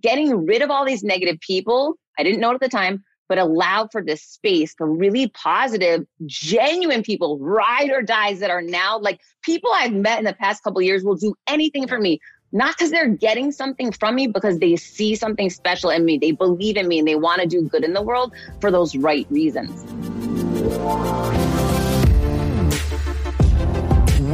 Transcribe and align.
getting 0.00 0.46
rid 0.46 0.62
of 0.62 0.70
all 0.70 0.84
these 0.84 1.02
negative 1.02 1.38
people. 1.40 1.94
I 2.18 2.22
didn't 2.22 2.40
know 2.40 2.50
it 2.50 2.54
at 2.54 2.60
the 2.60 2.68
time, 2.68 3.04
but 3.28 3.38
allowed 3.38 3.88
for 3.92 4.02
this 4.02 4.22
space 4.22 4.74
for 4.76 4.90
really 4.90 5.28
positive, 5.28 6.06
genuine 6.26 7.02
people, 7.02 7.38
ride 7.38 7.90
or 7.90 8.02
dies 8.02 8.40
that 8.40 8.50
are 8.50 8.62
now 8.62 8.98
like 8.98 9.20
people 9.42 9.70
I've 9.74 9.92
met 9.92 10.18
in 10.18 10.24
the 10.24 10.32
past 10.34 10.62
couple 10.62 10.80
years 10.82 11.04
will 11.04 11.16
do 11.16 11.34
anything 11.46 11.88
for 11.88 11.98
me. 11.98 12.20
Not 12.52 12.76
because 12.76 12.90
they're 12.90 13.08
getting 13.08 13.50
something 13.50 13.90
from 13.92 14.14
me, 14.14 14.28
because 14.28 14.60
they 14.60 14.76
see 14.76 15.16
something 15.16 15.50
special 15.50 15.90
in 15.90 16.04
me. 16.04 16.16
They 16.16 16.30
believe 16.30 16.76
in 16.76 16.86
me 16.86 17.00
and 17.00 17.08
they 17.08 17.16
want 17.16 17.42
to 17.42 17.46
do 17.46 17.62
good 17.62 17.84
in 17.84 17.92
the 17.92 18.02
world 18.02 18.32
for 18.60 18.70
those 18.70 18.96
right 18.96 19.26
reasons. 19.30 19.84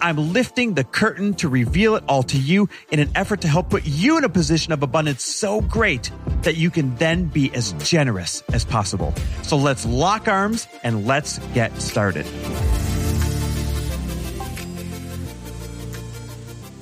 I'm 0.00 0.32
lifting 0.32 0.74
the 0.74 0.84
curtain 0.84 1.34
to 1.34 1.48
reveal 1.48 1.96
it 1.96 2.04
all 2.08 2.22
to 2.24 2.38
you 2.38 2.68
in 2.90 3.00
an 3.00 3.10
effort 3.14 3.40
to 3.42 3.48
help 3.48 3.70
put 3.70 3.84
you 3.84 4.18
in 4.18 4.24
a 4.24 4.28
position 4.28 4.72
of 4.72 4.82
abundance 4.82 5.22
so 5.22 5.60
great 5.60 6.10
that 6.42 6.56
you 6.56 6.70
can 6.70 6.94
then 6.96 7.24
be 7.24 7.52
as 7.54 7.72
generous 7.74 8.42
as 8.52 8.64
possible. 8.64 9.14
So 9.42 9.56
let's 9.56 9.84
lock 9.86 10.28
arms 10.28 10.66
and 10.82 11.06
let's 11.06 11.38
get 11.54 11.80
started. 11.80 12.26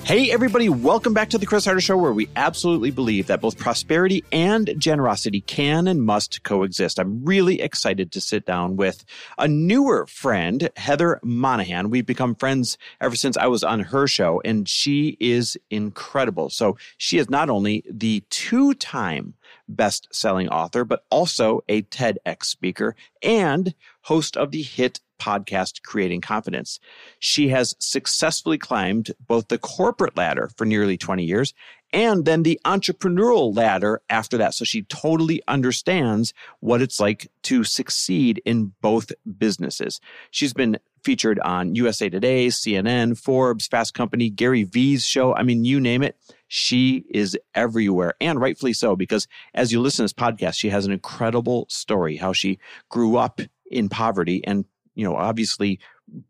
Hey, 0.05 0.31
everybody, 0.31 0.69
welcome 0.69 1.15
back 1.15 1.31
to 1.31 1.39
the 1.39 1.47
Chris 1.47 1.65
Harder 1.65 1.81
Show, 1.81 1.97
where 1.97 2.13
we 2.13 2.29
absolutely 2.37 2.91
believe 2.91 3.29
that 3.29 3.41
both 3.41 3.57
prosperity 3.57 4.23
and 4.31 4.75
generosity 4.77 5.41
can 5.41 5.89
and 5.89 6.03
must 6.03 6.43
coexist. 6.43 7.01
I'm 7.01 7.25
really 7.25 7.63
excited 7.63 8.13
to 8.13 8.21
sit 8.21 8.45
down 8.45 8.77
with 8.77 9.03
a 9.39 9.49
newer 9.49 10.07
friend, 10.07 10.69
Heather 10.77 11.21
Monahan. 11.23 11.89
We've 11.89 12.05
become 12.05 12.35
friends 12.35 12.77
ever 13.01 13.17
since 13.17 13.39
I 13.39 13.47
was 13.47 13.65
on 13.65 13.81
her 13.81 14.07
show, 14.07 14.43
and 14.45 14.69
she 14.69 15.17
is 15.21 15.57
incredible. 15.71 16.51
So, 16.51 16.77
she 16.99 17.17
is 17.17 17.31
not 17.31 17.49
only 17.49 17.83
the 17.91 18.25
two 18.29 18.75
time 18.75 19.33
best 19.69 20.09
selling 20.13 20.51
author, 20.51 20.85
but 20.85 21.05
also 21.11 21.65
a 21.67 21.81
TEDx 21.81 22.45
speaker 22.45 22.95
and 23.23 23.75
host 24.03 24.37
of 24.37 24.51
the 24.51 24.63
hit 24.63 25.01
podcast, 25.25 25.83
Creating 25.83 26.21
Confidence. 26.21 26.79
She 27.19 27.49
has 27.49 27.75
successfully 27.79 28.59
climbed 28.59 29.13
both 29.27 29.49
the 29.49 29.59
corporate 29.59 30.17
ladder 30.17 30.51
for 30.57 30.65
nearly 30.65 30.97
20 30.97 31.25
years 31.25 31.55
and 31.93 32.25
then 32.25 32.43
the 32.43 32.61
entrepreneurial 32.65 33.57
ladder 33.57 34.03
after 34.11 34.37
that. 34.37 34.53
So 34.53 34.65
she 34.65 34.83
totally 34.83 35.41
understands 35.47 36.35
what 36.59 36.83
it's 36.83 36.99
like 36.99 37.31
to 37.45 37.63
succeed 37.63 38.43
in 38.45 38.73
both 38.83 39.13
businesses. 39.39 40.01
She's 40.33 40.53
been 40.53 40.79
featured 41.05 41.39
on 41.41 41.75
USA 41.77 42.09
Today, 42.09 42.49
CNN, 42.49 43.17
Forbes, 43.17 43.69
Fast 43.69 43.95
Company, 43.95 44.29
Gary 44.29 44.65
Vee's 44.65 45.07
show. 45.07 45.35
I 45.35 45.45
mean, 45.45 45.65
you 45.65 45.79
name 45.79 46.03
it. 46.03 46.17
She 46.49 47.05
is 47.11 47.39
everywhere 47.55 48.15
and 48.21 48.41
rightfully 48.41 48.73
so, 48.73 48.97
because 48.97 49.29
as 49.55 49.71
you 49.71 49.81
listen 49.81 49.99
to 49.99 50.05
this 50.05 50.13
podcast, 50.13 50.55
she 50.55 50.71
has 50.71 50.87
an 50.87 50.93
incredible 50.93 51.67
story 51.69 52.17
how 52.17 52.33
she 52.33 52.59
grew 52.89 53.17
up 53.17 53.41
in 53.71 53.89
poverty 53.89 54.43
and 54.45 54.65
you 54.95 55.05
know, 55.05 55.17
obviously 55.17 55.81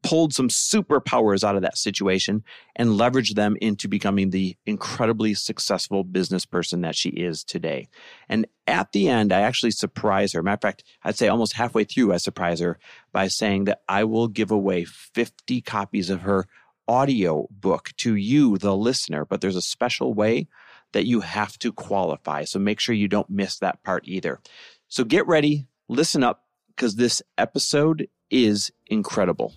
pulled 0.02 0.32
some 0.32 0.48
superpowers 0.48 1.42
out 1.42 1.56
of 1.56 1.62
that 1.62 1.76
situation 1.76 2.44
and 2.76 2.90
leveraged 2.90 3.34
them 3.34 3.56
into 3.60 3.88
becoming 3.88 4.30
the 4.30 4.56
incredibly 4.66 5.34
successful 5.34 6.04
business 6.04 6.46
person 6.46 6.82
that 6.82 6.94
she 6.94 7.08
is 7.08 7.42
today. 7.42 7.88
And 8.28 8.46
at 8.66 8.92
the 8.92 9.08
end, 9.08 9.32
I 9.32 9.40
actually 9.40 9.72
surprise 9.72 10.32
her. 10.32 10.42
Matter 10.42 10.54
of 10.54 10.62
fact, 10.62 10.84
I'd 11.02 11.18
say 11.18 11.28
almost 11.28 11.54
halfway 11.54 11.84
through, 11.84 12.12
I 12.12 12.18
surprise 12.18 12.60
her 12.60 12.78
by 13.12 13.28
saying 13.28 13.64
that 13.64 13.80
I 13.88 14.04
will 14.04 14.28
give 14.28 14.50
away 14.50 14.84
50 14.84 15.60
copies 15.62 16.08
of 16.08 16.22
her 16.22 16.46
audio 16.86 17.48
book 17.50 17.90
to 17.96 18.14
you, 18.14 18.58
the 18.58 18.76
listener. 18.76 19.24
But 19.24 19.40
there's 19.40 19.56
a 19.56 19.62
special 19.62 20.14
way 20.14 20.46
that 20.92 21.06
you 21.06 21.20
have 21.20 21.58
to 21.58 21.72
qualify. 21.72 22.44
So 22.44 22.60
make 22.60 22.78
sure 22.78 22.94
you 22.94 23.08
don't 23.08 23.28
miss 23.28 23.58
that 23.58 23.82
part 23.82 24.04
either. 24.06 24.40
So 24.86 25.02
get 25.02 25.26
ready, 25.26 25.66
listen 25.88 26.22
up, 26.22 26.44
because 26.68 26.94
this 26.94 27.22
episode 27.36 28.08
is 28.30 28.70
incredible. 28.86 29.54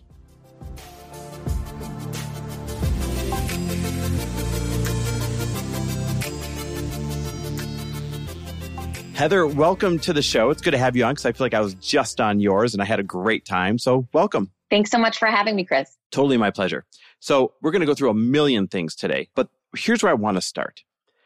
Heather, 9.18 9.48
welcome 9.48 9.98
to 10.02 10.14
the 10.14 10.22
show. 10.22 10.52
It's 10.52 10.62
good 10.62 10.72
to 10.72 10.78
have 10.78 10.96
you 10.96 11.04
on 11.04 11.14
because 11.14 11.26
I 11.26 11.32
feel 11.32 11.46
like 11.46 11.56
I 11.56 11.60
was 11.60 11.74
just 11.74 12.22
on 12.22 12.40
yours 12.40 12.76
and 12.76 12.84
I 12.84 12.86
had 12.86 13.00
a 13.00 13.04
great 13.04 13.46
time. 13.46 13.80
So, 13.80 14.08
welcome. 14.14 14.52
Thanks 14.70 14.92
so 14.92 15.00
much 15.00 15.18
for 15.18 15.26
having 15.26 15.56
me, 15.56 15.64
Chris. 15.64 15.98
Totally 16.12 16.38
my 16.38 16.52
pleasure. 16.52 16.86
So, 17.20 17.54
we're 17.64 17.72
going 17.72 17.80
to 17.80 17.88
go 17.88 17.96
through 17.96 18.12
a 18.12 18.14
million 18.14 18.68
things 18.68 18.96
today, 18.96 19.30
but 19.34 19.50
here's 19.76 20.04
where 20.04 20.12
I 20.12 20.16
want 20.16 20.38
to 20.38 20.42
start. 20.42 20.84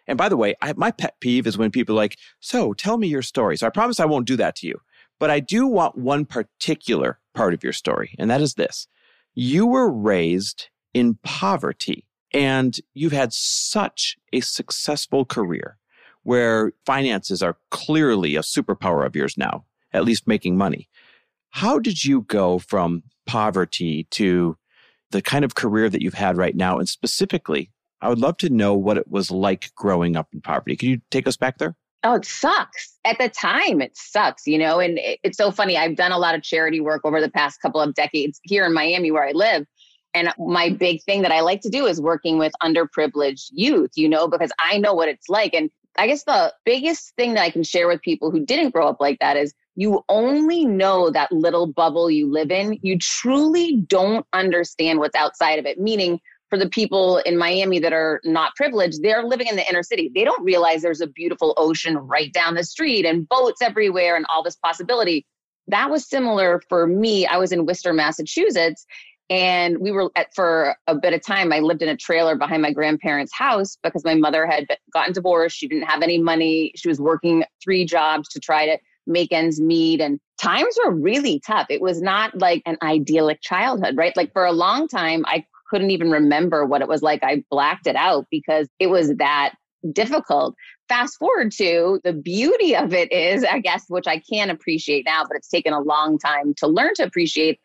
And 0.08 0.18
by 0.18 0.30
the 0.30 0.38
way, 0.38 0.56
I, 0.62 0.72
my 0.78 0.92
pet 0.92 1.16
peeve 1.20 1.46
is 1.46 1.58
when 1.58 1.70
people 1.70 1.96
are 1.96 1.98
like, 1.98 2.18
So, 2.40 2.72
tell 2.72 2.98
me 2.98 3.10
your 3.10 3.22
story. 3.22 3.58
So, 3.58 3.68
I 3.68 3.72
promise 3.72 4.00
I 4.00 4.06
won't 4.06 4.26
do 4.26 4.38
that 4.38 4.56
to 4.58 4.68
you. 4.68 4.80
But 5.20 5.30
I 5.30 5.42
do 5.42 5.68
want 5.68 5.98
one 5.98 6.24
particular 6.26 7.20
part 7.34 7.54
of 7.54 7.64
your 7.64 7.74
story, 7.74 8.16
and 8.18 8.30
that 8.30 8.42
is 8.42 8.56
this 8.56 8.88
you 9.34 9.66
were 9.66 9.90
raised 9.90 10.70
in 10.94 11.18
poverty 11.24 12.06
and 12.34 12.80
you've 12.94 13.12
had 13.12 13.34
such 13.34 14.18
a 14.34 14.40
successful 14.42 15.26
career 15.26 15.78
where 16.24 16.72
finances 16.86 17.42
are 17.42 17.58
clearly 17.72 18.36
a 18.36 18.42
superpower 18.42 19.06
of 19.06 19.16
yours 19.16 19.38
now, 19.38 19.66
at 19.92 20.06
least 20.06 20.28
making 20.28 20.58
money. 20.58 20.88
How 21.50 21.80
did 21.80 22.06
you 22.06 22.22
go 22.22 22.60
from 22.60 23.04
poverty 23.26 24.06
to 24.12 24.58
the 25.10 25.22
kind 25.22 25.44
of 25.44 25.56
career 25.56 25.90
that 25.90 26.02
you've 26.02 26.14
had 26.14 26.38
right 26.38 26.56
now? 26.56 26.78
And 26.78 26.88
specifically, 26.88 27.72
I 28.02 28.10
would 28.10 28.20
love 28.20 28.38
to 28.38 28.50
know 28.50 28.74
what 28.74 28.98
it 28.98 29.10
was 29.10 29.32
like 29.32 29.72
growing 29.76 30.16
up 30.16 30.30
in 30.34 30.42
poverty. 30.42 30.76
Could 30.76 30.90
you 30.90 31.02
take 31.10 31.28
us 31.28 31.38
back 31.38 31.58
there? 31.58 31.76
Oh, 32.04 32.16
it 32.16 32.26
sucks. 32.26 32.98
At 33.06 33.20
the 33.20 33.30
time, 33.30 33.80
it 33.80 33.96
sucks, 33.96 34.48
you 34.48 34.58
know, 34.58 34.80
and 34.80 34.98
it, 34.98 35.20
it's 35.24 35.38
so 35.38 35.52
funny. 35.52 35.78
I've 35.78 35.96
done 35.96 36.12
a 36.12 36.18
lot 36.18 36.34
of 36.34 36.42
charity 36.42 36.80
work 36.80 37.02
over 37.06 37.22
the 37.22 37.30
past 37.30 37.62
couple 37.62 37.80
of 37.80 37.94
decades 37.94 38.40
here 38.44 38.66
in 38.66 38.74
Miami 38.74 39.12
where 39.12 39.28
I 39.28 39.32
live. 39.34 39.68
And 40.14 40.34
my 40.38 40.70
big 40.70 41.04
thing 41.04 41.22
that 41.22 41.32
I 41.32 41.42
like 41.42 41.62
to 41.62 41.70
do 41.70 41.86
is 41.86 42.02
working 42.02 42.38
with 42.38 42.52
underprivileged 42.62 43.50
youth, 43.52 43.92
you 43.96 44.10
know, 44.10 44.28
because 44.28 44.52
I 44.60 44.78
know 44.78 44.94
what 44.94 45.10
it's 45.10 45.30
like. 45.30 45.54
And 45.54 45.70
I 45.98 46.08
guess 46.08 46.24
the 46.24 46.54
biggest 46.66 47.16
thing 47.16 47.36
that 47.36 47.44
I 47.44 47.50
can 47.50 47.64
share 47.64 47.88
with 47.88 48.02
people 48.02 48.32
who 48.32 48.46
didn't 48.46 48.72
grow 48.72 48.88
up 48.88 48.98
like 49.00 49.20
that 49.20 49.38
is 49.38 49.54
you 49.76 50.04
only 50.10 50.66
know 50.66 51.12
that 51.12 51.32
little 51.32 51.68
bubble 51.68 52.10
you 52.10 52.30
live 52.30 52.52
in. 52.52 52.78
You 52.82 52.98
truly 52.98 53.78
don't 53.88 54.26
understand 54.34 55.00
what's 55.00 55.16
outside 55.16 55.60
of 55.60 55.66
it, 55.66 55.80
meaning, 55.80 56.20
for 56.52 56.58
the 56.58 56.70
people 56.70 57.18
in 57.20 57.38
Miami 57.38 57.80
that 57.80 57.94
are 57.94 58.20
not 58.26 58.54
privileged, 58.56 59.02
they're 59.02 59.24
living 59.24 59.48
in 59.48 59.56
the 59.56 59.68
inner 59.70 59.84
city. 59.84 60.12
They 60.14 60.26
don't 60.26 60.44
realize 60.44 60.82
there's 60.82 61.00
a 61.00 61.08
beautiful 61.08 61.54
ocean 61.56 61.98
right 61.98 62.32
down 62.34 62.56
the 62.56 62.66
street 62.66 63.06
and 63.06 63.28
boats 63.30 63.62
everywhere 63.62 64.18
and 64.18 64.26
all 64.30 64.44
this 64.44 64.58
possibility. 64.58 65.26
That 65.70 65.90
was 65.90 66.08
similar 66.08 66.62
for 66.68 66.88
me. 66.88 67.26
I 67.26 67.38
was 67.38 67.54
in 67.54 67.66
Worcester, 67.66 67.94
Massachusetts, 67.94 68.86
and 69.30 69.78
we 69.80 69.92
were 69.92 70.12
at 70.18 70.36
for 70.36 70.76
a 70.88 70.94
bit 70.94 71.14
of 71.14 71.26
time. 71.26 71.54
I 71.54 71.60
lived 71.60 71.82
in 71.82 71.88
a 71.88 71.96
trailer 71.96 72.36
behind 72.36 72.62
my 72.62 72.74
grandparents' 72.74 73.34
house 73.34 73.78
because 73.82 74.04
my 74.04 74.16
mother 74.16 74.46
had 74.46 74.68
gotten 74.94 75.14
divorced. 75.14 75.56
She 75.56 75.70
didn't 75.70 75.88
have 75.88 76.02
any 76.02 76.18
money. 76.18 76.74
She 76.76 76.90
was 76.90 77.00
working 77.00 77.46
three 77.64 77.86
jobs 77.86 78.28
to 78.30 78.42
try 78.42 78.66
to 78.66 78.78
make 79.08 79.32
ends 79.32 79.62
meet 79.62 80.02
and 80.02 80.20
times 80.38 80.76
were 80.84 80.92
really 80.92 81.42
tough. 81.46 81.68
It 81.70 81.82
was 81.82 82.02
not 82.02 82.38
like 82.38 82.62
an 82.66 82.78
idyllic 82.84 83.42
childhood, 83.42 83.96
right? 83.96 84.16
Like 84.18 84.34
for 84.34 84.46
a 84.46 84.52
long 84.52 84.88
time 84.88 85.24
I 85.28 85.46
couldn't 85.72 85.92
even 85.92 86.12
remember 86.12 86.66
what 86.66 86.82
it 86.82 86.90
was 86.90 87.02
like. 87.02 87.24
I 87.24 87.44
blacked 87.50 87.88
it 87.88 87.96
out 87.96 88.28
because 88.30 88.68
it 88.78 88.88
was 88.88 89.16
that 89.16 89.56
difficult. 89.94 90.54
Fast 90.90 91.18
forward 91.18 91.54
to 91.54 92.02
the 92.04 92.12
beauty 92.12 92.76
of 92.76 92.94
it 92.94 93.10
is, 93.12 93.46
I 93.46 93.60
guess, 93.60 93.86
which 93.88 94.06
I 94.06 94.20
can 94.20 94.50
appreciate 94.50 95.06
now, 95.06 95.24
but 95.24 95.38
it's 95.38 95.48
taken 95.48 95.72
a 95.72 95.80
long 95.80 96.20
time 96.20 96.54
to 96.58 96.68
learn 96.68 96.94
to 96.96 97.04
appreciate. 97.04 97.60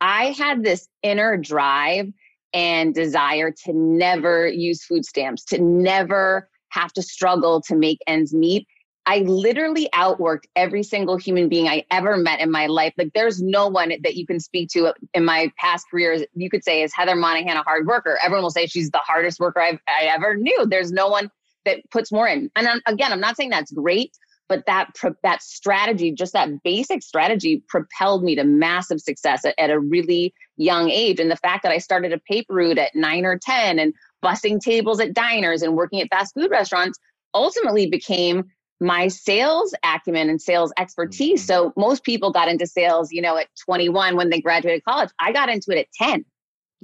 I 0.00 0.30
had 0.30 0.64
this 0.64 0.88
inner 1.02 1.36
drive 1.36 2.08
and 2.54 2.94
desire 2.94 3.52
to 3.66 3.72
never 3.74 4.48
use 4.48 4.82
food 4.82 5.04
stamps, 5.04 5.44
to 5.44 5.60
never 5.60 6.48
have 6.70 6.92
to 6.94 7.02
struggle 7.02 7.60
to 7.68 7.76
make 7.76 7.98
ends 8.06 8.32
meet. 8.32 8.66
I 9.04 9.18
literally 9.18 9.88
outworked 9.94 10.44
every 10.54 10.84
single 10.84 11.16
human 11.16 11.48
being 11.48 11.66
I 11.68 11.84
ever 11.90 12.16
met 12.16 12.40
in 12.40 12.50
my 12.50 12.66
life. 12.66 12.94
Like, 12.96 13.10
there's 13.14 13.42
no 13.42 13.66
one 13.66 13.92
that 14.02 14.14
you 14.14 14.26
can 14.26 14.38
speak 14.38 14.68
to 14.70 14.94
in 15.12 15.24
my 15.24 15.50
past 15.58 15.86
careers. 15.90 16.22
You 16.34 16.48
could 16.48 16.62
say, 16.62 16.82
is 16.82 16.92
Heather 16.94 17.16
Monahan 17.16 17.56
a 17.56 17.62
hard 17.62 17.86
worker? 17.86 18.18
Everyone 18.22 18.44
will 18.44 18.50
say 18.50 18.66
she's 18.66 18.90
the 18.90 18.98
hardest 18.98 19.40
worker 19.40 19.60
I've, 19.60 19.80
I 19.88 20.04
ever 20.04 20.36
knew. 20.36 20.66
There's 20.66 20.92
no 20.92 21.08
one 21.08 21.30
that 21.64 21.78
puts 21.90 22.12
more 22.12 22.28
in. 22.28 22.50
And 22.54 22.68
I'm, 22.68 22.80
again, 22.86 23.12
I'm 23.12 23.20
not 23.20 23.36
saying 23.36 23.50
that's 23.50 23.72
great, 23.72 24.16
but 24.48 24.64
that 24.66 24.92
that 25.22 25.42
strategy, 25.42 26.12
just 26.12 26.32
that 26.34 26.62
basic 26.62 27.02
strategy, 27.02 27.62
propelled 27.68 28.22
me 28.22 28.36
to 28.36 28.44
massive 28.44 29.00
success 29.00 29.44
at, 29.44 29.58
at 29.58 29.70
a 29.70 29.80
really 29.80 30.32
young 30.56 30.90
age. 30.90 31.18
And 31.18 31.30
the 31.30 31.36
fact 31.36 31.64
that 31.64 31.72
I 31.72 31.78
started 31.78 32.12
a 32.12 32.18
paper 32.18 32.54
route 32.54 32.78
at 32.78 32.94
nine 32.94 33.24
or 33.24 33.38
ten 33.38 33.78
and 33.78 33.94
bussing 34.24 34.60
tables 34.60 35.00
at 35.00 35.14
diners 35.14 35.62
and 35.62 35.74
working 35.74 36.00
at 36.00 36.08
fast 36.08 36.34
food 36.34 36.50
restaurants 36.50 36.98
ultimately 37.34 37.86
became 37.86 38.44
my 38.82 39.08
sales 39.08 39.74
acumen 39.84 40.28
and 40.28 40.40
sales 40.40 40.72
expertise. 40.78 41.42
Mm-hmm. 41.42 41.46
So 41.46 41.72
most 41.76 42.04
people 42.04 42.32
got 42.32 42.48
into 42.48 42.66
sales, 42.66 43.12
you 43.12 43.22
know, 43.22 43.36
at 43.36 43.48
21 43.64 44.16
when 44.16 44.30
they 44.30 44.40
graduated 44.40 44.84
college. 44.84 45.10
I 45.18 45.32
got 45.32 45.48
into 45.48 45.70
it 45.70 45.78
at 45.78 45.92
10. 45.92 46.24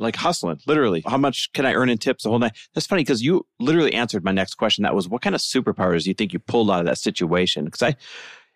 Like 0.00 0.14
hustling, 0.14 0.60
literally. 0.66 1.02
How 1.04 1.18
much 1.18 1.52
can 1.52 1.66
I 1.66 1.74
earn 1.74 1.90
in 1.90 1.98
tips 1.98 2.22
the 2.22 2.30
whole 2.30 2.38
night? 2.38 2.56
That's 2.72 2.86
funny 2.86 3.02
because 3.02 3.20
you 3.20 3.46
literally 3.58 3.94
answered 3.94 4.24
my 4.24 4.30
next 4.30 4.54
question. 4.54 4.84
That 4.84 4.94
was, 4.94 5.08
what 5.08 5.22
kind 5.22 5.34
of 5.34 5.40
superpowers 5.40 6.04
do 6.04 6.10
you 6.10 6.14
think 6.14 6.32
you 6.32 6.38
pulled 6.38 6.70
out 6.70 6.78
of 6.80 6.86
that 6.86 6.98
situation? 6.98 7.64
Because 7.64 7.82
I, 7.82 7.96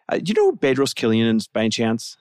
uh, 0.09 0.19
do 0.19 0.25
you 0.27 0.35
know 0.35 0.51
who 0.53 0.57
Bedros 0.57 0.95
Keuilian 0.95 1.37
is 1.37 1.49
by 1.49 1.61
any 1.61 1.71
chance? 1.71 2.17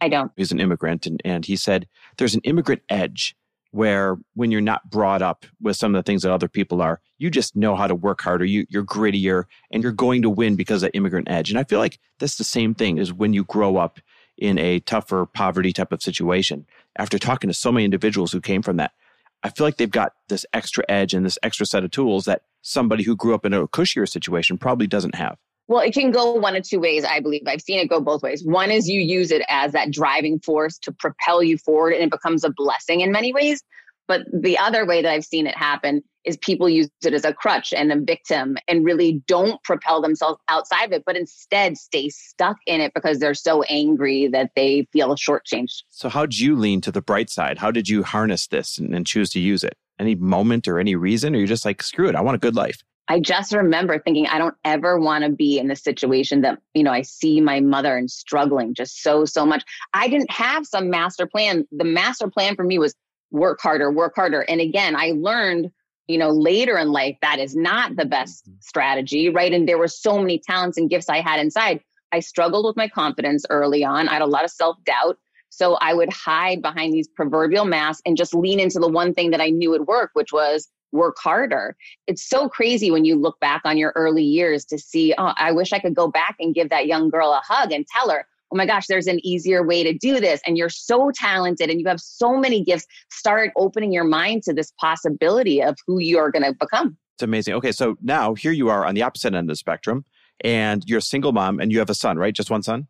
I 0.00 0.08
don't. 0.08 0.30
He's 0.36 0.52
an 0.52 0.60
immigrant, 0.60 1.06
and, 1.06 1.20
and 1.24 1.44
he 1.44 1.56
said 1.56 1.88
there's 2.18 2.34
an 2.34 2.42
immigrant 2.44 2.82
edge 2.88 3.34
where 3.70 4.16
when 4.34 4.50
you're 4.50 4.60
not 4.60 4.90
brought 4.90 5.22
up 5.22 5.44
with 5.60 5.76
some 5.76 5.94
of 5.94 5.98
the 5.98 6.08
things 6.08 6.22
that 6.22 6.32
other 6.32 6.48
people 6.48 6.80
are, 6.80 7.00
you 7.18 7.30
just 7.30 7.56
know 7.56 7.76
how 7.76 7.86
to 7.86 7.94
work 7.94 8.20
harder. 8.20 8.44
You, 8.44 8.66
you're 8.68 8.84
grittier 8.84 9.44
and 9.70 9.82
you're 9.82 9.92
going 9.92 10.22
to 10.22 10.30
win 10.30 10.56
because 10.56 10.82
of 10.82 10.90
immigrant 10.94 11.28
edge. 11.30 11.50
And 11.50 11.58
I 11.58 11.64
feel 11.64 11.78
like 11.78 11.98
that's 12.18 12.36
the 12.36 12.44
same 12.44 12.74
thing 12.74 12.98
as 12.98 13.12
when 13.12 13.32
you 13.32 13.44
grow 13.44 13.76
up 13.76 14.00
in 14.36 14.56
a 14.58 14.80
tougher 14.80 15.26
poverty 15.26 15.72
type 15.72 15.92
of 15.92 16.02
situation. 16.02 16.66
After 16.96 17.18
talking 17.18 17.48
to 17.48 17.54
so 17.54 17.72
many 17.72 17.84
individuals 17.84 18.32
who 18.32 18.40
came 18.40 18.62
from 18.62 18.76
that, 18.76 18.92
I 19.42 19.50
feel 19.50 19.66
like 19.66 19.76
they've 19.76 19.90
got 19.90 20.14
this 20.28 20.46
extra 20.52 20.84
edge 20.88 21.14
and 21.14 21.24
this 21.24 21.38
extra 21.42 21.66
set 21.66 21.84
of 21.84 21.90
tools 21.90 22.24
that 22.24 22.42
somebody 22.62 23.04
who 23.04 23.16
grew 23.16 23.34
up 23.34 23.44
in 23.44 23.52
a 23.52 23.68
cushier 23.68 24.08
situation 24.08 24.58
probably 24.58 24.86
doesn't 24.86 25.14
have. 25.14 25.38
Well, 25.68 25.80
it 25.80 25.92
can 25.92 26.10
go 26.10 26.32
one 26.32 26.56
of 26.56 26.66
two 26.66 26.80
ways, 26.80 27.04
I 27.04 27.20
believe. 27.20 27.42
I've 27.46 27.60
seen 27.60 27.78
it 27.78 27.88
go 27.88 28.00
both 28.00 28.22
ways. 28.22 28.42
One 28.42 28.70
is 28.70 28.88
you 28.88 29.00
use 29.00 29.30
it 29.30 29.42
as 29.48 29.72
that 29.72 29.90
driving 29.90 30.40
force 30.40 30.78
to 30.78 30.92
propel 30.92 31.42
you 31.42 31.58
forward 31.58 31.92
and 31.92 32.02
it 32.02 32.10
becomes 32.10 32.42
a 32.42 32.50
blessing 32.50 33.02
in 33.02 33.12
many 33.12 33.34
ways. 33.34 33.62
But 34.08 34.22
the 34.32 34.56
other 34.56 34.86
way 34.86 35.02
that 35.02 35.12
I've 35.12 35.26
seen 35.26 35.46
it 35.46 35.54
happen 35.54 36.02
is 36.24 36.38
people 36.38 36.68
use 36.68 36.88
it 37.04 37.12
as 37.12 37.26
a 37.26 37.34
crutch 37.34 37.74
and 37.74 37.92
a 37.92 38.00
victim 38.00 38.56
and 38.66 38.84
really 38.84 39.22
don't 39.26 39.62
propel 39.62 40.00
themselves 40.00 40.40
outside 40.48 40.86
of 40.86 40.92
it, 40.92 41.02
but 41.04 41.16
instead 41.16 41.76
stay 41.76 42.08
stuck 42.08 42.56
in 42.66 42.80
it 42.80 42.92
because 42.94 43.18
they're 43.18 43.34
so 43.34 43.62
angry 43.64 44.26
that 44.28 44.50
they 44.56 44.86
feel 44.92 45.14
shortchanged. 45.14 45.82
So, 45.90 46.08
how 46.08 46.22
did 46.22 46.40
you 46.40 46.56
lean 46.56 46.80
to 46.82 46.92
the 46.92 47.02
bright 47.02 47.28
side? 47.28 47.58
How 47.58 47.70
did 47.70 47.88
you 47.88 48.02
harness 48.02 48.46
this 48.46 48.78
and, 48.78 48.94
and 48.94 49.06
choose 49.06 49.28
to 49.30 49.40
use 49.40 49.62
it? 49.62 49.76
Any 49.98 50.14
moment 50.14 50.66
or 50.66 50.78
any 50.78 50.96
reason? 50.96 51.34
Or 51.34 51.38
you're 51.38 51.46
just 51.46 51.64
like, 51.66 51.82
screw 51.82 52.08
it, 52.08 52.14
I 52.14 52.22
want 52.22 52.36
a 52.36 52.38
good 52.38 52.56
life? 52.56 52.82
I 53.08 53.20
just 53.20 53.52
remember 53.52 53.98
thinking, 53.98 54.26
I 54.26 54.38
don't 54.38 54.54
ever 54.64 54.98
want 54.98 55.24
to 55.24 55.30
be 55.30 55.58
in 55.58 55.68
the 55.68 55.76
situation 55.76 56.42
that, 56.42 56.58
you 56.74 56.82
know, 56.82 56.92
I 56.92 57.02
see 57.02 57.40
my 57.40 57.60
mother 57.60 57.96
and 57.96 58.10
struggling 58.10 58.74
just 58.74 59.02
so, 59.02 59.24
so 59.24 59.46
much. 59.46 59.64
I 59.94 60.08
didn't 60.08 60.30
have 60.30 60.66
some 60.66 60.90
master 60.90 61.26
plan. 61.26 61.66
The 61.72 61.84
master 61.84 62.28
plan 62.28 62.54
for 62.54 62.64
me 62.64 62.78
was 62.78 62.94
work 63.30 63.60
harder, 63.62 63.90
work 63.90 64.14
harder. 64.14 64.42
And 64.42 64.60
again, 64.60 64.94
I 64.94 65.12
learned, 65.16 65.70
you 66.06 66.18
know, 66.18 66.30
later 66.30 66.76
in 66.76 66.92
life 66.92 67.16
that 67.22 67.38
is 67.38 67.56
not 67.56 67.96
the 67.96 68.04
best 68.04 68.46
mm-hmm. 68.46 68.58
strategy, 68.60 69.30
right? 69.30 69.52
And 69.52 69.66
there 69.66 69.78
were 69.78 69.88
so 69.88 70.18
many 70.18 70.38
talents 70.38 70.76
and 70.76 70.90
gifts 70.90 71.08
I 71.08 71.20
had 71.20 71.40
inside. 71.40 71.80
I 72.12 72.20
struggled 72.20 72.66
with 72.66 72.76
my 72.76 72.88
confidence 72.88 73.44
early 73.48 73.84
on. 73.84 74.08
I 74.08 74.14
had 74.14 74.22
a 74.22 74.26
lot 74.26 74.44
of 74.44 74.50
self 74.50 74.76
doubt. 74.84 75.18
So 75.50 75.74
I 75.80 75.94
would 75.94 76.12
hide 76.12 76.60
behind 76.60 76.92
these 76.92 77.08
proverbial 77.08 77.64
masks 77.64 78.02
and 78.04 78.18
just 78.18 78.34
lean 78.34 78.60
into 78.60 78.78
the 78.78 78.88
one 78.88 79.14
thing 79.14 79.30
that 79.30 79.40
I 79.40 79.48
knew 79.48 79.70
would 79.70 79.86
work, 79.86 80.10
which 80.12 80.30
was 80.30 80.68
work 80.92 81.16
harder. 81.18 81.76
It's 82.06 82.26
so 82.26 82.48
crazy 82.48 82.90
when 82.90 83.04
you 83.04 83.16
look 83.16 83.38
back 83.40 83.62
on 83.64 83.76
your 83.76 83.92
early 83.96 84.22
years 84.22 84.64
to 84.66 84.78
see, 84.78 85.14
oh, 85.18 85.32
I 85.36 85.52
wish 85.52 85.72
I 85.72 85.78
could 85.78 85.94
go 85.94 86.08
back 86.08 86.36
and 86.40 86.54
give 86.54 86.70
that 86.70 86.86
young 86.86 87.10
girl 87.10 87.32
a 87.32 87.42
hug 87.44 87.72
and 87.72 87.86
tell 87.86 88.10
her, 88.10 88.26
oh 88.52 88.56
my 88.56 88.66
gosh, 88.66 88.86
there's 88.86 89.06
an 89.06 89.24
easier 89.24 89.66
way 89.66 89.82
to 89.82 89.92
do 89.92 90.20
this. 90.20 90.40
And 90.46 90.56
you're 90.56 90.70
so 90.70 91.10
talented 91.14 91.70
and 91.70 91.80
you 91.80 91.86
have 91.86 92.00
so 92.00 92.36
many 92.36 92.64
gifts. 92.64 92.86
Start 93.10 93.52
opening 93.56 93.92
your 93.92 94.04
mind 94.04 94.42
to 94.44 94.54
this 94.54 94.72
possibility 94.80 95.62
of 95.62 95.76
who 95.86 95.98
you're 95.98 96.30
going 96.30 96.44
to 96.44 96.54
become. 96.58 96.96
It's 97.16 97.22
amazing. 97.22 97.54
Okay, 97.54 97.72
so 97.72 97.96
now 98.00 98.34
here 98.34 98.52
you 98.52 98.68
are 98.70 98.86
on 98.86 98.94
the 98.94 99.02
opposite 99.02 99.34
end 99.34 99.44
of 99.44 99.48
the 99.48 99.56
spectrum 99.56 100.04
and 100.42 100.84
you're 100.86 100.98
a 100.98 101.02
single 101.02 101.32
mom 101.32 101.60
and 101.60 101.72
you 101.72 101.78
have 101.80 101.90
a 101.90 101.94
son, 101.94 102.16
right? 102.16 102.34
Just 102.34 102.50
one 102.50 102.62
son? 102.62 102.86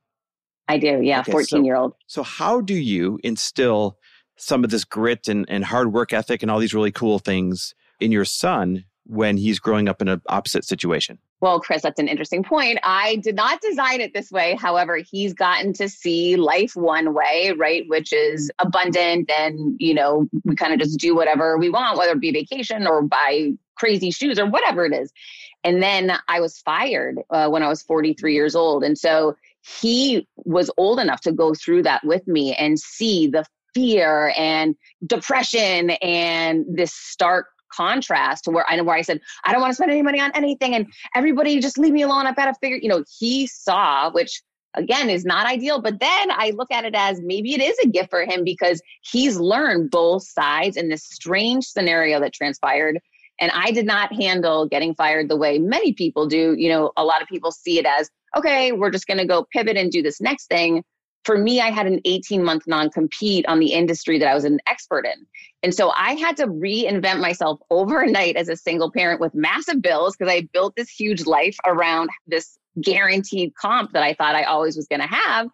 I 0.68 0.76
do, 0.76 1.00
yeah, 1.02 1.20
okay, 1.20 1.32
14 1.32 1.46
so, 1.46 1.64
year 1.64 1.76
old. 1.76 1.94
So, 2.06 2.22
how 2.22 2.60
do 2.60 2.74
you 2.74 3.18
instill 3.24 3.96
some 4.36 4.64
of 4.64 4.70
this 4.70 4.84
grit 4.84 5.26
and, 5.26 5.46
and 5.48 5.64
hard 5.64 5.92
work 5.92 6.12
ethic 6.12 6.42
and 6.42 6.50
all 6.50 6.58
these 6.58 6.74
really 6.74 6.92
cool 6.92 7.18
things 7.18 7.74
in 8.00 8.12
your 8.12 8.24
son 8.24 8.84
when 9.04 9.38
he's 9.38 9.58
growing 9.58 9.88
up 9.88 10.02
in 10.02 10.08
an 10.08 10.20
opposite 10.28 10.64
situation? 10.64 11.18
Well, 11.40 11.60
Chris, 11.60 11.82
that's 11.82 12.00
an 12.00 12.08
interesting 12.08 12.42
point. 12.42 12.78
I 12.82 13.16
did 13.16 13.36
not 13.36 13.60
design 13.60 14.00
it 14.00 14.12
this 14.12 14.30
way. 14.30 14.56
However, 14.60 14.96
he's 14.96 15.32
gotten 15.32 15.72
to 15.74 15.88
see 15.88 16.36
life 16.36 16.74
one 16.74 17.14
way, 17.14 17.54
right? 17.56 17.84
Which 17.86 18.12
is 18.12 18.50
abundant 18.58 19.30
and, 19.30 19.76
you 19.78 19.94
know, 19.94 20.28
we 20.44 20.56
kind 20.56 20.72
of 20.72 20.80
just 20.80 20.98
do 20.98 21.14
whatever 21.14 21.56
we 21.56 21.70
want, 21.70 21.96
whether 21.96 22.12
it 22.12 22.20
be 22.20 22.32
vacation 22.32 22.86
or 22.86 23.02
buy 23.02 23.52
crazy 23.76 24.10
shoes 24.10 24.38
or 24.38 24.46
whatever 24.46 24.84
it 24.84 24.92
is. 24.92 25.12
And 25.64 25.82
then 25.82 26.12
I 26.28 26.40
was 26.40 26.58
fired 26.58 27.20
uh, 27.30 27.48
when 27.48 27.62
I 27.62 27.68
was 27.68 27.82
43 27.82 28.34
years 28.34 28.54
old. 28.56 28.82
And 28.82 28.98
so 28.98 29.36
he 29.80 30.26
was 30.36 30.70
old 30.76 30.98
enough 30.98 31.20
to 31.22 31.32
go 31.32 31.54
through 31.54 31.84
that 31.84 32.04
with 32.04 32.26
me 32.26 32.54
and 32.54 32.78
see 32.78 33.28
the 33.28 33.44
fear 33.74 34.32
and 34.36 34.74
depression 35.06 35.90
and 36.02 36.64
this 36.68 36.92
stark 36.92 37.46
contrast 37.72 38.44
to 38.44 38.50
where 38.50 38.64
I 38.68 38.76
know 38.76 38.84
where 38.84 38.96
I 38.96 39.02
said, 39.02 39.20
I 39.44 39.52
don't 39.52 39.60
want 39.60 39.70
to 39.70 39.74
spend 39.74 39.90
any 39.90 40.02
money 40.02 40.20
on 40.20 40.30
anything 40.34 40.74
and 40.74 40.86
everybody 41.14 41.60
just 41.60 41.78
leave 41.78 41.92
me 41.92 42.02
alone. 42.02 42.26
I've 42.26 42.36
got 42.36 42.46
to 42.46 42.54
figure, 42.54 42.78
you 42.80 42.88
know, 42.88 43.04
he 43.18 43.46
saw, 43.46 44.10
which 44.10 44.42
again 44.74 45.10
is 45.10 45.24
not 45.24 45.46
ideal. 45.46 45.80
But 45.80 46.00
then 46.00 46.30
I 46.30 46.52
look 46.56 46.70
at 46.70 46.84
it 46.84 46.94
as 46.94 47.20
maybe 47.20 47.54
it 47.54 47.60
is 47.60 47.78
a 47.82 47.88
gift 47.88 48.10
for 48.10 48.24
him 48.24 48.44
because 48.44 48.80
he's 49.02 49.38
learned 49.38 49.90
both 49.90 50.26
sides 50.26 50.76
in 50.76 50.88
this 50.88 51.04
strange 51.04 51.64
scenario 51.66 52.20
that 52.20 52.32
transpired. 52.32 52.98
And 53.40 53.52
I 53.54 53.70
did 53.70 53.86
not 53.86 54.12
handle 54.12 54.66
getting 54.66 54.94
fired 54.94 55.28
the 55.28 55.36
way 55.36 55.58
many 55.58 55.92
people 55.92 56.26
do. 56.26 56.54
You 56.58 56.68
know, 56.70 56.92
a 56.96 57.04
lot 57.04 57.22
of 57.22 57.28
people 57.28 57.52
see 57.52 57.78
it 57.78 57.86
as, 57.86 58.10
okay, 58.36 58.72
we're 58.72 58.90
just 58.90 59.06
going 59.06 59.18
to 59.18 59.26
go 59.26 59.46
pivot 59.52 59.76
and 59.76 59.92
do 59.92 60.02
this 60.02 60.20
next 60.20 60.46
thing 60.46 60.82
for 61.28 61.36
me, 61.36 61.60
I 61.60 61.70
had 61.70 61.86
an 61.86 62.00
18 62.06 62.42
month 62.42 62.66
non 62.66 62.88
compete 62.88 63.44
on 63.48 63.58
the 63.58 63.74
industry 63.74 64.18
that 64.18 64.28
I 64.28 64.34
was 64.34 64.46
an 64.46 64.60
expert 64.66 65.04
in. 65.04 65.26
And 65.62 65.74
so 65.74 65.90
I 65.90 66.14
had 66.14 66.38
to 66.38 66.46
reinvent 66.46 67.20
myself 67.20 67.60
overnight 67.68 68.36
as 68.36 68.48
a 68.48 68.56
single 68.56 68.90
parent 68.90 69.20
with 69.20 69.34
massive 69.34 69.82
bills 69.82 70.16
because 70.16 70.32
I 70.32 70.48
built 70.54 70.74
this 70.74 70.88
huge 70.88 71.26
life 71.26 71.58
around 71.66 72.08
this 72.26 72.56
guaranteed 72.80 73.54
comp 73.60 73.92
that 73.92 74.02
I 74.02 74.14
thought 74.14 74.36
I 74.36 74.44
always 74.44 74.74
was 74.74 74.86
going 74.86 75.02
to 75.02 75.06
have. 75.06 75.48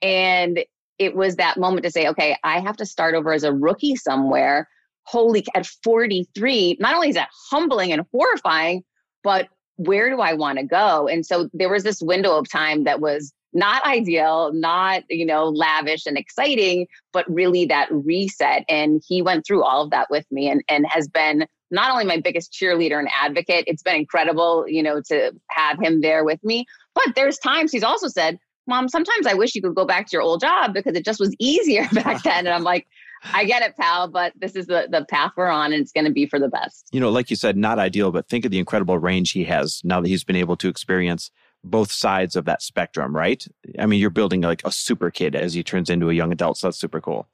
And 0.00 0.60
it 1.00 1.16
was 1.16 1.34
that 1.34 1.58
moment 1.58 1.82
to 1.82 1.90
say, 1.90 2.06
okay, 2.06 2.36
I 2.44 2.60
have 2.60 2.76
to 2.76 2.86
start 2.86 3.16
over 3.16 3.32
as 3.32 3.42
a 3.42 3.52
rookie 3.52 3.96
somewhere. 3.96 4.68
Holy, 5.06 5.44
at 5.56 5.66
43, 5.66 6.76
not 6.78 6.94
only 6.94 7.08
is 7.08 7.16
that 7.16 7.30
humbling 7.50 7.92
and 7.92 8.04
horrifying, 8.12 8.84
but 9.24 9.48
where 9.74 10.08
do 10.08 10.20
I 10.20 10.34
want 10.34 10.60
to 10.60 10.64
go? 10.64 11.08
And 11.08 11.26
so 11.26 11.50
there 11.52 11.68
was 11.68 11.82
this 11.82 12.00
window 12.00 12.38
of 12.38 12.48
time 12.48 12.84
that 12.84 13.00
was 13.00 13.32
not 13.56 13.84
ideal, 13.84 14.52
not, 14.52 15.02
you 15.08 15.24
know, 15.24 15.46
lavish 15.46 16.06
and 16.06 16.18
exciting, 16.18 16.86
but 17.12 17.24
really 17.28 17.64
that 17.66 17.88
reset. 17.90 18.64
And 18.68 19.02
he 19.08 19.22
went 19.22 19.46
through 19.46 19.64
all 19.64 19.82
of 19.82 19.90
that 19.90 20.08
with 20.10 20.26
me 20.30 20.50
and, 20.50 20.62
and 20.68 20.86
has 20.88 21.08
been 21.08 21.46
not 21.70 21.90
only 21.90 22.04
my 22.04 22.20
biggest 22.20 22.52
cheerleader 22.52 22.98
and 22.98 23.08
advocate, 23.18 23.64
it's 23.66 23.82
been 23.82 23.96
incredible, 23.96 24.66
you 24.68 24.82
know, 24.82 25.00
to 25.08 25.32
have 25.50 25.80
him 25.80 26.02
there 26.02 26.22
with 26.22 26.42
me. 26.44 26.66
But 26.94 27.14
there's 27.16 27.38
times 27.38 27.72
he's 27.72 27.82
also 27.82 28.08
said, 28.08 28.38
Mom, 28.68 28.88
sometimes 28.88 29.26
I 29.26 29.34
wish 29.34 29.54
you 29.54 29.62
could 29.62 29.74
go 29.74 29.86
back 29.86 30.06
to 30.08 30.12
your 30.12 30.22
old 30.22 30.40
job 30.40 30.74
because 30.74 30.94
it 30.94 31.04
just 31.04 31.18
was 31.18 31.34
easier 31.38 31.88
back 31.92 32.22
then. 32.22 32.46
And 32.46 32.48
I'm 32.48 32.62
like, 32.64 32.86
I 33.32 33.44
get 33.44 33.62
it, 33.62 33.76
pal, 33.76 34.08
but 34.08 34.34
this 34.36 34.54
is 34.54 34.66
the, 34.66 34.86
the 34.90 35.06
path 35.08 35.32
we're 35.36 35.48
on 35.48 35.72
and 35.72 35.80
it's 35.80 35.92
going 35.92 36.04
to 36.04 36.12
be 36.12 36.26
for 36.26 36.38
the 36.38 36.48
best. 36.48 36.88
You 36.92 37.00
know, 37.00 37.10
like 37.10 37.30
you 37.30 37.36
said, 37.36 37.56
not 37.56 37.78
ideal, 37.78 38.12
but 38.12 38.28
think 38.28 38.44
of 38.44 38.50
the 38.50 38.58
incredible 38.58 38.98
range 38.98 39.32
he 39.32 39.44
has 39.44 39.80
now 39.82 40.00
that 40.02 40.08
he's 40.08 40.24
been 40.24 40.36
able 40.36 40.56
to 40.58 40.68
experience 40.68 41.30
both 41.70 41.92
sides 41.92 42.36
of 42.36 42.44
that 42.46 42.62
spectrum, 42.62 43.14
right? 43.14 43.46
I 43.78 43.86
mean, 43.86 44.00
you're 44.00 44.10
building 44.10 44.40
like 44.40 44.62
a 44.64 44.72
super 44.72 45.10
kid 45.10 45.34
as 45.34 45.54
he 45.54 45.62
turns 45.62 45.90
into 45.90 46.10
a 46.10 46.14
young 46.14 46.32
adult. 46.32 46.58
So 46.58 46.68
that's 46.68 46.78
super 46.78 47.00
cool. 47.00 47.28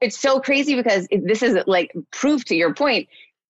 It's 0.00 0.18
so 0.18 0.40
crazy 0.40 0.74
because 0.74 1.06
this 1.10 1.42
is 1.42 1.58
like 1.66 1.92
proof 2.10 2.44
to 2.46 2.56
your 2.56 2.74
point. 2.74 3.08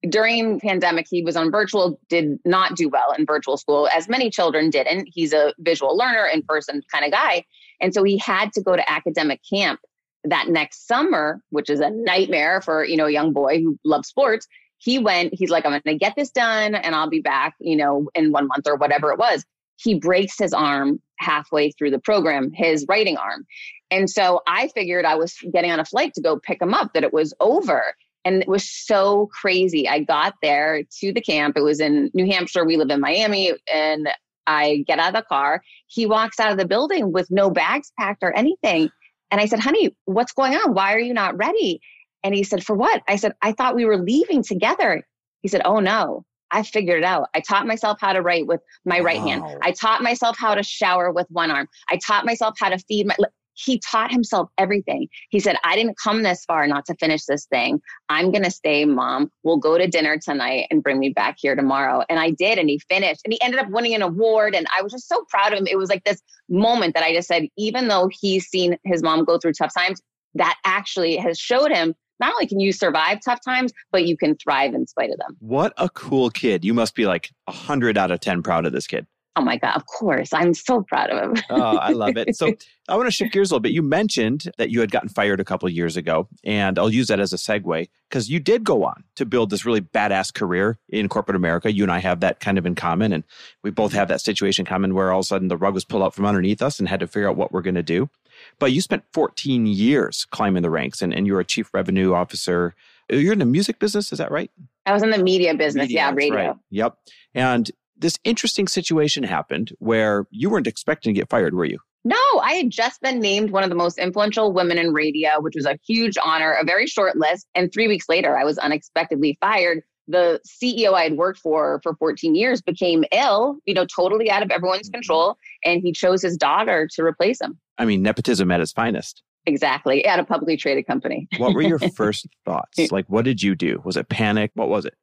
During 0.08 0.58
pandemic, 0.58 1.06
he 1.08 1.22
was 1.22 1.36
on 1.36 1.50
virtual, 1.50 2.00
did 2.08 2.38
not 2.44 2.76
do 2.76 2.88
well 2.88 3.12
in 3.16 3.24
virtual 3.24 3.56
school, 3.56 3.88
as 3.94 4.08
many 4.08 4.30
children 4.30 4.68
didn't. 4.68 5.08
He's 5.12 5.32
a 5.32 5.54
visual 5.60 5.96
learner, 5.96 6.26
in 6.26 6.42
person 6.42 6.82
kind 6.92 7.04
of 7.04 7.12
guy. 7.12 7.44
And 7.80 7.94
so 7.94 8.02
he 8.02 8.18
had 8.18 8.52
to 8.54 8.62
go 8.62 8.74
to 8.74 8.90
academic 8.90 9.40
camp 9.48 9.80
that 10.24 10.48
next 10.48 10.86
summer, 10.88 11.40
which 11.50 11.70
is 11.70 11.80
a 11.80 11.90
nightmare 11.90 12.60
for, 12.60 12.84
you 12.84 12.96
know, 12.96 13.06
a 13.06 13.10
young 13.10 13.32
boy 13.32 13.60
who 13.60 13.78
loves 13.84 14.08
sports. 14.08 14.46
He 14.78 14.98
went, 14.98 15.32
he's 15.32 15.50
like, 15.50 15.64
I'm 15.64 15.70
going 15.70 15.82
to 15.86 15.94
get 15.96 16.16
this 16.16 16.30
done 16.30 16.74
and 16.74 16.94
I'll 16.94 17.08
be 17.08 17.20
back, 17.20 17.54
you 17.60 17.76
know, 17.76 18.08
in 18.14 18.32
one 18.32 18.48
month 18.48 18.66
or 18.66 18.74
whatever 18.74 19.12
it 19.12 19.18
was 19.18 19.44
he 19.82 19.94
breaks 19.94 20.38
his 20.38 20.52
arm 20.52 21.00
halfway 21.18 21.70
through 21.72 21.90
the 21.90 21.98
program, 21.98 22.50
his 22.52 22.86
writing 22.88 23.16
arm. 23.16 23.46
And 23.90 24.08
so 24.08 24.40
I 24.46 24.68
figured 24.68 25.04
I 25.04 25.16
was 25.16 25.36
getting 25.52 25.70
on 25.70 25.80
a 25.80 25.84
flight 25.84 26.14
to 26.14 26.22
go 26.22 26.38
pick 26.38 26.60
him 26.62 26.74
up, 26.74 26.92
that 26.94 27.04
it 27.04 27.12
was 27.12 27.34
over. 27.40 27.94
And 28.24 28.42
it 28.42 28.48
was 28.48 28.68
so 28.68 29.28
crazy. 29.32 29.88
I 29.88 30.00
got 30.00 30.34
there 30.42 30.82
to 31.00 31.12
the 31.12 31.20
camp. 31.20 31.56
It 31.56 31.62
was 31.62 31.80
in 31.80 32.10
New 32.14 32.26
Hampshire. 32.26 32.64
We 32.64 32.76
live 32.76 32.90
in 32.90 33.00
Miami. 33.00 33.52
And 33.72 34.08
I 34.46 34.84
get 34.86 34.98
out 34.98 35.14
of 35.14 35.22
the 35.22 35.26
car. 35.28 35.62
He 35.88 36.06
walks 36.06 36.38
out 36.40 36.52
of 36.52 36.58
the 36.58 36.66
building 36.66 37.12
with 37.12 37.30
no 37.30 37.50
bags 37.50 37.92
packed 37.98 38.22
or 38.22 38.32
anything. 38.36 38.90
And 39.30 39.40
I 39.40 39.46
said, 39.46 39.60
honey, 39.60 39.94
what's 40.04 40.32
going 40.32 40.54
on? 40.54 40.74
Why 40.74 40.94
are 40.94 41.00
you 41.00 41.14
not 41.14 41.36
ready? 41.36 41.80
And 42.22 42.34
he 42.34 42.44
said, 42.44 42.64
for 42.64 42.76
what? 42.76 43.02
I 43.08 43.16
said, 43.16 43.32
I 43.42 43.52
thought 43.52 43.74
we 43.74 43.84
were 43.84 43.98
leaving 43.98 44.42
together. 44.42 45.06
He 45.42 45.48
said, 45.48 45.62
oh 45.64 45.80
no, 45.80 46.24
I 46.52 46.62
figured 46.62 46.98
it 46.98 47.04
out. 47.04 47.28
I 47.34 47.40
taught 47.40 47.66
myself 47.66 47.98
how 48.00 48.12
to 48.12 48.22
write 48.22 48.46
with 48.46 48.60
my 48.84 49.00
right 49.00 49.18
wow. 49.18 49.26
hand. 49.26 49.44
I 49.62 49.72
taught 49.72 50.02
myself 50.02 50.36
how 50.38 50.54
to 50.54 50.62
shower 50.62 51.10
with 51.10 51.26
one 51.30 51.50
arm. 51.50 51.68
I 51.88 51.98
taught 52.06 52.24
myself 52.24 52.54
how 52.58 52.68
to 52.68 52.78
feed 52.78 53.06
my 53.06 53.16
he 53.54 53.78
taught 53.78 54.10
himself 54.10 54.48
everything. 54.58 55.08
He 55.30 55.40
said, 55.40 55.56
I 55.64 55.76
didn't 55.76 55.98
come 56.02 56.22
this 56.22 56.44
far 56.44 56.66
not 56.66 56.86
to 56.86 56.94
finish 56.94 57.24
this 57.24 57.46
thing. 57.46 57.80
I'm 58.08 58.30
going 58.30 58.44
to 58.44 58.50
stay, 58.50 58.84
mom. 58.84 59.30
We'll 59.42 59.58
go 59.58 59.78
to 59.78 59.86
dinner 59.86 60.18
tonight 60.18 60.66
and 60.70 60.82
bring 60.82 60.98
me 60.98 61.10
back 61.10 61.36
here 61.38 61.54
tomorrow. 61.54 62.02
And 62.08 62.18
I 62.18 62.30
did. 62.30 62.58
And 62.58 62.68
he 62.68 62.78
finished 62.78 63.20
and 63.24 63.32
he 63.32 63.40
ended 63.42 63.60
up 63.60 63.68
winning 63.70 63.94
an 63.94 64.02
award. 64.02 64.54
And 64.54 64.66
I 64.76 64.82
was 64.82 64.92
just 64.92 65.08
so 65.08 65.24
proud 65.28 65.52
of 65.52 65.58
him. 65.58 65.66
It 65.66 65.76
was 65.76 65.90
like 65.90 66.04
this 66.04 66.22
moment 66.48 66.94
that 66.94 67.04
I 67.04 67.14
just 67.14 67.28
said, 67.28 67.46
even 67.56 67.88
though 67.88 68.08
he's 68.20 68.46
seen 68.46 68.76
his 68.84 69.02
mom 69.02 69.24
go 69.24 69.38
through 69.38 69.52
tough 69.52 69.74
times, 69.74 70.00
that 70.34 70.56
actually 70.64 71.16
has 71.16 71.38
showed 71.38 71.70
him 71.70 71.94
not 72.22 72.32
only 72.34 72.46
can 72.46 72.60
you 72.60 72.72
survive 72.72 73.18
tough 73.24 73.40
times, 73.44 73.72
but 73.90 74.06
you 74.06 74.16
can 74.16 74.36
thrive 74.36 74.74
in 74.74 74.86
spite 74.86 75.10
of 75.10 75.18
them. 75.18 75.36
What 75.40 75.72
a 75.76 75.88
cool 75.88 76.30
kid. 76.30 76.64
You 76.64 76.72
must 76.72 76.94
be 76.94 77.04
like 77.04 77.32
100 77.46 77.98
out 77.98 78.12
of 78.12 78.20
10 78.20 78.42
proud 78.42 78.64
of 78.64 78.72
this 78.72 78.86
kid. 78.86 79.06
Oh 79.34 79.40
my 79.40 79.56
God, 79.56 79.74
of 79.76 79.86
course. 79.86 80.32
I'm 80.34 80.52
so 80.52 80.82
proud 80.82 81.08
of 81.10 81.18
him. 81.18 81.42
oh, 81.50 81.78
I 81.78 81.92
love 81.92 82.18
it. 82.18 82.36
So 82.36 82.52
I 82.88 82.96
want 82.96 83.06
to 83.06 83.10
shift 83.10 83.32
gears 83.32 83.50
a 83.50 83.54
little 83.54 83.60
bit. 83.60 83.72
You 83.72 83.82
mentioned 83.82 84.44
that 84.58 84.70
you 84.70 84.80
had 84.80 84.90
gotten 84.90 85.08
fired 85.08 85.40
a 85.40 85.44
couple 85.44 85.68
years 85.70 85.96
ago, 85.96 86.28
and 86.44 86.78
I'll 86.78 86.92
use 86.92 87.08
that 87.08 87.18
as 87.18 87.32
a 87.32 87.36
segue 87.36 87.88
because 88.10 88.28
you 88.28 88.40
did 88.40 88.62
go 88.62 88.84
on 88.84 89.04
to 89.16 89.24
build 89.24 89.48
this 89.48 89.64
really 89.64 89.80
badass 89.80 90.34
career 90.34 90.78
in 90.90 91.08
corporate 91.08 91.36
America. 91.36 91.72
You 91.72 91.82
and 91.82 91.90
I 91.90 92.00
have 92.00 92.20
that 92.20 92.40
kind 92.40 92.58
of 92.58 92.66
in 92.66 92.74
common, 92.74 93.12
and 93.12 93.24
we 93.62 93.70
both 93.70 93.94
have 93.94 94.08
that 94.08 94.20
situation 94.20 94.62
in 94.62 94.66
common 94.66 94.94
where 94.94 95.10
all 95.10 95.20
of 95.20 95.24
a 95.24 95.26
sudden 95.26 95.48
the 95.48 95.56
rug 95.56 95.72
was 95.72 95.86
pulled 95.86 96.02
out 96.02 96.14
from 96.14 96.26
underneath 96.26 96.60
us 96.60 96.78
and 96.78 96.86
had 96.86 97.00
to 97.00 97.06
figure 97.06 97.28
out 97.28 97.36
what 97.36 97.52
we're 97.52 97.62
going 97.62 97.74
to 97.74 97.82
do. 97.82 98.10
But 98.58 98.72
you 98.72 98.80
spent 98.80 99.04
14 99.12 99.66
years 99.66 100.26
climbing 100.30 100.62
the 100.62 100.70
ranks, 100.70 101.02
and, 101.02 101.12
and 101.12 101.26
you're 101.26 101.40
a 101.40 101.44
chief 101.44 101.72
revenue 101.72 102.14
officer. 102.14 102.74
You're 103.10 103.32
in 103.32 103.38
the 103.38 103.44
music 103.44 103.78
business, 103.78 104.12
is 104.12 104.18
that 104.18 104.30
right? 104.30 104.50
I 104.86 104.92
was 104.92 105.02
in 105.02 105.10
the 105.10 105.22
media 105.22 105.54
business, 105.54 105.84
media, 105.84 105.96
yeah, 105.96 106.12
radio. 106.14 106.36
Right. 106.36 106.56
Yep. 106.70 106.96
And 107.34 107.70
this 107.96 108.18
interesting 108.24 108.66
situation 108.66 109.22
happened 109.22 109.72
where 109.78 110.26
you 110.30 110.50
weren't 110.50 110.66
expecting 110.66 111.14
to 111.14 111.20
get 111.20 111.30
fired, 111.30 111.54
were 111.54 111.64
you? 111.64 111.78
No, 112.04 112.16
I 112.42 112.54
had 112.54 112.70
just 112.70 113.00
been 113.00 113.20
named 113.20 113.52
one 113.52 113.62
of 113.62 113.68
the 113.68 113.76
most 113.76 113.98
influential 113.98 114.52
women 114.52 114.76
in 114.76 114.92
radio, 114.92 115.40
which 115.40 115.54
was 115.54 115.66
a 115.66 115.78
huge 115.86 116.18
honor, 116.22 116.52
a 116.52 116.64
very 116.64 116.86
short 116.86 117.16
list. 117.16 117.46
And 117.54 117.72
three 117.72 117.86
weeks 117.86 118.06
later, 118.08 118.36
I 118.36 118.44
was 118.44 118.58
unexpectedly 118.58 119.38
fired. 119.40 119.82
The 120.12 120.40
CEO 120.46 120.92
I 120.92 121.04
had 121.04 121.16
worked 121.16 121.38
for 121.38 121.80
for 121.82 121.94
14 121.96 122.34
years 122.34 122.60
became 122.60 123.04
ill, 123.12 123.56
you 123.66 123.74
know, 123.74 123.86
totally 123.86 124.30
out 124.30 124.42
of 124.42 124.50
everyone's 124.50 124.88
mm-hmm. 124.88 124.94
control. 124.94 125.36
And 125.64 125.80
he 125.80 125.92
chose 125.92 126.22
his 126.22 126.36
daughter 126.36 126.88
to 126.94 127.02
replace 127.02 127.40
him. 127.40 127.58
I 127.78 127.84
mean, 127.84 128.02
nepotism 128.02 128.50
at 128.50 128.60
its 128.60 128.72
finest. 128.72 129.22
Exactly. 129.46 130.04
At 130.04 130.20
a 130.20 130.24
publicly 130.24 130.56
traded 130.56 130.86
company. 130.86 131.26
what 131.38 131.54
were 131.54 131.62
your 131.62 131.78
first 131.96 132.26
thoughts? 132.44 132.92
Like, 132.92 133.06
what 133.08 133.24
did 133.24 133.42
you 133.42 133.54
do? 133.54 133.80
Was 133.84 133.96
it 133.96 134.08
panic? 134.08 134.52
What 134.54 134.68
was 134.68 134.84
it? 134.84 134.94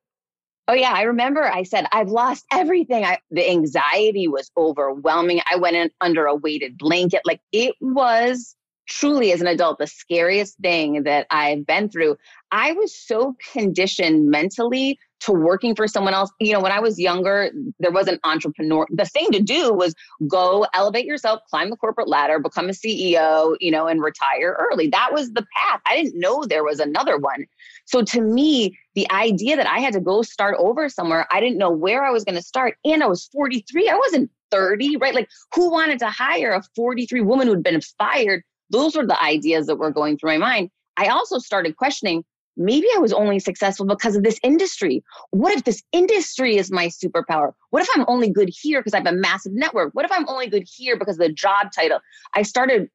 Oh 0.69 0.73
yeah, 0.73 0.91
I 0.93 1.01
remember 1.01 1.51
I 1.51 1.63
said 1.63 1.87
I've 1.91 2.09
lost 2.09 2.45
everything. 2.51 3.03
I, 3.03 3.17
the 3.31 3.49
anxiety 3.49 4.27
was 4.27 4.51
overwhelming. 4.55 5.41
I 5.51 5.55
went 5.55 5.75
in 5.75 5.89
under 5.99 6.27
a 6.27 6.35
weighted 6.35 6.77
blanket. 6.77 7.21
Like 7.25 7.41
it 7.51 7.73
was 7.81 8.55
truly 8.89 9.31
as 9.31 9.39
an 9.39 9.47
adult 9.47 9.77
the 9.77 9.87
scariest 9.87 10.57
thing 10.57 11.03
that 11.03 11.27
I've 11.29 11.65
been 11.65 11.89
through. 11.89 12.17
I 12.51 12.73
was 12.73 12.93
so 12.93 13.35
conditioned 13.53 14.29
mentally 14.29 14.99
to 15.21 15.31
working 15.31 15.75
for 15.75 15.87
someone 15.87 16.13
else. 16.13 16.31
You 16.39 16.53
know, 16.53 16.59
when 16.59 16.71
I 16.71 16.79
was 16.79 16.97
younger, 16.97 17.51
there 17.79 17.91
was 17.91 18.07
an 18.07 18.19
entrepreneur. 18.23 18.87
The 18.89 19.05
thing 19.05 19.31
to 19.31 19.41
do 19.41 19.73
was 19.73 19.93
go 20.27 20.65
elevate 20.73 21.05
yourself, 21.05 21.41
climb 21.49 21.69
the 21.69 21.75
corporate 21.75 22.07
ladder, 22.07 22.39
become 22.39 22.69
a 22.69 22.73
CEO, 22.73 23.55
you 23.59 23.69
know, 23.69 23.87
and 23.87 24.01
retire 24.01 24.57
early. 24.59 24.87
That 24.87 25.13
was 25.13 25.31
the 25.33 25.45
path. 25.55 25.81
I 25.85 25.95
didn't 25.95 26.19
know 26.19 26.43
there 26.43 26.63
was 26.63 26.79
another 26.79 27.17
one. 27.17 27.45
So 27.85 28.01
to 28.01 28.21
me, 28.21 28.77
the 28.95 29.09
idea 29.11 29.55
that 29.55 29.67
I 29.67 29.79
had 29.79 29.93
to 29.93 29.99
go 29.99 30.21
start 30.21 30.55
over 30.57 30.89
somewhere, 30.89 31.27
I 31.31 31.39
didn't 31.39 31.57
know 31.57 31.71
where 31.71 32.03
I 32.03 32.11
was 32.11 32.23
going 32.23 32.35
to 32.35 32.41
start. 32.41 32.77
And 32.83 33.03
I 33.03 33.07
was 33.07 33.25
43. 33.25 33.89
I 33.89 33.95
wasn't 33.95 34.31
30, 34.51 34.97
right? 34.97 35.13
Like 35.13 35.29
who 35.53 35.69
wanted 35.69 35.99
to 35.99 36.09
hire 36.09 36.53
a 36.53 36.63
43 36.75 37.21
woman 37.21 37.47
who'd 37.47 37.63
been 37.63 37.81
fired? 37.81 38.43
Those 38.69 38.95
were 38.95 39.05
the 39.05 39.21
ideas 39.21 39.67
that 39.67 39.77
were 39.77 39.91
going 39.91 40.17
through 40.17 40.31
my 40.31 40.37
mind. 40.37 40.69
I 40.97 41.07
also 41.07 41.39
started 41.39 41.77
questioning 41.77 42.23
maybe 42.57 42.87
I 42.93 42.99
was 42.99 43.13
only 43.13 43.39
successful 43.39 43.85
because 43.85 44.15
of 44.15 44.23
this 44.23 44.39
industry. 44.43 45.01
What 45.31 45.53
if 45.53 45.63
this 45.63 45.81
industry 45.93 46.57
is 46.57 46.71
my 46.71 46.87
superpower? 46.87 47.53
What 47.69 47.81
if 47.81 47.89
I'm 47.95 48.05
only 48.07 48.29
good 48.29 48.49
here 48.49 48.81
because 48.81 48.93
I 48.93 48.97
have 48.97 49.07
a 49.07 49.13
massive 49.13 49.53
network? 49.53 49.93
What 49.93 50.05
if 50.05 50.11
I'm 50.11 50.27
only 50.27 50.49
good 50.49 50.67
here 50.77 50.97
because 50.97 51.15
of 51.15 51.25
the 51.25 51.33
job 51.33 51.71
title? 51.73 51.99
I 52.35 52.43
started 52.43 52.89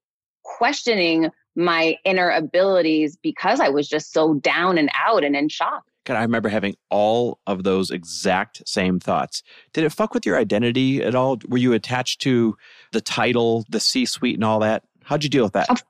questioning 0.45 1.31
my 1.57 1.97
inner 2.05 2.31
abilities 2.31 3.17
because 3.23 3.59
I 3.59 3.71
was 3.71 3.89
just 3.89 4.13
so 4.13 4.35
down 4.35 4.77
and 4.77 4.91
out 4.95 5.25
and 5.25 5.35
in 5.35 5.49
shock. 5.49 5.85
God, 6.05 6.17
I 6.17 6.23
remember 6.23 6.51
having 6.51 6.77
all 6.91 7.39
of 7.47 7.65
those 7.65 7.91
exact 7.91 8.69
same 8.69 9.01
thoughts. 9.01 9.43
Did 9.73 9.85
it 9.85 9.93
fuck 9.93 10.13
with 10.13 10.27
your 10.27 10.37
identity 10.37 11.03
at 11.03 11.15
all? 11.15 11.39
Were 11.49 11.57
you 11.57 11.73
attached 11.73 12.21
to 12.23 12.57
the 12.93 13.01
title, 13.01 13.65
the 13.71 13.81
C 13.81 14.05
suite, 14.05 14.35
and 14.35 14.45
all 14.45 14.61
that? 14.61 14.83
How'd 15.05 15.23
you 15.23 15.31
deal 15.31 15.45
with 15.45 15.53
that? 15.55 15.69
Of, 15.71 15.83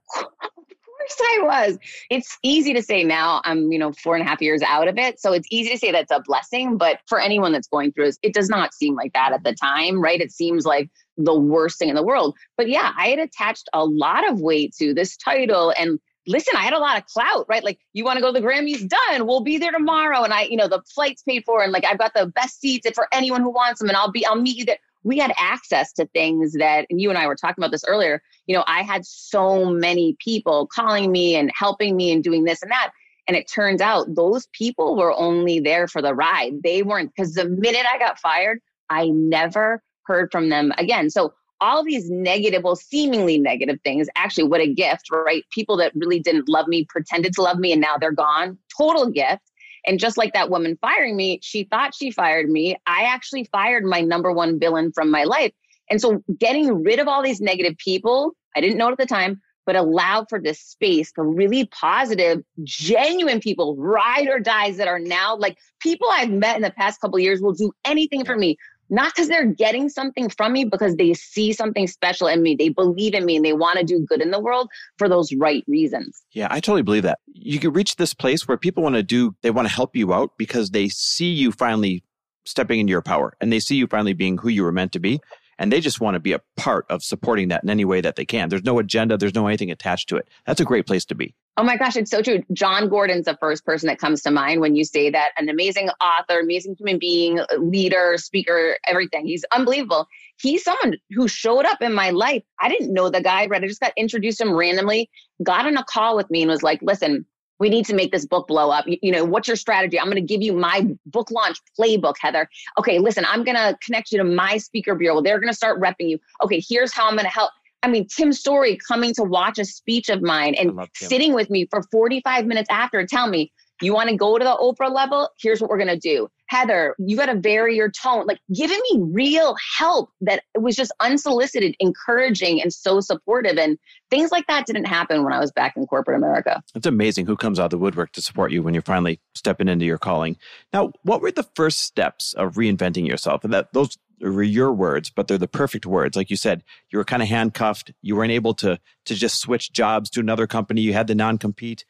course 1.08 1.20
I 1.20 1.38
was. 1.42 1.78
It's 2.10 2.38
easy 2.42 2.72
to 2.74 2.82
say 2.82 3.04
now. 3.04 3.40
I'm, 3.44 3.70
you 3.72 3.78
know, 3.78 3.92
four 3.92 4.14
and 4.14 4.24
a 4.24 4.28
half 4.28 4.40
years 4.40 4.62
out 4.62 4.88
of 4.88 4.98
it. 4.98 5.20
So 5.20 5.32
it's 5.32 5.46
easy 5.50 5.70
to 5.70 5.78
say 5.78 5.92
that's 5.92 6.10
a 6.10 6.20
blessing. 6.20 6.76
But 6.76 7.00
for 7.06 7.20
anyone 7.20 7.52
that's 7.52 7.68
going 7.68 7.92
through 7.92 8.06
this, 8.06 8.18
it 8.22 8.34
does 8.34 8.48
not 8.48 8.74
seem 8.74 8.94
like 8.94 9.12
that 9.12 9.32
at 9.32 9.44
the 9.44 9.54
time, 9.54 10.00
right? 10.00 10.20
It 10.20 10.32
seems 10.32 10.64
like 10.64 10.90
the 11.16 11.38
worst 11.38 11.78
thing 11.78 11.88
in 11.88 11.94
the 11.94 12.02
world. 12.02 12.36
But 12.56 12.68
yeah, 12.68 12.92
I 12.96 13.08
had 13.08 13.18
attached 13.18 13.68
a 13.72 13.84
lot 13.84 14.28
of 14.28 14.40
weight 14.40 14.74
to 14.78 14.94
this 14.94 15.16
title 15.16 15.72
and 15.78 15.98
listen, 16.26 16.54
I 16.56 16.62
had 16.62 16.72
a 16.72 16.78
lot 16.78 16.96
of 16.96 17.04
clout, 17.06 17.44
right? 17.48 17.62
Like, 17.62 17.78
you 17.92 18.02
want 18.02 18.16
to 18.16 18.22
go 18.22 18.32
to 18.32 18.40
the 18.40 18.46
Grammys? 18.46 18.88
Done. 18.88 19.26
We'll 19.26 19.42
be 19.42 19.58
there 19.58 19.72
tomorrow. 19.72 20.22
And 20.22 20.32
I, 20.32 20.42
you 20.44 20.56
know, 20.56 20.68
the 20.68 20.82
flight's 20.94 21.22
paid 21.22 21.44
for, 21.44 21.62
and 21.62 21.70
like, 21.70 21.84
I've 21.84 21.98
got 21.98 22.14
the 22.14 22.26
best 22.26 22.60
seats 22.60 22.88
for 22.94 23.08
anyone 23.12 23.42
who 23.42 23.50
wants 23.50 23.80
them, 23.80 23.88
and 23.88 23.96
I'll 23.96 24.10
be, 24.10 24.24
I'll 24.24 24.40
meet 24.40 24.56
you 24.56 24.64
there 24.64 24.78
we 25.04 25.18
had 25.18 25.32
access 25.38 25.92
to 25.92 26.06
things 26.06 26.54
that 26.54 26.86
and 26.90 27.00
you 27.00 27.10
and 27.10 27.18
I 27.18 27.26
were 27.26 27.36
talking 27.36 27.62
about 27.62 27.70
this 27.70 27.84
earlier. 27.86 28.22
You 28.46 28.56
know, 28.56 28.64
I 28.66 28.82
had 28.82 29.06
so 29.06 29.66
many 29.66 30.16
people 30.18 30.66
calling 30.66 31.12
me 31.12 31.36
and 31.36 31.52
helping 31.56 31.96
me 31.96 32.10
and 32.10 32.24
doing 32.24 32.44
this 32.44 32.62
and 32.62 32.70
that. 32.70 32.90
And 33.26 33.36
it 33.36 33.48
turns 33.48 33.80
out 33.80 34.14
those 34.14 34.48
people 34.52 34.96
were 34.96 35.12
only 35.12 35.60
there 35.60 35.86
for 35.86 36.02
the 36.02 36.14
ride. 36.14 36.62
They 36.62 36.82
weren't 36.82 37.12
because 37.14 37.34
the 37.34 37.48
minute 37.48 37.86
I 37.90 37.98
got 37.98 38.18
fired, 38.18 38.60
I 38.90 39.08
never 39.08 39.82
heard 40.06 40.30
from 40.30 40.48
them 40.48 40.72
again. 40.76 41.08
So 41.10 41.32
all 41.60 41.84
these 41.84 42.10
negative, 42.10 42.62
well, 42.62 42.76
seemingly 42.76 43.38
negative 43.38 43.78
things, 43.84 44.08
actually, 44.16 44.44
what 44.44 44.60
a 44.60 44.72
gift, 44.72 45.10
right? 45.10 45.44
People 45.50 45.76
that 45.78 45.92
really 45.94 46.20
didn't 46.20 46.48
love 46.48 46.68
me 46.68 46.84
pretended 46.88 47.32
to 47.34 47.42
love 47.42 47.58
me 47.58 47.72
and 47.72 47.80
now 47.80 47.96
they're 47.96 48.12
gone. 48.12 48.58
Total 48.76 49.10
gift. 49.10 49.42
And 49.86 49.98
just 49.98 50.16
like 50.16 50.32
that 50.32 50.50
woman 50.50 50.78
firing 50.80 51.16
me, 51.16 51.40
she 51.42 51.64
thought 51.64 51.94
she 51.94 52.10
fired 52.10 52.48
me. 52.48 52.76
I 52.86 53.02
actually 53.02 53.44
fired 53.44 53.84
my 53.84 54.00
number 54.00 54.32
one 54.32 54.58
villain 54.58 54.92
from 54.94 55.10
my 55.10 55.24
life. 55.24 55.52
And 55.90 56.00
so 56.00 56.22
getting 56.38 56.82
rid 56.82 56.98
of 56.98 57.08
all 57.08 57.22
these 57.22 57.40
negative 57.40 57.76
people, 57.78 58.32
I 58.56 58.60
didn't 58.60 58.78
know 58.78 58.88
it 58.88 58.92
at 58.92 58.98
the 58.98 59.06
time, 59.06 59.40
but 59.66 59.76
allowed 59.76 60.26
for 60.28 60.40
this 60.40 60.60
space 60.60 61.10
for 61.14 61.28
really 61.28 61.66
positive, 61.66 62.42
genuine 62.62 63.40
people, 63.40 63.76
ride 63.76 64.28
or 64.28 64.38
dies 64.38 64.76
that 64.76 64.88
are 64.88 64.98
now 64.98 65.36
like 65.36 65.58
people 65.80 66.08
I've 66.10 66.30
met 66.30 66.56
in 66.56 66.62
the 66.62 66.70
past 66.70 67.00
couple 67.00 67.18
years 67.18 67.40
will 67.40 67.52
do 67.52 67.72
anything 67.84 68.24
for 68.24 68.36
me 68.36 68.56
not 68.90 69.12
because 69.14 69.28
they're 69.28 69.46
getting 69.46 69.88
something 69.88 70.28
from 70.28 70.52
me, 70.52 70.64
because 70.64 70.96
they 70.96 71.14
see 71.14 71.52
something 71.52 71.86
special 71.86 72.26
in 72.26 72.42
me. 72.42 72.54
They 72.54 72.68
believe 72.68 73.14
in 73.14 73.24
me 73.24 73.36
and 73.36 73.44
they 73.44 73.52
want 73.52 73.78
to 73.78 73.84
do 73.84 74.04
good 74.08 74.20
in 74.20 74.30
the 74.30 74.40
world 74.40 74.68
for 74.98 75.08
those 75.08 75.32
right 75.34 75.64
reasons. 75.66 76.22
Yeah, 76.32 76.48
I 76.50 76.60
totally 76.60 76.82
believe 76.82 77.02
that. 77.04 77.18
You 77.32 77.58
can 77.58 77.72
reach 77.72 77.96
this 77.96 78.14
place 78.14 78.46
where 78.46 78.56
people 78.56 78.82
want 78.82 78.96
to 78.96 79.02
do, 79.02 79.34
they 79.42 79.50
want 79.50 79.68
to 79.68 79.74
help 79.74 79.96
you 79.96 80.12
out 80.12 80.32
because 80.38 80.70
they 80.70 80.88
see 80.88 81.30
you 81.30 81.52
finally 81.52 82.04
stepping 82.44 82.80
into 82.80 82.90
your 82.90 83.02
power 83.02 83.34
and 83.40 83.52
they 83.52 83.60
see 83.60 83.76
you 83.76 83.86
finally 83.86 84.12
being 84.12 84.36
who 84.38 84.48
you 84.48 84.62
were 84.62 84.72
meant 84.72 84.92
to 84.92 85.00
be 85.00 85.20
and 85.58 85.72
they 85.72 85.80
just 85.80 86.00
want 86.00 86.14
to 86.14 86.20
be 86.20 86.32
a 86.32 86.40
part 86.56 86.86
of 86.90 87.02
supporting 87.02 87.48
that 87.48 87.62
in 87.62 87.70
any 87.70 87.84
way 87.84 88.00
that 88.00 88.16
they 88.16 88.24
can. 88.24 88.48
There's 88.48 88.64
no 88.64 88.78
agenda, 88.78 89.16
there's 89.16 89.34
no 89.34 89.46
anything 89.46 89.70
attached 89.70 90.08
to 90.10 90.16
it. 90.16 90.28
That's 90.46 90.60
a 90.60 90.64
great 90.64 90.86
place 90.86 91.04
to 91.06 91.14
be. 91.14 91.34
Oh 91.56 91.62
my 91.62 91.76
gosh, 91.76 91.96
it's 91.96 92.10
so 92.10 92.20
true. 92.20 92.42
Jon 92.52 92.88
Gordon's 92.88 93.26
the 93.26 93.36
first 93.40 93.64
person 93.64 93.86
that 93.86 94.00
comes 94.00 94.22
to 94.22 94.32
mind 94.32 94.60
when 94.60 94.74
you 94.74 94.84
say 94.84 95.08
that. 95.10 95.30
An 95.38 95.48
amazing 95.48 95.88
author, 96.00 96.40
amazing 96.40 96.74
human 96.76 96.98
being, 96.98 97.40
leader, 97.58 98.16
speaker, 98.18 98.76
everything. 98.88 99.24
He's 99.24 99.44
unbelievable. 99.52 100.08
He's 100.40 100.64
someone 100.64 100.96
who 101.10 101.28
showed 101.28 101.64
up 101.64 101.80
in 101.80 101.94
my 101.94 102.10
life. 102.10 102.42
I 102.60 102.68
didn't 102.68 102.92
know 102.92 103.08
the 103.08 103.20
guy, 103.20 103.46
right? 103.46 103.62
I 103.62 103.68
just 103.68 103.80
got 103.80 103.92
introduced 103.96 104.40
him 104.40 104.52
randomly, 104.52 105.08
got 105.44 105.66
on 105.66 105.76
a 105.76 105.84
call 105.84 106.16
with 106.16 106.28
me 106.28 106.42
and 106.42 106.50
was 106.50 106.64
like, 106.64 106.80
listen, 106.82 107.24
we 107.64 107.70
need 107.70 107.86
to 107.86 107.94
make 107.94 108.12
this 108.12 108.26
book 108.26 108.46
blow 108.46 108.70
up. 108.70 108.86
You, 108.86 108.98
you 109.00 109.10
know, 109.10 109.24
what's 109.24 109.48
your 109.48 109.56
strategy? 109.56 109.98
I'm 109.98 110.04
going 110.04 110.16
to 110.16 110.20
give 110.20 110.42
you 110.42 110.52
my 110.52 110.86
book 111.06 111.30
launch 111.30 111.56
playbook, 111.80 112.16
Heather. 112.20 112.46
Okay, 112.78 112.98
listen, 112.98 113.24
I'm 113.26 113.42
going 113.42 113.56
to 113.56 113.74
connect 113.82 114.12
you 114.12 114.18
to 114.18 114.24
my 114.24 114.58
speaker 114.58 114.94
bureau. 114.94 115.22
They're 115.22 115.40
going 115.40 115.50
to 115.50 115.56
start 115.56 115.80
repping 115.80 116.10
you. 116.10 116.18
Okay, 116.42 116.62
here's 116.68 116.92
how 116.92 117.08
I'm 117.08 117.14
going 117.14 117.24
to 117.24 117.30
help. 117.30 117.50
I 117.82 117.88
mean, 117.88 118.06
Tim 118.06 118.34
Storey 118.34 118.76
coming 118.86 119.14
to 119.14 119.22
watch 119.22 119.58
a 119.58 119.64
speech 119.64 120.10
of 120.10 120.20
mine 120.20 120.54
and 120.56 120.78
sitting 120.94 121.32
with 121.32 121.48
me 121.48 121.66
for 121.70 121.82
45 121.90 122.44
minutes 122.44 122.68
after 122.70 123.06
tell 123.06 123.28
me, 123.28 123.50
You 123.80 123.92
want 123.92 124.08
to 124.08 124.16
go 124.16 124.38
to 124.38 124.44
the 124.44 124.56
Oprah 124.56 124.92
level? 124.92 125.30
Here's 125.40 125.60
what 125.60 125.70
we're 125.70 125.78
going 125.78 125.88
to 125.88 125.98
do. 125.98 126.28
Heather, 126.46 126.94
you 126.98 127.16
got 127.16 127.26
to 127.26 127.34
vary 127.34 127.76
your 127.76 127.90
tone. 127.90 128.26
Like 128.26 128.38
giving 128.54 128.80
me 128.92 129.00
real 129.10 129.56
help 129.76 130.10
that 130.20 130.42
it 130.54 130.62
was 130.62 130.76
just 130.76 130.92
unsolicited, 131.00 131.74
encouraging, 131.80 132.60
and 132.62 132.72
so 132.72 133.00
supportive. 133.00 133.58
And 133.58 133.78
things 134.10 134.30
like 134.30 134.46
that 134.46 134.66
didn't 134.66 134.84
happen 134.84 135.24
when 135.24 135.32
I 135.32 135.40
was 135.40 135.50
back 135.50 135.76
in 135.76 135.86
corporate 135.86 136.16
America. 136.16 136.62
It's 136.74 136.86
amazing 136.86 137.26
who 137.26 137.36
comes 137.36 137.58
out 137.58 137.66
of 137.66 137.70
the 137.70 137.78
woodwork 137.78 138.12
to 138.12 138.22
support 138.22 138.52
you 138.52 138.62
when 138.62 138.74
you're 138.74 138.82
finally 138.82 139.20
stepping 139.34 139.68
into 139.68 139.86
your 139.86 139.98
calling. 139.98 140.36
Now, 140.72 140.92
what 141.02 141.20
were 141.20 141.32
the 141.32 141.48
first 141.54 141.80
steps 141.80 142.34
of 142.34 142.54
reinventing 142.54 143.06
yourself? 143.06 143.42
And 143.42 143.52
that 143.52 143.72
those 143.72 143.98
were 144.20 144.42
your 144.42 144.72
words, 144.72 145.10
but 145.10 145.28
they're 145.28 145.38
the 145.38 145.48
perfect 145.48 145.86
words. 145.86 146.16
Like 146.16 146.30
you 146.30 146.36
said, 146.36 146.62
you 146.90 146.98
were 146.98 147.04
kind 147.04 147.22
of 147.22 147.28
handcuffed. 147.28 147.92
You 148.02 148.16
weren't 148.16 148.32
able 148.32 148.54
to 148.54 148.78
to 149.06 149.14
just 149.14 149.40
switch 149.40 149.72
jobs 149.72 150.10
to 150.10 150.20
another 150.20 150.46
company. 150.46 150.80
You 150.82 150.92
had 150.92 151.06
the 151.06 151.14
non 151.14 151.38
compete, 151.38 151.84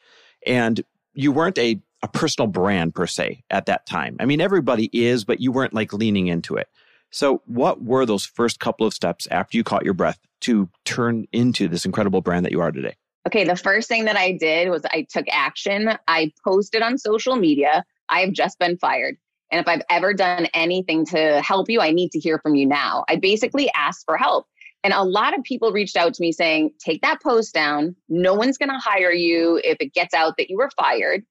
and 0.47 0.83
you 1.15 1.33
weren't 1.33 1.59
a 1.59 1.81
a 2.03 2.09
personal 2.09 2.47
brand 2.47 2.95
per 2.95 3.07
se 3.07 3.43
at 3.49 3.65
that 3.65 3.87
time. 3.87 4.17
I 4.21 4.27
mean, 4.27 4.43
everybody 4.43 4.91
is, 4.93 5.25
but 5.25 5.41
you 5.41 5.51
weren't 5.51 5.73
like 5.73 5.95
leaning 5.95 6.27
into 6.27 6.55
it. 6.57 6.69
So, 7.11 7.43
what 7.47 7.83
were 7.83 8.05
those 8.05 8.27
first 8.27 8.61
couple 8.61 8.87
of 8.87 8.93
steps 8.93 9.27
after 9.31 9.57
you 9.57 9.65
caught 9.65 9.85
your 9.85 9.95
breath 9.95 10.19
to 10.43 10.69
turn 10.85 11.27
into 11.33 11.67
this 11.67 11.87
incredible 11.87 12.21
brand 12.21 12.45
that 12.45 12.53
you 12.53 12.61
are 12.61 12.71
today? 12.71 12.97
Okay, 13.27 13.45
the 13.45 13.57
first 13.57 13.89
thing 13.89 14.05
that 14.05 14.17
I 14.17 14.33
did 14.33 14.69
was 14.69 14.83
I 14.93 15.07
took 15.09 15.25
action. 15.31 15.97
I 16.07 16.33
posted 16.45 16.83
on 16.83 16.99
social 16.99 17.37
media, 17.37 17.85
I 18.11 18.21
have 18.21 18.33
just 18.33 18.59
been 18.59 18.77
fired. 18.77 19.17
And 19.51 19.61
if 19.61 19.69
I've 19.69 19.83
ever 19.89 20.13
done 20.13 20.47
anything 20.53 21.07
to 21.07 21.41
help 21.41 21.71
you, 21.71 21.81
I 21.81 21.91
need 21.91 22.11
to 22.11 22.19
hear 22.19 22.39
from 22.39 22.55
you 22.55 22.67
now. 22.67 23.05
I 23.09 23.17
basically 23.17 23.71
asked 23.75 24.05
for 24.05 24.17
help. 24.17 24.47
And 24.85 24.93
a 24.93 25.03
lot 25.03 25.37
of 25.37 25.43
people 25.43 25.73
reached 25.73 25.97
out 25.97 26.13
to 26.15 26.21
me 26.21 26.31
saying, 26.31 26.71
take 26.79 27.01
that 27.03 27.23
post 27.23 27.55
down. 27.55 27.97
No 28.09 28.35
one's 28.35 28.59
going 28.59 28.69
to 28.69 28.79
hire 28.79 29.13
you 29.13 29.61
if 29.65 29.79
it 29.81 29.95
gets 29.95 30.15
out 30.15 30.35
that 30.37 30.51
you 30.51 30.59
were 30.59 30.71
fired. 30.77 31.25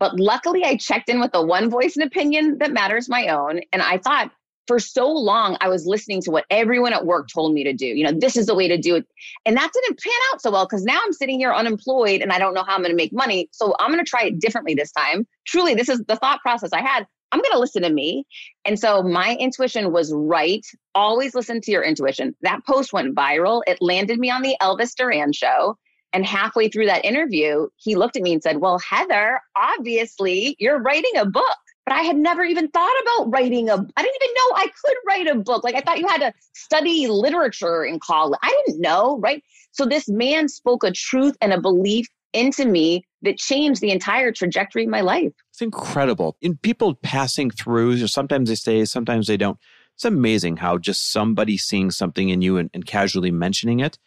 But 0.00 0.18
luckily, 0.18 0.64
I 0.64 0.76
checked 0.76 1.08
in 1.08 1.20
with 1.20 1.32
the 1.32 1.44
one 1.44 1.70
voice 1.70 1.96
and 1.96 2.04
opinion 2.04 2.58
that 2.58 2.72
matters 2.72 3.08
my 3.08 3.28
own. 3.28 3.60
And 3.72 3.82
I 3.82 3.98
thought 3.98 4.32
for 4.66 4.78
so 4.78 5.10
long, 5.10 5.56
I 5.60 5.68
was 5.68 5.86
listening 5.86 6.22
to 6.22 6.30
what 6.30 6.46
everyone 6.50 6.94
at 6.94 7.04
work 7.04 7.28
told 7.32 7.52
me 7.52 7.64
to 7.64 7.72
do. 7.72 7.86
You 7.86 8.04
know, 8.04 8.18
this 8.18 8.36
is 8.36 8.46
the 8.46 8.54
way 8.54 8.66
to 8.66 8.78
do 8.78 8.96
it. 8.96 9.06
And 9.44 9.56
that 9.56 9.70
didn't 9.72 10.00
pan 10.00 10.12
out 10.32 10.40
so 10.40 10.50
well 10.50 10.64
because 10.64 10.84
now 10.84 10.98
I'm 11.04 11.12
sitting 11.12 11.38
here 11.38 11.52
unemployed 11.52 12.22
and 12.22 12.32
I 12.32 12.38
don't 12.38 12.54
know 12.54 12.64
how 12.64 12.74
I'm 12.74 12.80
going 12.80 12.90
to 12.90 12.96
make 12.96 13.12
money. 13.12 13.48
So 13.52 13.74
I'm 13.78 13.92
going 13.92 14.02
to 14.02 14.08
try 14.08 14.24
it 14.24 14.40
differently 14.40 14.74
this 14.74 14.90
time. 14.92 15.26
Truly, 15.46 15.74
this 15.74 15.88
is 15.88 16.02
the 16.08 16.16
thought 16.16 16.40
process 16.40 16.72
I 16.72 16.80
had. 16.80 17.06
I'm 17.34 17.40
going 17.40 17.50
to 17.50 17.58
listen 17.58 17.82
to 17.82 17.90
me. 17.90 18.24
And 18.64 18.78
so 18.78 19.02
my 19.02 19.36
intuition 19.40 19.92
was 19.92 20.12
right. 20.14 20.64
Always 20.94 21.34
listen 21.34 21.60
to 21.62 21.72
your 21.72 21.82
intuition. 21.82 22.36
That 22.42 22.64
post 22.64 22.92
went 22.92 23.16
viral. 23.16 23.62
It 23.66 23.78
landed 23.80 24.20
me 24.20 24.30
on 24.30 24.42
the 24.42 24.56
Elvis 24.62 24.94
Duran 24.94 25.32
show. 25.32 25.76
And 26.12 26.24
halfway 26.24 26.68
through 26.68 26.86
that 26.86 27.04
interview, 27.04 27.66
he 27.74 27.96
looked 27.96 28.14
at 28.14 28.22
me 28.22 28.32
and 28.32 28.40
said, 28.40 28.58
Well, 28.58 28.78
Heather, 28.78 29.40
obviously 29.56 30.54
you're 30.60 30.80
writing 30.80 31.10
a 31.16 31.26
book. 31.26 31.56
But 31.84 31.96
I 31.96 32.02
had 32.02 32.16
never 32.16 32.44
even 32.44 32.68
thought 32.68 33.02
about 33.02 33.32
writing 33.32 33.68
a 33.68 33.74
I 33.74 34.02
didn't 34.02 34.22
even 34.22 34.34
know 34.36 34.56
I 34.56 34.68
could 34.84 34.96
write 35.08 35.26
a 35.26 35.34
book. 35.34 35.64
Like 35.64 35.74
I 35.74 35.80
thought 35.80 35.98
you 35.98 36.06
had 36.06 36.20
to 36.20 36.32
study 36.52 37.08
literature 37.08 37.84
in 37.84 37.98
college. 37.98 38.38
I 38.44 38.62
didn't 38.64 38.80
know, 38.80 39.18
right? 39.18 39.42
So 39.72 39.86
this 39.86 40.08
man 40.08 40.48
spoke 40.48 40.84
a 40.84 40.92
truth 40.92 41.36
and 41.40 41.52
a 41.52 41.60
belief 41.60 42.06
into 42.32 42.64
me 42.64 43.04
that 43.24 43.38
changed 43.38 43.80
the 43.80 43.90
entire 43.90 44.32
trajectory 44.32 44.84
of 44.84 44.90
my 44.90 45.00
life. 45.00 45.32
It's 45.50 45.62
incredible. 45.62 46.36
In 46.40 46.56
people 46.56 46.94
passing 46.94 47.50
through, 47.50 48.06
sometimes 48.06 48.48
they 48.48 48.54
stay, 48.54 48.84
sometimes 48.84 49.26
they 49.26 49.36
don't. 49.36 49.58
It's 49.94 50.04
amazing 50.04 50.58
how 50.58 50.78
just 50.78 51.12
somebody 51.12 51.56
seeing 51.56 51.90
something 51.90 52.28
in 52.28 52.42
you 52.42 52.56
and, 52.56 52.70
and 52.74 52.84
casually 52.84 53.30
mentioning 53.30 53.80
it 53.80 53.98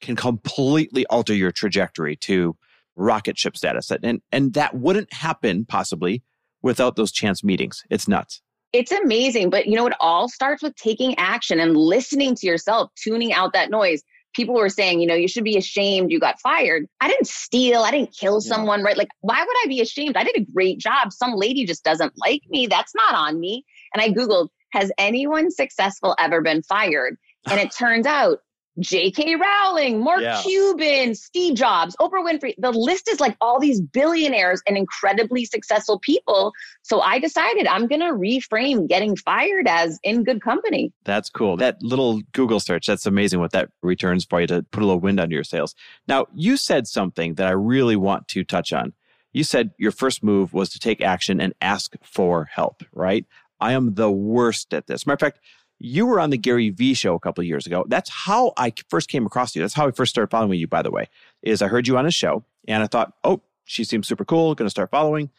can 0.00 0.16
completely 0.16 1.06
alter 1.06 1.34
your 1.34 1.52
trajectory 1.52 2.16
to 2.16 2.56
rocket 2.96 3.38
ship 3.38 3.56
status. 3.56 3.90
And 3.90 4.20
and 4.30 4.54
that 4.54 4.74
wouldn't 4.74 5.12
happen 5.12 5.64
possibly 5.64 6.22
without 6.62 6.96
those 6.96 7.12
chance 7.12 7.42
meetings. 7.42 7.82
It's 7.90 8.08
nuts. 8.08 8.42
It's 8.72 8.92
amazing, 8.92 9.50
but 9.50 9.66
you 9.66 9.76
know 9.76 9.86
it 9.86 9.92
all 10.00 10.28
starts 10.28 10.62
with 10.62 10.74
taking 10.76 11.18
action 11.18 11.60
and 11.60 11.76
listening 11.76 12.34
to 12.36 12.46
yourself, 12.46 12.90
tuning 12.96 13.32
out 13.32 13.52
that 13.52 13.70
noise. 13.70 14.02
People 14.34 14.54
were 14.54 14.68
saying, 14.68 15.00
you 15.00 15.06
know, 15.06 15.14
you 15.14 15.28
should 15.28 15.44
be 15.44 15.56
ashamed 15.56 16.10
you 16.10 16.18
got 16.18 16.40
fired. 16.40 16.86
I 17.00 17.08
didn't 17.08 17.26
steal, 17.26 17.82
I 17.82 17.90
didn't 17.90 18.16
kill 18.16 18.40
someone, 18.40 18.80
yeah. 18.80 18.86
right? 18.86 18.96
Like 18.96 19.10
why 19.20 19.38
would 19.38 19.56
I 19.64 19.66
be 19.68 19.80
ashamed? 19.80 20.16
I 20.16 20.24
did 20.24 20.36
a 20.36 20.52
great 20.52 20.78
job. 20.78 21.12
Some 21.12 21.34
lady 21.34 21.64
just 21.64 21.84
doesn't 21.84 22.12
like 22.16 22.42
me. 22.48 22.66
That's 22.66 22.94
not 22.94 23.14
on 23.14 23.38
me. 23.40 23.64
And 23.94 24.02
I 24.02 24.08
googled, 24.08 24.48
has 24.72 24.90
anyone 24.98 25.50
successful 25.50 26.14
ever 26.18 26.40
been 26.40 26.62
fired? 26.62 27.16
And 27.50 27.60
it 27.60 27.72
turns 27.72 28.06
out 28.06 28.38
J.K. 28.78 29.36
Rowling, 29.36 30.02
Mark 30.02 30.22
yeah. 30.22 30.40
Cuban, 30.42 31.14
Steve 31.14 31.54
Jobs, 31.54 31.94
Oprah 32.00 32.24
Winfrey. 32.24 32.54
The 32.58 32.70
list 32.70 33.08
is 33.08 33.20
like 33.20 33.36
all 33.40 33.60
these 33.60 33.80
billionaires 33.80 34.62
and 34.66 34.76
incredibly 34.76 35.44
successful 35.44 35.98
people. 35.98 36.52
So 36.82 37.00
I 37.00 37.18
decided 37.18 37.66
I'm 37.66 37.86
going 37.86 38.00
to 38.00 38.12
reframe 38.12 38.88
getting 38.88 39.14
fired 39.16 39.68
as 39.68 39.98
in 40.02 40.24
good 40.24 40.40
company. 40.40 40.92
That's 41.04 41.28
cool. 41.28 41.56
That 41.58 41.82
little 41.82 42.22
Google 42.32 42.60
search, 42.60 42.86
that's 42.86 43.04
amazing 43.04 43.40
what 43.40 43.52
that 43.52 43.68
returns 43.82 44.24
for 44.24 44.40
you 44.40 44.46
to 44.46 44.62
put 44.70 44.82
a 44.82 44.86
little 44.86 45.00
wind 45.00 45.20
under 45.20 45.34
your 45.34 45.44
sails. 45.44 45.74
Now, 46.08 46.26
you 46.34 46.56
said 46.56 46.86
something 46.86 47.34
that 47.34 47.46
I 47.46 47.52
really 47.52 47.96
want 47.96 48.28
to 48.28 48.44
touch 48.44 48.72
on. 48.72 48.94
You 49.32 49.44
said 49.44 49.70
your 49.78 49.92
first 49.92 50.22
move 50.22 50.52
was 50.52 50.70
to 50.70 50.78
take 50.78 51.00
action 51.00 51.40
and 51.40 51.54
ask 51.60 51.94
for 52.02 52.44
help, 52.46 52.82
right? 52.92 53.26
I 53.60 53.72
am 53.72 53.94
the 53.94 54.10
worst 54.10 54.74
at 54.74 54.86
this. 54.86 55.06
Matter 55.06 55.14
of 55.14 55.20
fact, 55.20 55.40
you 55.82 56.06
were 56.06 56.20
on 56.20 56.30
the 56.30 56.38
Gary 56.38 56.70
Vee 56.70 56.94
show 56.94 57.16
a 57.16 57.18
couple 57.18 57.42
years 57.42 57.66
ago. 57.66 57.84
That's 57.88 58.08
how 58.08 58.52
I 58.56 58.72
first 58.88 59.08
came 59.08 59.26
across 59.26 59.56
you. 59.56 59.62
That's 59.62 59.74
how 59.74 59.88
I 59.88 59.90
first 59.90 60.10
started 60.10 60.30
following 60.30 60.60
you, 60.60 60.68
by 60.68 60.80
the 60.80 60.92
way, 60.92 61.08
is 61.42 61.60
I 61.60 61.66
heard 61.66 61.88
you 61.88 61.98
on 61.98 62.06
a 62.06 62.10
show 62.10 62.44
and 62.68 62.84
I 62.84 62.86
thought, 62.86 63.14
oh, 63.24 63.42
she 63.64 63.82
seems 63.82 64.06
super 64.06 64.24
cool, 64.24 64.54
to 64.54 64.70
start 64.70 64.92
following. 64.92 65.30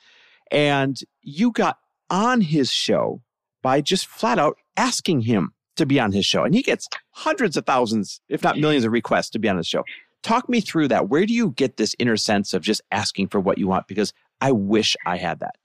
And 0.52 1.00
you 1.22 1.52
got 1.52 1.80
on 2.10 2.42
his 2.42 2.70
show 2.70 3.22
by 3.62 3.80
just 3.80 4.06
flat 4.06 4.38
out 4.38 4.58
asking 4.76 5.22
him 5.22 5.54
to 5.78 5.86
be 5.86 5.98
on 5.98 6.12
his 6.12 6.26
show. 6.26 6.44
And 6.44 6.54
he 6.54 6.62
gets 6.62 6.90
hundreds 7.12 7.56
of 7.56 7.66
thousands, 7.66 8.20
if 8.28 8.44
not 8.44 8.58
millions 8.58 8.84
of 8.84 8.92
requests 8.92 9.30
to 9.32 9.40
be 9.40 9.48
on 9.48 9.56
his 9.56 9.68
show. 9.68 9.86
Talk 10.24 10.50
me 10.50 10.60
through 10.60 10.90
that. 10.90 11.08
Where 11.08 11.26
do 11.26 11.34
you 11.34 11.52
get 11.52 11.78
this 11.78 11.96
inner 12.00 12.18
sense 12.18 12.54
of 12.54 12.62
just 12.62 12.82
asking 12.92 13.30
for 13.30 13.40
what 13.40 13.58
you 13.58 13.68
want? 13.68 13.88
Because 13.88 14.12
I 14.42 14.52
wish 14.52 14.98
I 15.06 15.18
had 15.18 15.40
that. 15.40 15.56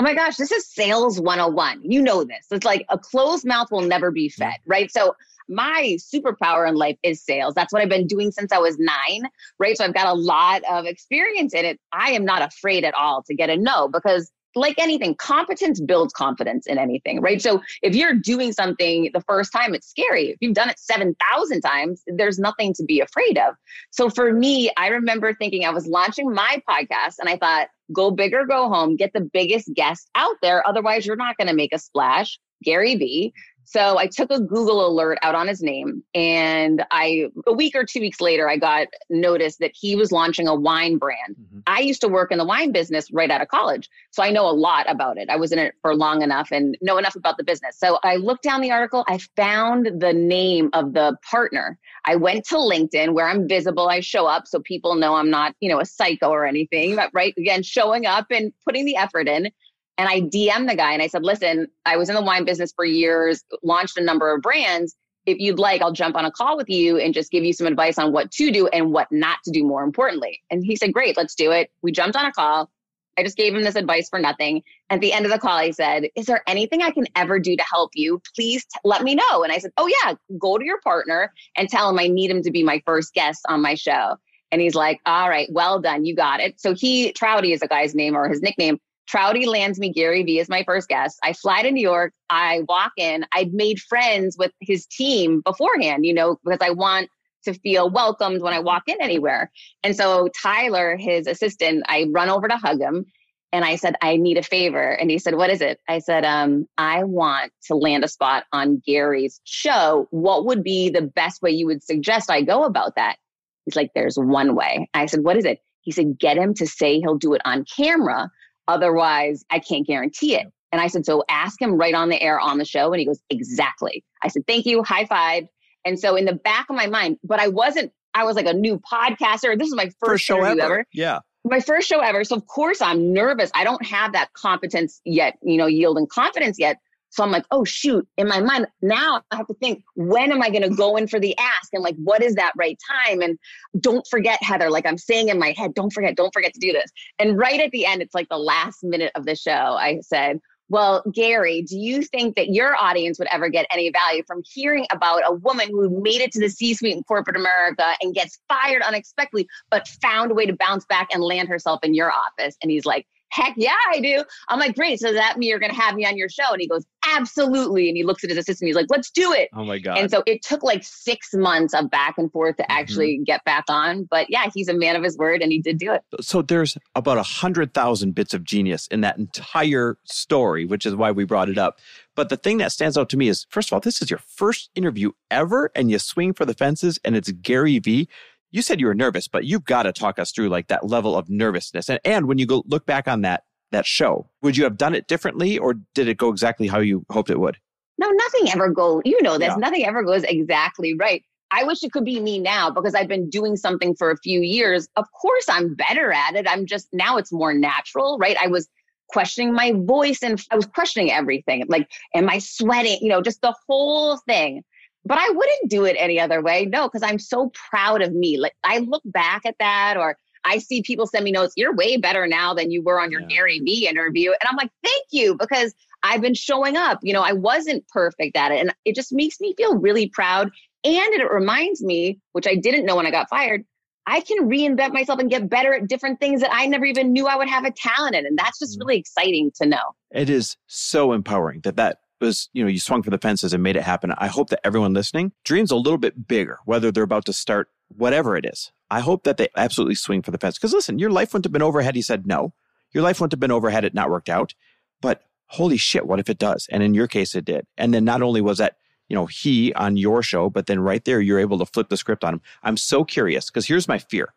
Oh 0.00 0.04
my 0.04 0.14
gosh, 0.14 0.36
this 0.36 0.50
is 0.50 0.66
sales 0.68 1.20
101. 1.20 1.82
You 1.84 2.02
know 2.02 2.24
this. 2.24 2.46
It's 2.50 2.64
like 2.64 2.84
a 2.88 2.98
closed 2.98 3.46
mouth 3.46 3.68
will 3.70 3.82
never 3.82 4.10
be 4.10 4.28
fed, 4.28 4.56
right? 4.66 4.90
So 4.90 5.14
my 5.48 5.96
superpower 6.00 6.68
in 6.68 6.74
life 6.74 6.96
is 7.02 7.22
sales. 7.22 7.54
That's 7.54 7.72
what 7.72 7.80
I've 7.80 7.88
been 7.88 8.06
doing 8.06 8.32
since 8.32 8.50
I 8.50 8.58
was 8.58 8.76
nine, 8.78 9.28
right? 9.58 9.76
So 9.76 9.84
I've 9.84 9.94
got 9.94 10.08
a 10.08 10.14
lot 10.14 10.62
of 10.68 10.84
experience 10.86 11.54
in 11.54 11.64
it. 11.64 11.78
I 11.92 12.10
am 12.10 12.24
not 12.24 12.42
afraid 12.42 12.84
at 12.84 12.94
all 12.94 13.22
to 13.24 13.34
get 13.34 13.50
a 13.50 13.56
no 13.56 13.88
because 13.88 14.32
like 14.56 14.76
anything, 14.78 15.14
competence 15.16 15.80
builds 15.80 16.12
confidence 16.12 16.66
in 16.66 16.78
anything, 16.78 17.20
right? 17.20 17.42
So 17.42 17.62
if 17.82 17.94
you're 17.94 18.14
doing 18.14 18.52
something 18.52 19.10
the 19.12 19.20
first 19.20 19.52
time, 19.52 19.74
it's 19.74 19.88
scary. 19.88 20.30
If 20.30 20.38
you've 20.40 20.54
done 20.54 20.70
it 20.70 20.78
7,000 20.78 21.60
times, 21.60 22.02
there's 22.06 22.38
nothing 22.38 22.72
to 22.74 22.84
be 22.84 23.00
afraid 23.00 23.38
of. 23.38 23.54
So 23.90 24.10
for 24.10 24.32
me, 24.32 24.70
I 24.76 24.88
remember 24.88 25.34
thinking 25.34 25.64
I 25.64 25.70
was 25.70 25.86
launching 25.86 26.32
my 26.32 26.62
podcast 26.68 27.16
and 27.18 27.28
I 27.28 27.36
thought, 27.36 27.68
go 27.92 28.10
big 28.10 28.34
or 28.34 28.46
go 28.46 28.68
home, 28.68 28.96
get 28.96 29.12
the 29.12 29.20
biggest 29.20 29.72
guest 29.74 30.08
out 30.14 30.36
there. 30.42 30.66
Otherwise, 30.66 31.06
you're 31.06 31.16
not 31.16 31.36
going 31.36 31.48
to 31.48 31.54
make 31.54 31.72
a 31.72 31.78
splash. 31.78 32.38
Gary 32.62 32.94
Vee. 32.94 33.32
So 33.64 33.98
I 33.98 34.06
took 34.06 34.30
a 34.30 34.40
Google 34.40 34.86
alert 34.86 35.18
out 35.22 35.34
on 35.34 35.48
his 35.48 35.62
name. 35.62 36.02
And 36.14 36.84
I, 36.90 37.28
a 37.46 37.52
week 37.52 37.74
or 37.74 37.84
two 37.84 38.00
weeks 38.00 38.20
later, 38.20 38.48
I 38.48 38.56
got 38.56 38.88
notice 39.10 39.56
that 39.56 39.72
he 39.74 39.96
was 39.96 40.12
launching 40.12 40.46
a 40.46 40.54
wine 40.54 40.98
brand. 40.98 41.36
Mm-hmm. 41.40 41.60
I 41.66 41.80
used 41.80 42.00
to 42.02 42.08
work 42.08 42.30
in 42.30 42.38
the 42.38 42.44
wine 42.44 42.72
business 42.72 43.10
right 43.12 43.30
out 43.30 43.40
of 43.40 43.48
college. 43.48 43.88
So 44.10 44.22
I 44.22 44.30
know 44.30 44.48
a 44.48 44.52
lot 44.52 44.88
about 44.88 45.18
it. 45.18 45.30
I 45.30 45.36
was 45.36 45.52
in 45.52 45.58
it 45.58 45.74
for 45.82 45.94
long 45.94 46.22
enough 46.22 46.48
and 46.52 46.76
know 46.80 46.98
enough 46.98 47.16
about 47.16 47.36
the 47.36 47.44
business. 47.44 47.78
So 47.78 47.98
I 48.04 48.16
looked 48.16 48.42
down 48.42 48.60
the 48.60 48.70
article. 48.70 49.04
I 49.08 49.18
found 49.36 50.00
the 50.00 50.12
name 50.12 50.70
of 50.72 50.92
the 50.92 51.16
partner. 51.28 51.78
I 52.04 52.16
went 52.16 52.44
to 52.46 52.56
LinkedIn 52.56 53.14
where 53.14 53.28
I'm 53.28 53.48
visible. 53.48 53.88
I 53.88 54.00
show 54.00 54.26
up 54.26 54.46
so 54.46 54.60
people 54.60 54.94
know 54.94 55.14
I'm 55.14 55.30
not, 55.30 55.54
you 55.60 55.68
know, 55.68 55.80
a 55.80 55.86
psycho 55.86 56.28
or 56.28 56.46
anything, 56.46 56.96
but 56.96 57.10
right. 57.12 57.34
Again, 57.38 57.62
showing 57.62 58.06
up 58.06 58.26
and 58.30 58.52
putting 58.64 58.84
the 58.84 58.96
effort 58.96 59.26
in. 59.26 59.50
And 59.96 60.08
I 60.08 60.22
DM 60.22 60.68
the 60.68 60.74
guy 60.76 60.92
and 60.92 61.02
I 61.02 61.06
said, 61.06 61.22
listen, 61.22 61.68
I 61.86 61.96
was 61.96 62.08
in 62.08 62.14
the 62.14 62.22
wine 62.22 62.44
business 62.44 62.72
for 62.74 62.84
years, 62.84 63.44
launched 63.62 63.96
a 63.96 64.02
number 64.02 64.34
of 64.34 64.42
brands. 64.42 64.96
If 65.24 65.38
you'd 65.38 65.58
like, 65.58 65.80
I'll 65.80 65.92
jump 65.92 66.16
on 66.16 66.24
a 66.24 66.30
call 66.30 66.56
with 66.56 66.68
you 66.68 66.98
and 66.98 67.14
just 67.14 67.30
give 67.30 67.44
you 67.44 67.52
some 67.52 67.66
advice 67.66 67.96
on 67.96 68.12
what 68.12 68.30
to 68.32 68.50
do 68.50 68.66
and 68.68 68.92
what 68.92 69.10
not 69.10 69.38
to 69.44 69.50
do, 69.50 69.64
more 69.64 69.82
importantly. 69.82 70.42
And 70.50 70.64
he 70.64 70.76
said, 70.76 70.92
great, 70.92 71.16
let's 71.16 71.34
do 71.34 71.50
it. 71.50 71.70
We 71.82 71.92
jumped 71.92 72.16
on 72.16 72.26
a 72.26 72.32
call. 72.32 72.70
I 73.16 73.22
just 73.22 73.36
gave 73.36 73.54
him 73.54 73.62
this 73.62 73.76
advice 73.76 74.08
for 74.08 74.18
nothing. 74.18 74.62
At 74.90 75.00
the 75.00 75.12
end 75.12 75.24
of 75.24 75.32
the 75.32 75.38
call, 75.38 75.56
I 75.56 75.70
said, 75.70 76.08
Is 76.16 76.26
there 76.26 76.42
anything 76.46 76.82
I 76.82 76.90
can 76.90 77.06
ever 77.14 77.38
do 77.38 77.56
to 77.56 77.62
help 77.62 77.92
you? 77.94 78.20
Please 78.34 78.64
t- 78.64 78.80
let 78.84 79.02
me 79.02 79.14
know. 79.14 79.42
And 79.42 79.52
I 79.52 79.58
said, 79.58 79.72
Oh, 79.76 79.86
yeah, 79.86 80.14
go 80.38 80.58
to 80.58 80.64
your 80.64 80.80
partner 80.80 81.32
and 81.56 81.68
tell 81.68 81.88
him 81.88 81.98
I 81.98 82.08
need 82.08 82.30
him 82.30 82.42
to 82.42 82.50
be 82.50 82.62
my 82.62 82.82
first 82.84 83.14
guest 83.14 83.44
on 83.48 83.62
my 83.62 83.74
show. 83.74 84.16
And 84.50 84.60
he's 84.60 84.74
like, 84.74 85.00
All 85.06 85.28
right, 85.28 85.48
well 85.52 85.80
done. 85.80 86.04
You 86.04 86.14
got 86.14 86.40
it. 86.40 86.60
So 86.60 86.74
he, 86.74 87.12
Trouty 87.12 87.52
is 87.52 87.62
a 87.62 87.68
guy's 87.68 87.94
name 87.94 88.16
or 88.16 88.28
his 88.28 88.42
nickname. 88.42 88.78
Trouty 89.12 89.46
lands 89.46 89.78
me 89.78 89.92
Gary 89.92 90.22
Vee 90.22 90.40
as 90.40 90.48
my 90.48 90.64
first 90.64 90.88
guest. 90.88 91.18
I 91.22 91.34
fly 91.34 91.62
to 91.62 91.70
New 91.70 91.82
York. 91.82 92.12
I 92.30 92.62
walk 92.68 92.92
in. 92.96 93.26
I'd 93.32 93.52
made 93.52 93.80
friends 93.80 94.36
with 94.38 94.52
his 94.60 94.86
team 94.86 95.40
beforehand, 95.42 96.06
you 96.06 96.14
know, 96.14 96.38
because 96.44 96.60
I 96.62 96.70
want 96.70 97.10
to 97.44 97.54
feel 97.54 97.90
welcomed 97.90 98.42
when 98.42 98.54
I 98.54 98.60
walk 98.60 98.84
in 98.86 98.96
anywhere. 99.00 99.50
And 99.82 99.94
so 99.94 100.28
Tyler, 100.42 100.96
his 100.96 101.26
assistant, 101.26 101.84
I 101.88 102.06
run 102.10 102.28
over 102.28 102.48
to 102.48 102.56
hug 102.56 102.80
him. 102.80 103.06
And 103.52 103.64
I 103.64 103.76
said, 103.76 103.94
I 104.02 104.16
need 104.16 104.36
a 104.36 104.42
favor. 104.42 104.82
And 104.82 105.12
he 105.12 105.18
said, 105.20 105.36
What 105.36 105.48
is 105.48 105.60
it? 105.60 105.78
I 105.88 106.00
said, 106.00 106.24
um, 106.24 106.66
I 106.76 107.04
want 107.04 107.52
to 107.66 107.76
land 107.76 108.02
a 108.02 108.08
spot 108.08 108.44
on 108.52 108.82
Gary's 108.84 109.40
show. 109.44 110.08
What 110.10 110.44
would 110.46 110.64
be 110.64 110.90
the 110.90 111.02
best 111.02 111.40
way 111.40 111.52
you 111.52 111.66
would 111.66 111.84
suggest 111.84 112.32
I 112.32 112.42
go 112.42 112.64
about 112.64 112.96
that? 112.96 113.16
He's 113.64 113.76
like, 113.76 113.92
There's 113.94 114.18
one 114.18 114.56
way. 114.56 114.90
I 114.92 115.06
said, 115.06 115.22
What 115.22 115.36
is 115.36 115.44
it? 115.44 115.60
He 115.82 115.92
said, 115.92 116.18
Get 116.18 116.36
him 116.36 116.54
to 116.54 116.66
say 116.66 116.98
he'll 116.98 117.16
do 117.16 117.34
it 117.34 117.42
on 117.44 117.64
camera. 117.64 118.28
Otherwise, 118.68 119.44
I 119.50 119.58
can't 119.58 119.86
guarantee 119.86 120.36
it. 120.36 120.46
And 120.72 120.80
I 120.80 120.88
said, 120.88 121.04
So 121.06 121.24
ask 121.28 121.60
him 121.60 121.76
right 121.76 121.94
on 121.94 122.08
the 122.08 122.20
air 122.20 122.40
on 122.40 122.58
the 122.58 122.64
show. 122.64 122.92
And 122.92 123.00
he 123.00 123.06
goes, 123.06 123.20
Exactly. 123.30 124.04
I 124.22 124.28
said, 124.28 124.46
Thank 124.46 124.66
you. 124.66 124.82
High 124.82 125.06
five. 125.06 125.44
And 125.84 125.98
so 125.98 126.16
in 126.16 126.24
the 126.24 126.34
back 126.34 126.66
of 126.70 126.76
my 126.76 126.86
mind, 126.86 127.18
but 127.22 127.40
I 127.40 127.48
wasn't, 127.48 127.92
I 128.14 128.24
was 128.24 128.36
like 128.36 128.46
a 128.46 128.54
new 128.54 128.80
podcaster. 128.80 129.58
This 129.58 129.68
is 129.68 129.74
my 129.74 129.84
first, 129.84 129.96
first 130.06 130.24
show 130.24 130.42
ever. 130.42 130.60
ever. 130.60 130.86
Yeah 130.92 131.20
my 131.44 131.60
first 131.60 131.88
show 131.88 132.00
ever. 132.00 132.24
So 132.24 132.36
of 132.36 132.46
course 132.46 132.80
I'm 132.80 133.12
nervous. 133.12 133.50
I 133.54 133.64
don't 133.64 133.84
have 133.84 134.12
that 134.12 134.32
competence 134.32 135.00
yet, 135.04 135.38
you 135.42 135.56
know, 135.56 135.66
yield 135.66 135.98
and 135.98 136.08
confidence 136.08 136.58
yet. 136.58 136.78
So 137.14 137.22
I'm 137.22 137.30
like, 137.30 137.44
oh 137.52 137.64
shoot, 137.64 138.06
in 138.16 138.26
my 138.26 138.40
mind, 138.40 138.66
now 138.82 139.22
I 139.30 139.36
have 139.36 139.46
to 139.46 139.54
think, 139.54 139.84
when 139.94 140.32
am 140.32 140.42
I 140.42 140.50
going 140.50 140.68
to 140.68 140.74
go 140.74 140.96
in 140.96 141.06
for 141.06 141.20
the 141.20 141.36
ask? 141.38 141.72
And 141.72 141.82
like, 141.82 141.94
what 142.02 142.22
is 142.22 142.34
that 142.34 142.52
right 142.56 142.76
time? 143.06 143.22
And 143.22 143.38
don't 143.78 144.04
forget, 144.10 144.42
Heather, 144.42 144.68
like 144.68 144.84
I'm 144.84 144.98
saying 144.98 145.28
in 145.28 145.38
my 145.38 145.54
head, 145.56 145.74
don't 145.74 145.92
forget, 145.92 146.16
don't 146.16 146.34
forget 146.34 146.52
to 146.54 146.60
do 146.60 146.72
this. 146.72 146.90
And 147.20 147.38
right 147.38 147.60
at 147.60 147.70
the 147.70 147.86
end, 147.86 148.02
it's 148.02 148.14
like 148.14 148.28
the 148.28 148.36
last 148.38 148.82
minute 148.82 149.12
of 149.14 149.26
the 149.26 149.36
show, 149.36 149.52
I 149.52 150.00
said, 150.00 150.40
well, 150.70 151.04
Gary, 151.12 151.62
do 151.62 151.78
you 151.78 152.02
think 152.02 152.34
that 152.34 152.48
your 152.48 152.74
audience 152.74 153.18
would 153.20 153.28
ever 153.30 153.48
get 153.48 153.66
any 153.70 153.90
value 153.90 154.24
from 154.26 154.42
hearing 154.52 154.86
about 154.90 155.22
a 155.24 155.34
woman 155.34 155.68
who 155.70 156.00
made 156.02 156.20
it 156.20 156.32
to 156.32 156.40
the 156.40 156.48
C 156.48 156.74
suite 156.74 156.96
in 156.96 157.04
corporate 157.04 157.36
America 157.36 157.92
and 158.02 158.14
gets 158.14 158.40
fired 158.48 158.82
unexpectedly, 158.82 159.46
but 159.70 159.86
found 159.86 160.32
a 160.32 160.34
way 160.34 160.46
to 160.46 160.56
bounce 160.58 160.84
back 160.86 161.08
and 161.12 161.22
land 161.22 161.48
herself 161.48 161.80
in 161.84 161.94
your 161.94 162.10
office? 162.10 162.56
And 162.60 162.72
he's 162.72 162.86
like, 162.86 163.06
heck 163.34 163.54
yeah, 163.56 163.72
I 163.92 164.00
do. 164.00 164.24
I'm 164.48 164.58
like, 164.58 164.76
great. 164.76 165.00
So 165.00 165.12
that 165.12 165.38
mean 165.38 165.48
you're 165.48 165.58
going 165.58 165.72
to 165.72 165.80
have 165.80 165.94
me 165.94 166.06
on 166.06 166.16
your 166.16 166.28
show? 166.28 166.52
And 166.52 166.60
he 166.60 166.68
goes, 166.68 166.84
absolutely. 167.12 167.88
And 167.88 167.96
he 167.96 168.04
looks 168.04 168.22
at 168.22 168.30
his 168.30 168.38
assistant. 168.38 168.68
He's 168.68 168.76
like, 168.76 168.86
let's 168.90 169.10
do 169.10 169.32
it. 169.32 169.48
Oh 169.52 169.64
my 169.64 169.78
God. 169.78 169.98
And 169.98 170.10
so 170.10 170.22
it 170.26 170.42
took 170.42 170.62
like 170.62 170.84
six 170.84 171.34
months 171.34 171.74
of 171.74 171.90
back 171.90 172.16
and 172.16 172.30
forth 172.30 172.56
to 172.56 172.62
mm-hmm. 172.62 172.72
actually 172.72 173.20
get 173.24 173.44
back 173.44 173.64
on. 173.68 174.04
But 174.10 174.30
yeah, 174.30 174.50
he's 174.54 174.68
a 174.68 174.74
man 174.74 174.94
of 174.94 175.02
his 175.02 175.18
word 175.18 175.42
and 175.42 175.50
he 175.50 175.60
did 175.60 175.78
do 175.78 175.92
it. 175.92 176.02
So 176.20 176.42
there's 176.42 176.78
about 176.94 177.18
a 177.18 177.22
hundred 177.22 177.74
thousand 177.74 178.14
bits 178.14 178.34
of 178.34 178.44
genius 178.44 178.86
in 178.86 179.00
that 179.00 179.18
entire 179.18 179.98
story, 180.04 180.64
which 180.64 180.86
is 180.86 180.94
why 180.94 181.10
we 181.10 181.24
brought 181.24 181.48
it 181.48 181.58
up. 181.58 181.80
But 182.14 182.28
the 182.28 182.36
thing 182.36 182.58
that 182.58 182.70
stands 182.70 182.96
out 182.96 183.08
to 183.10 183.16
me 183.16 183.26
is, 183.26 183.46
first 183.50 183.68
of 183.68 183.72
all, 183.72 183.80
this 183.80 184.00
is 184.00 184.08
your 184.08 184.20
first 184.24 184.70
interview 184.76 185.10
ever 185.32 185.72
and 185.74 185.90
you 185.90 185.98
swing 185.98 186.32
for 186.32 186.44
the 186.44 186.54
fences 186.54 187.00
and 187.04 187.16
it's 187.16 187.32
Gary 187.32 187.80
Vee 187.80 188.08
you 188.54 188.62
said 188.62 188.78
you 188.80 188.86
were 188.86 188.94
nervous, 188.94 189.26
but 189.26 189.44
you've 189.44 189.64
got 189.64 189.82
to 189.82 189.92
talk 189.92 190.20
us 190.20 190.30
through 190.30 190.48
like 190.48 190.68
that 190.68 190.86
level 190.86 191.16
of 191.16 191.28
nervousness. 191.28 191.90
And, 191.90 191.98
and 192.04 192.28
when 192.28 192.38
you 192.38 192.46
go 192.46 192.62
look 192.66 192.86
back 192.86 193.08
on 193.08 193.22
that 193.22 193.42
that 193.72 193.84
show, 193.84 194.30
would 194.42 194.56
you 194.56 194.62
have 194.62 194.76
done 194.76 194.94
it 194.94 195.08
differently, 195.08 195.58
or 195.58 195.74
did 195.94 196.06
it 196.06 196.16
go 196.16 196.28
exactly 196.28 196.68
how 196.68 196.78
you 196.78 197.04
hoped 197.10 197.30
it 197.30 197.40
would? 197.40 197.58
No, 197.98 198.08
nothing 198.08 198.50
ever 198.52 198.68
goes. 198.68 199.02
You 199.04 199.20
know 199.22 199.38
this. 199.38 199.48
Yeah. 199.48 199.56
Nothing 199.56 199.84
ever 199.84 200.04
goes 200.04 200.22
exactly 200.22 200.94
right. 200.94 201.24
I 201.50 201.64
wish 201.64 201.82
it 201.82 201.90
could 201.90 202.04
be 202.04 202.20
me 202.20 202.38
now 202.38 202.70
because 202.70 202.94
I've 202.94 203.08
been 203.08 203.28
doing 203.28 203.56
something 203.56 203.96
for 203.96 204.12
a 204.12 204.16
few 204.18 204.40
years. 204.40 204.86
Of 204.94 205.06
course, 205.20 205.46
I'm 205.48 205.74
better 205.74 206.12
at 206.12 206.36
it. 206.36 206.46
I'm 206.48 206.64
just 206.64 206.86
now 206.92 207.16
it's 207.16 207.32
more 207.32 207.54
natural, 207.54 208.18
right? 208.18 208.36
I 208.40 208.46
was 208.46 208.68
questioning 209.08 209.52
my 209.52 209.72
voice 209.72 210.22
and 210.22 210.40
I 210.52 210.56
was 210.56 210.66
questioning 210.66 211.10
everything. 211.10 211.64
Like, 211.68 211.90
am 212.14 212.28
I 212.28 212.38
sweating? 212.38 212.98
You 213.00 213.08
know, 213.08 213.20
just 213.20 213.40
the 213.40 213.54
whole 213.66 214.16
thing 214.18 214.62
but 215.04 215.18
I 215.18 215.28
wouldn't 215.30 215.70
do 215.70 215.84
it 215.84 215.96
any 215.98 216.18
other 216.18 216.42
way. 216.42 216.64
No, 216.66 216.88
because 216.88 217.02
I'm 217.02 217.18
so 217.18 217.50
proud 217.70 218.02
of 218.02 218.12
me. 218.12 218.38
Like 218.38 218.54
I 218.64 218.78
look 218.78 219.02
back 219.04 219.44
at 219.44 219.56
that 219.58 219.96
or 219.96 220.16
I 220.44 220.58
see 220.58 220.82
people 220.82 221.06
send 221.06 221.24
me 221.24 221.32
notes, 221.32 221.54
you're 221.56 221.74
way 221.74 221.96
better 221.96 222.26
now 222.26 222.54
than 222.54 222.70
you 222.70 222.82
were 222.82 223.00
on 223.00 223.10
your 223.10 223.22
yeah. 223.22 223.28
Gary 223.28 223.58
Vee 223.60 223.88
interview. 223.88 224.30
And 224.30 224.40
I'm 224.46 224.56
like, 224.56 224.70
thank 224.82 225.06
you, 225.10 225.36
because 225.38 225.74
I've 226.02 226.20
been 226.20 226.34
showing 226.34 226.76
up. 226.76 226.98
You 227.02 227.14
know, 227.14 227.22
I 227.22 227.32
wasn't 227.32 227.88
perfect 227.88 228.36
at 228.36 228.52
it. 228.52 228.60
And 228.60 228.74
it 228.84 228.94
just 228.94 229.12
makes 229.12 229.40
me 229.40 229.54
feel 229.56 229.78
really 229.78 230.08
proud. 230.08 230.50
And 230.84 231.14
it 231.14 231.30
reminds 231.30 231.82
me, 231.82 232.20
which 232.32 232.46
I 232.46 232.56
didn't 232.56 232.84
know 232.84 232.96
when 232.96 233.06
I 233.06 233.10
got 233.10 233.30
fired, 233.30 233.64
I 234.06 234.20
can 234.20 234.48
reinvent 234.48 234.92
myself 234.92 235.18
and 235.18 235.30
get 235.30 235.48
better 235.48 235.72
at 235.72 235.88
different 235.88 236.20
things 236.20 236.42
that 236.42 236.52
I 236.52 236.66
never 236.66 236.84
even 236.84 237.14
knew 237.14 237.26
I 237.26 237.36
would 237.36 237.48
have 237.48 237.64
a 237.64 237.70
talent 237.70 238.14
in. 238.14 238.26
And 238.26 238.36
that's 238.36 238.58
just 238.58 238.76
mm. 238.76 238.82
really 238.82 238.98
exciting 238.98 239.50
to 239.62 239.66
know. 239.66 239.94
It 240.10 240.28
is 240.28 240.58
so 240.66 241.12
empowering 241.12 241.60
that 241.62 241.76
that 241.76 241.98
was, 242.20 242.48
you 242.52 242.62
know, 242.62 242.70
you 242.70 242.80
swung 242.80 243.02
for 243.02 243.10
the 243.10 243.18
fences 243.18 243.52
and 243.52 243.62
made 243.62 243.76
it 243.76 243.82
happen. 243.82 244.12
I 244.18 244.28
hope 244.28 244.50
that 244.50 244.60
everyone 244.64 244.94
listening 244.94 245.32
dreams 245.44 245.70
a 245.70 245.76
little 245.76 245.98
bit 245.98 246.26
bigger, 246.28 246.58
whether 246.64 246.90
they're 246.90 247.02
about 247.02 247.26
to 247.26 247.32
start 247.32 247.68
whatever 247.88 248.36
it 248.36 248.46
is. 248.46 248.72
I 248.90 249.00
hope 249.00 249.24
that 249.24 249.36
they 249.36 249.48
absolutely 249.56 249.94
swing 249.96 250.22
for 250.22 250.30
the 250.30 250.38
fence. 250.38 250.56
Because 250.56 250.72
listen, 250.72 250.98
your 250.98 251.10
life 251.10 251.32
wouldn't 251.32 251.46
have 251.46 251.52
been 251.52 251.62
over 251.62 251.82
had 251.82 251.96
he 251.96 252.02
said 252.02 252.26
no. 252.26 252.54
Your 252.92 253.02
life 253.02 253.20
wouldn't 253.20 253.32
have 253.32 253.40
been 253.40 253.50
over 253.50 253.70
had 253.70 253.84
it 253.84 253.94
not 253.94 254.10
worked 254.10 254.28
out. 254.28 254.54
But 255.00 255.22
holy 255.46 255.76
shit, 255.76 256.06
what 256.06 256.20
if 256.20 256.28
it 256.28 256.38
does? 256.38 256.68
And 256.70 256.82
in 256.82 256.94
your 256.94 257.08
case, 257.08 257.34
it 257.34 257.44
did. 257.44 257.66
And 257.76 257.92
then 257.92 258.04
not 258.04 258.22
only 258.22 258.40
was 258.40 258.58
that, 258.58 258.76
you 259.08 259.14
know, 259.14 259.26
he 259.26 259.72
on 259.74 259.96
your 259.96 260.22
show, 260.22 260.48
but 260.48 260.66
then 260.66 260.80
right 260.80 261.04
there, 261.04 261.20
you're 261.20 261.38
able 261.38 261.58
to 261.58 261.66
flip 261.66 261.88
the 261.88 261.96
script 261.96 262.24
on 262.24 262.34
him. 262.34 262.42
I'm 262.62 262.76
so 262.76 263.04
curious 263.04 263.50
because 263.50 263.66
here's 263.66 263.88
my 263.88 263.98
fear. 263.98 264.32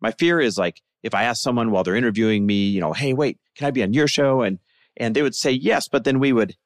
My 0.00 0.12
fear 0.12 0.40
is 0.40 0.56
like, 0.56 0.82
if 1.02 1.14
I 1.14 1.24
ask 1.24 1.42
someone 1.42 1.70
while 1.70 1.84
they're 1.84 1.94
interviewing 1.94 2.46
me, 2.46 2.68
you 2.68 2.80
know, 2.80 2.92
hey, 2.92 3.12
wait, 3.12 3.38
can 3.54 3.66
I 3.66 3.70
be 3.70 3.82
on 3.82 3.92
your 3.92 4.08
show? 4.08 4.42
And 4.42 4.58
and 4.96 5.14
they 5.14 5.22
would 5.22 5.34
say 5.34 5.50
yes, 5.50 5.88
but 5.88 6.04
then 6.04 6.18
we 6.18 6.32
would 6.32 6.56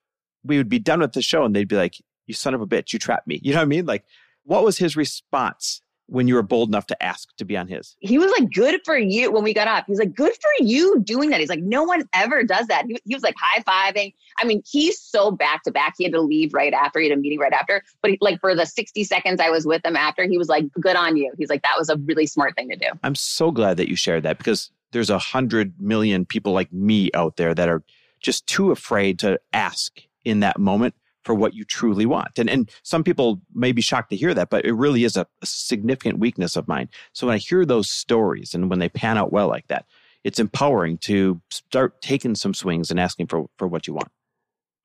we 0.44 0.57
would 0.57 0.68
be 0.68 0.79
done 0.79 1.00
with 1.00 1.12
the 1.12 1.22
show 1.22 1.44
and 1.44 1.55
they'd 1.55 1.68
be 1.68 1.76
like, 1.76 1.96
you 2.26 2.35
son 2.35 2.55
of 2.55 2.61
a 2.61 2.66
bitch, 2.66 2.92
you 2.92 2.98
trapped 2.98 3.26
me. 3.26 3.40
You 3.42 3.53
know 3.53 3.59
what 3.59 3.64
I 3.64 3.66
mean? 3.66 3.87
Like, 3.87 4.05
what 4.44 4.64
was 4.64 4.79
his 4.79 4.96
response 4.96 5.83
when 6.07 6.26
you 6.26 6.35
were 6.35 6.42
bold 6.42 6.68
enough 6.68 6.87
to 6.87 7.03
ask 7.03 7.29
to 7.37 7.44
be 7.44 7.57
on 7.57 7.68
his? 7.68 7.96
He 8.00 8.18
was 8.18 8.33
like, 8.38 8.53
good 8.53 8.81
for 8.85 8.96
you 8.96 9.31
when 9.33 9.44
we 9.44 9.55
got 9.55 9.68
up. 9.68 9.85
He's 9.87 9.98
like, 9.98 10.14
good 10.14 10.33
for 10.33 10.64
you 10.64 11.00
doing 11.00 11.31
that. 11.31 11.40
He's 11.40 11.48
like, 11.48 11.62
no 11.62 11.85
one 11.85 12.09
ever 12.14 12.42
does 12.42 12.66
that. 12.66 12.87
He, 12.87 12.98
he 13.05 13.14
was 13.14 13.22
like 13.22 13.35
high 13.38 13.62
fiving. 13.62 14.14
I 14.38 14.44
mean, 14.44 14.62
he's 14.68 15.00
so 15.00 15.31
back 15.31 15.62
to 15.64 15.70
back. 15.70 15.94
He 15.98 16.05
had 16.05 16.12
to 16.12 16.20
leave 16.20 16.53
right 16.53 16.72
after. 16.72 17.00
He 17.00 17.09
had 17.09 17.16
a 17.16 17.20
meeting 17.20 17.38
right 17.38 17.53
after. 17.53 17.83
But 18.03 18.12
he, 18.12 18.18
like 18.20 18.40
for 18.40 18.55
the 18.55 18.66
60 18.66 19.05
seconds 19.05 19.40
I 19.40 19.50
was 19.50 19.66
with 19.66 19.85
him 19.85 19.96
after, 19.96 20.24
he 20.24 20.38
was 20.38 20.48
like, 20.48 20.64
good 20.81 20.96
on 20.96 21.16
you. 21.16 21.33
He's 21.38 21.50
like, 21.50 21.62
that 21.62 21.74
was 21.79 21.88
a 21.88 21.96
really 21.96 22.26
smart 22.26 22.57
thing 22.57 22.68
to 22.70 22.76
do. 22.76 22.87
I'm 23.03 23.14
so 23.14 23.50
glad 23.50 23.76
that 23.76 23.88
you 23.88 23.96
shared 23.96 24.24
that 24.24 24.38
because 24.38 24.70
there's 24.92 25.11
a 25.11 25.18
hundred 25.18 25.81
million 25.81 26.24
people 26.24 26.53
like 26.53 26.72
me 26.72 27.11
out 27.14 27.37
there 27.37 27.55
that 27.55 27.68
are 27.68 27.83
just 28.20 28.46
too 28.46 28.70
afraid 28.70 29.18
to 29.20 29.40
ask 29.53 30.00
in 30.24 30.40
that 30.40 30.59
moment 30.59 30.94
for 31.24 31.35
what 31.35 31.54
you 31.54 31.64
truly 31.64 32.06
want. 32.06 32.38
And 32.38 32.48
and 32.48 32.70
some 32.83 33.04
people 33.04 33.40
may 33.54 33.72
be 33.72 33.83
shocked 33.83 34.11
to 34.11 34.16
hear 34.16 34.35
that, 34.35 34.50
but 34.50 34.64
it 34.64 34.72
really 34.72 35.04
is 35.04 35.16
a, 35.16 35.26
a, 35.42 35.46
significant 35.46 36.18
weakness 36.18 36.56
of 36.56 36.66
mine. 36.66 36.88
So 37.12 37.26
when 37.26 37.35
I 37.35 37.38
hear 37.38 37.64
those 37.64 37.90
stories 37.90 38.54
and 38.54 38.70
when 38.70 38.78
they 38.78 38.88
pan 38.88 39.18
out 39.18 39.33
well 39.33 39.48
like 39.48 39.66
that, 39.68 39.85
it's 40.24 40.38
empowering 40.38 40.98
to 40.98 41.40
start 41.50 42.00
taking 42.00 42.35
some 42.35 42.54
swings 42.54 42.90
and 42.90 42.98
asking 42.98 43.26
for 43.26 43.46
for 43.59 43.68
what 43.68 43.87
you 43.87 43.94
want. 43.94 44.09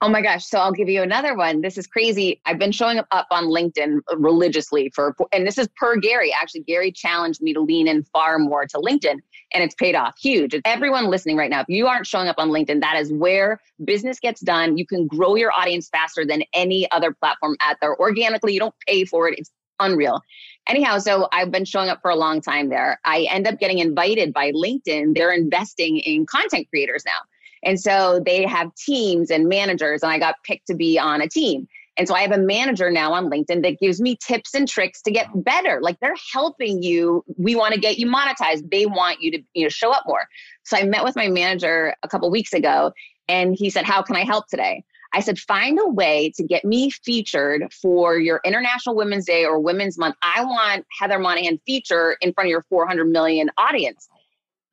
Oh 0.05 0.09
my 0.09 0.21
gosh. 0.21 0.45
So 0.45 0.59
I'll 0.59 0.71
give 0.71 0.87
you 0.87 1.01
another 1.01 1.35
one. 1.35 1.61
This 1.61 1.79
is 1.79 1.87
crazy. 1.87 2.39
I've 2.45 2.59
been 2.59 2.71
showing 2.71 2.99
up 2.99 3.27
on 3.31 3.45
LinkedIn 3.45 4.01
uh, 4.11 4.17
religiously 4.17 4.91
for, 4.93 5.15
and 5.33 5.47
this 5.47 5.57
is 5.57 5.67
per 5.77 5.95
Gary. 5.95 6.31
Actually, 6.31 6.61
Gary 6.61 6.91
challenged 6.91 7.41
me 7.41 7.55
to 7.55 7.59
lean 7.59 7.87
in 7.87 8.03
far 8.03 8.37
more 8.37 8.67
to 8.67 8.77
LinkedIn 8.77 9.15
and 9.51 9.63
it's 9.63 9.73
paid 9.73 9.95
off 9.95 10.13
huge. 10.19 10.55
Everyone 10.63 11.09
listening 11.09 11.37
right 11.37 11.49
now, 11.49 11.61
if 11.61 11.69
you 11.69 11.87
aren't 11.87 12.05
showing 12.05 12.27
up 12.27 12.35
on 12.37 12.49
LinkedIn, 12.49 12.81
that 12.81 12.97
is 12.97 13.11
where 13.11 13.59
business 13.83 14.19
gets 14.19 14.41
done. 14.41 14.77
You 14.77 14.85
can 14.85 15.07
grow 15.07 15.33
your 15.33 15.51
audience 15.51 15.89
faster 15.89 16.23
than 16.23 16.43
any 16.53 16.87
other 16.91 17.11
platform 17.11 17.55
out 17.61 17.77
there 17.81 17.99
organically. 17.99 18.53
You 18.53 18.59
don't 18.59 18.75
pay 18.87 19.05
for 19.05 19.27
it. 19.27 19.39
It's 19.39 19.49
unreal. 19.79 20.21
Anyhow, 20.67 20.99
so 20.99 21.27
I've 21.31 21.49
been 21.49 21.65
showing 21.65 21.89
up 21.89 22.03
for 22.03 22.11
a 22.11 22.15
long 22.15 22.41
time 22.41 22.69
there. 22.69 22.99
I 23.05 23.27
end 23.31 23.47
up 23.47 23.59
getting 23.59 23.79
invited 23.79 24.33
by 24.35 24.51
LinkedIn. 24.51 25.15
They're 25.15 25.33
investing 25.33 25.97
in 25.97 26.27
content 26.27 26.67
creators 26.69 27.03
now. 27.07 27.17
And 27.65 27.79
so 27.79 28.21
they 28.23 28.45
have 28.45 28.73
teams 28.75 29.31
and 29.31 29.49
managers, 29.49 30.03
and 30.03 30.11
I 30.11 30.19
got 30.19 30.35
picked 30.43 30.67
to 30.67 30.75
be 30.75 30.97
on 30.99 31.21
a 31.21 31.27
team. 31.27 31.67
And 31.97 32.07
so 32.07 32.13
I 32.13 32.21
have 32.21 32.31
a 32.31 32.37
manager 32.37 32.91
now 32.91 33.13
on 33.13 33.29
LinkedIn 33.29 33.63
that 33.63 33.79
gives 33.79 34.01
me 34.01 34.17
tips 34.21 34.53
and 34.53 34.67
tricks 34.67 35.01
to 35.03 35.11
get 35.11 35.27
better. 35.33 35.79
Like 35.81 35.99
they're 36.01 36.15
helping 36.33 36.83
you. 36.83 37.23
We 37.37 37.55
want 37.55 37.73
to 37.73 37.79
get 37.79 37.97
you 37.97 38.07
monetized. 38.07 38.69
They 38.69 38.85
want 38.85 39.21
you 39.21 39.31
to, 39.31 39.41
you 39.53 39.63
know, 39.63 39.69
show 39.69 39.91
up 39.91 40.03
more. 40.05 40.27
So 40.63 40.77
I 40.77 40.83
met 40.83 41.03
with 41.03 41.15
my 41.15 41.29
manager 41.29 41.95
a 42.03 42.07
couple 42.07 42.29
weeks 42.29 42.53
ago 42.53 42.91
and 43.27 43.55
he 43.55 43.69
said, 43.69 43.85
"How 43.85 44.01
can 44.01 44.15
I 44.15 44.25
help 44.25 44.47
today?" 44.47 44.83
I 45.13 45.21
said, 45.21 45.39
"Find 45.39 45.79
a 45.79 45.87
way 45.87 46.33
to 46.35 46.43
get 46.43 46.65
me 46.65 46.89
featured 46.89 47.73
for 47.73 48.17
your 48.17 48.41
International 48.43 48.95
Women's 48.95 49.25
Day 49.25 49.45
or 49.45 49.59
Women's 49.59 49.97
Month. 49.97 50.15
I 50.21 50.43
want 50.43 50.85
Heather 50.99 51.17
Monahan 51.17 51.59
feature 51.65 52.17
in 52.19 52.33
front 52.33 52.47
of 52.47 52.51
your 52.51 52.65
400 52.69 53.05
million 53.05 53.49
audience." 53.57 54.09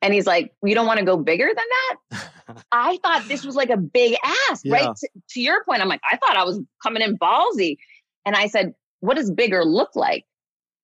And 0.03 0.13
he's 0.13 0.27
like, 0.27 0.53
You 0.63 0.75
don't 0.75 0.85
want 0.85 0.99
to 0.99 1.05
go 1.05 1.17
bigger 1.17 1.47
than 1.47 1.55
that? 1.55 2.57
I 2.71 2.97
thought 2.97 3.27
this 3.27 3.45
was 3.45 3.55
like 3.55 3.69
a 3.69 3.77
big 3.77 4.15
ask, 4.49 4.63
yeah. 4.65 4.73
right? 4.73 4.95
To, 4.95 5.09
to 5.29 5.41
your 5.41 5.63
point, 5.63 5.81
I'm 5.81 5.87
like, 5.87 6.01
I 6.11 6.17
thought 6.17 6.35
I 6.35 6.43
was 6.43 6.59
coming 6.83 7.01
in 7.01 7.17
ballsy. 7.17 7.77
And 8.25 8.35
I 8.35 8.47
said, 8.47 8.73
What 8.99 9.15
does 9.15 9.31
bigger 9.31 9.63
look 9.63 9.95
like? 9.95 10.25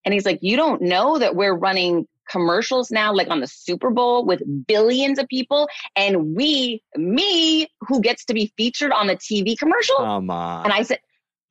And 0.06 0.14
he's 0.14 0.26
like, 0.26 0.40
You 0.42 0.56
don't 0.56 0.82
know 0.82 1.20
that 1.20 1.36
we're 1.36 1.54
running 1.54 2.08
commercials 2.30 2.92
now, 2.92 3.14
like 3.14 3.30
on 3.30 3.42
the 3.42 3.48
Super 3.48 3.90
Bowl 3.90 4.26
with 4.26 4.42
billions 4.66 5.20
of 5.20 5.28
people. 5.28 5.68
And 5.98 6.36
we, 6.36 6.82
me, 6.96 7.68
who 7.82 8.02
gets 8.02 8.24
to 8.26 8.34
be 8.34 8.54
featured 8.56 8.92
on 8.92 9.08
the 9.08 9.18
TV 9.18 9.58
commercial. 9.58 9.98
Come 9.98 10.30
on. 10.30 10.64
And 10.64 10.74
I 10.74 10.84
said, 10.84 11.00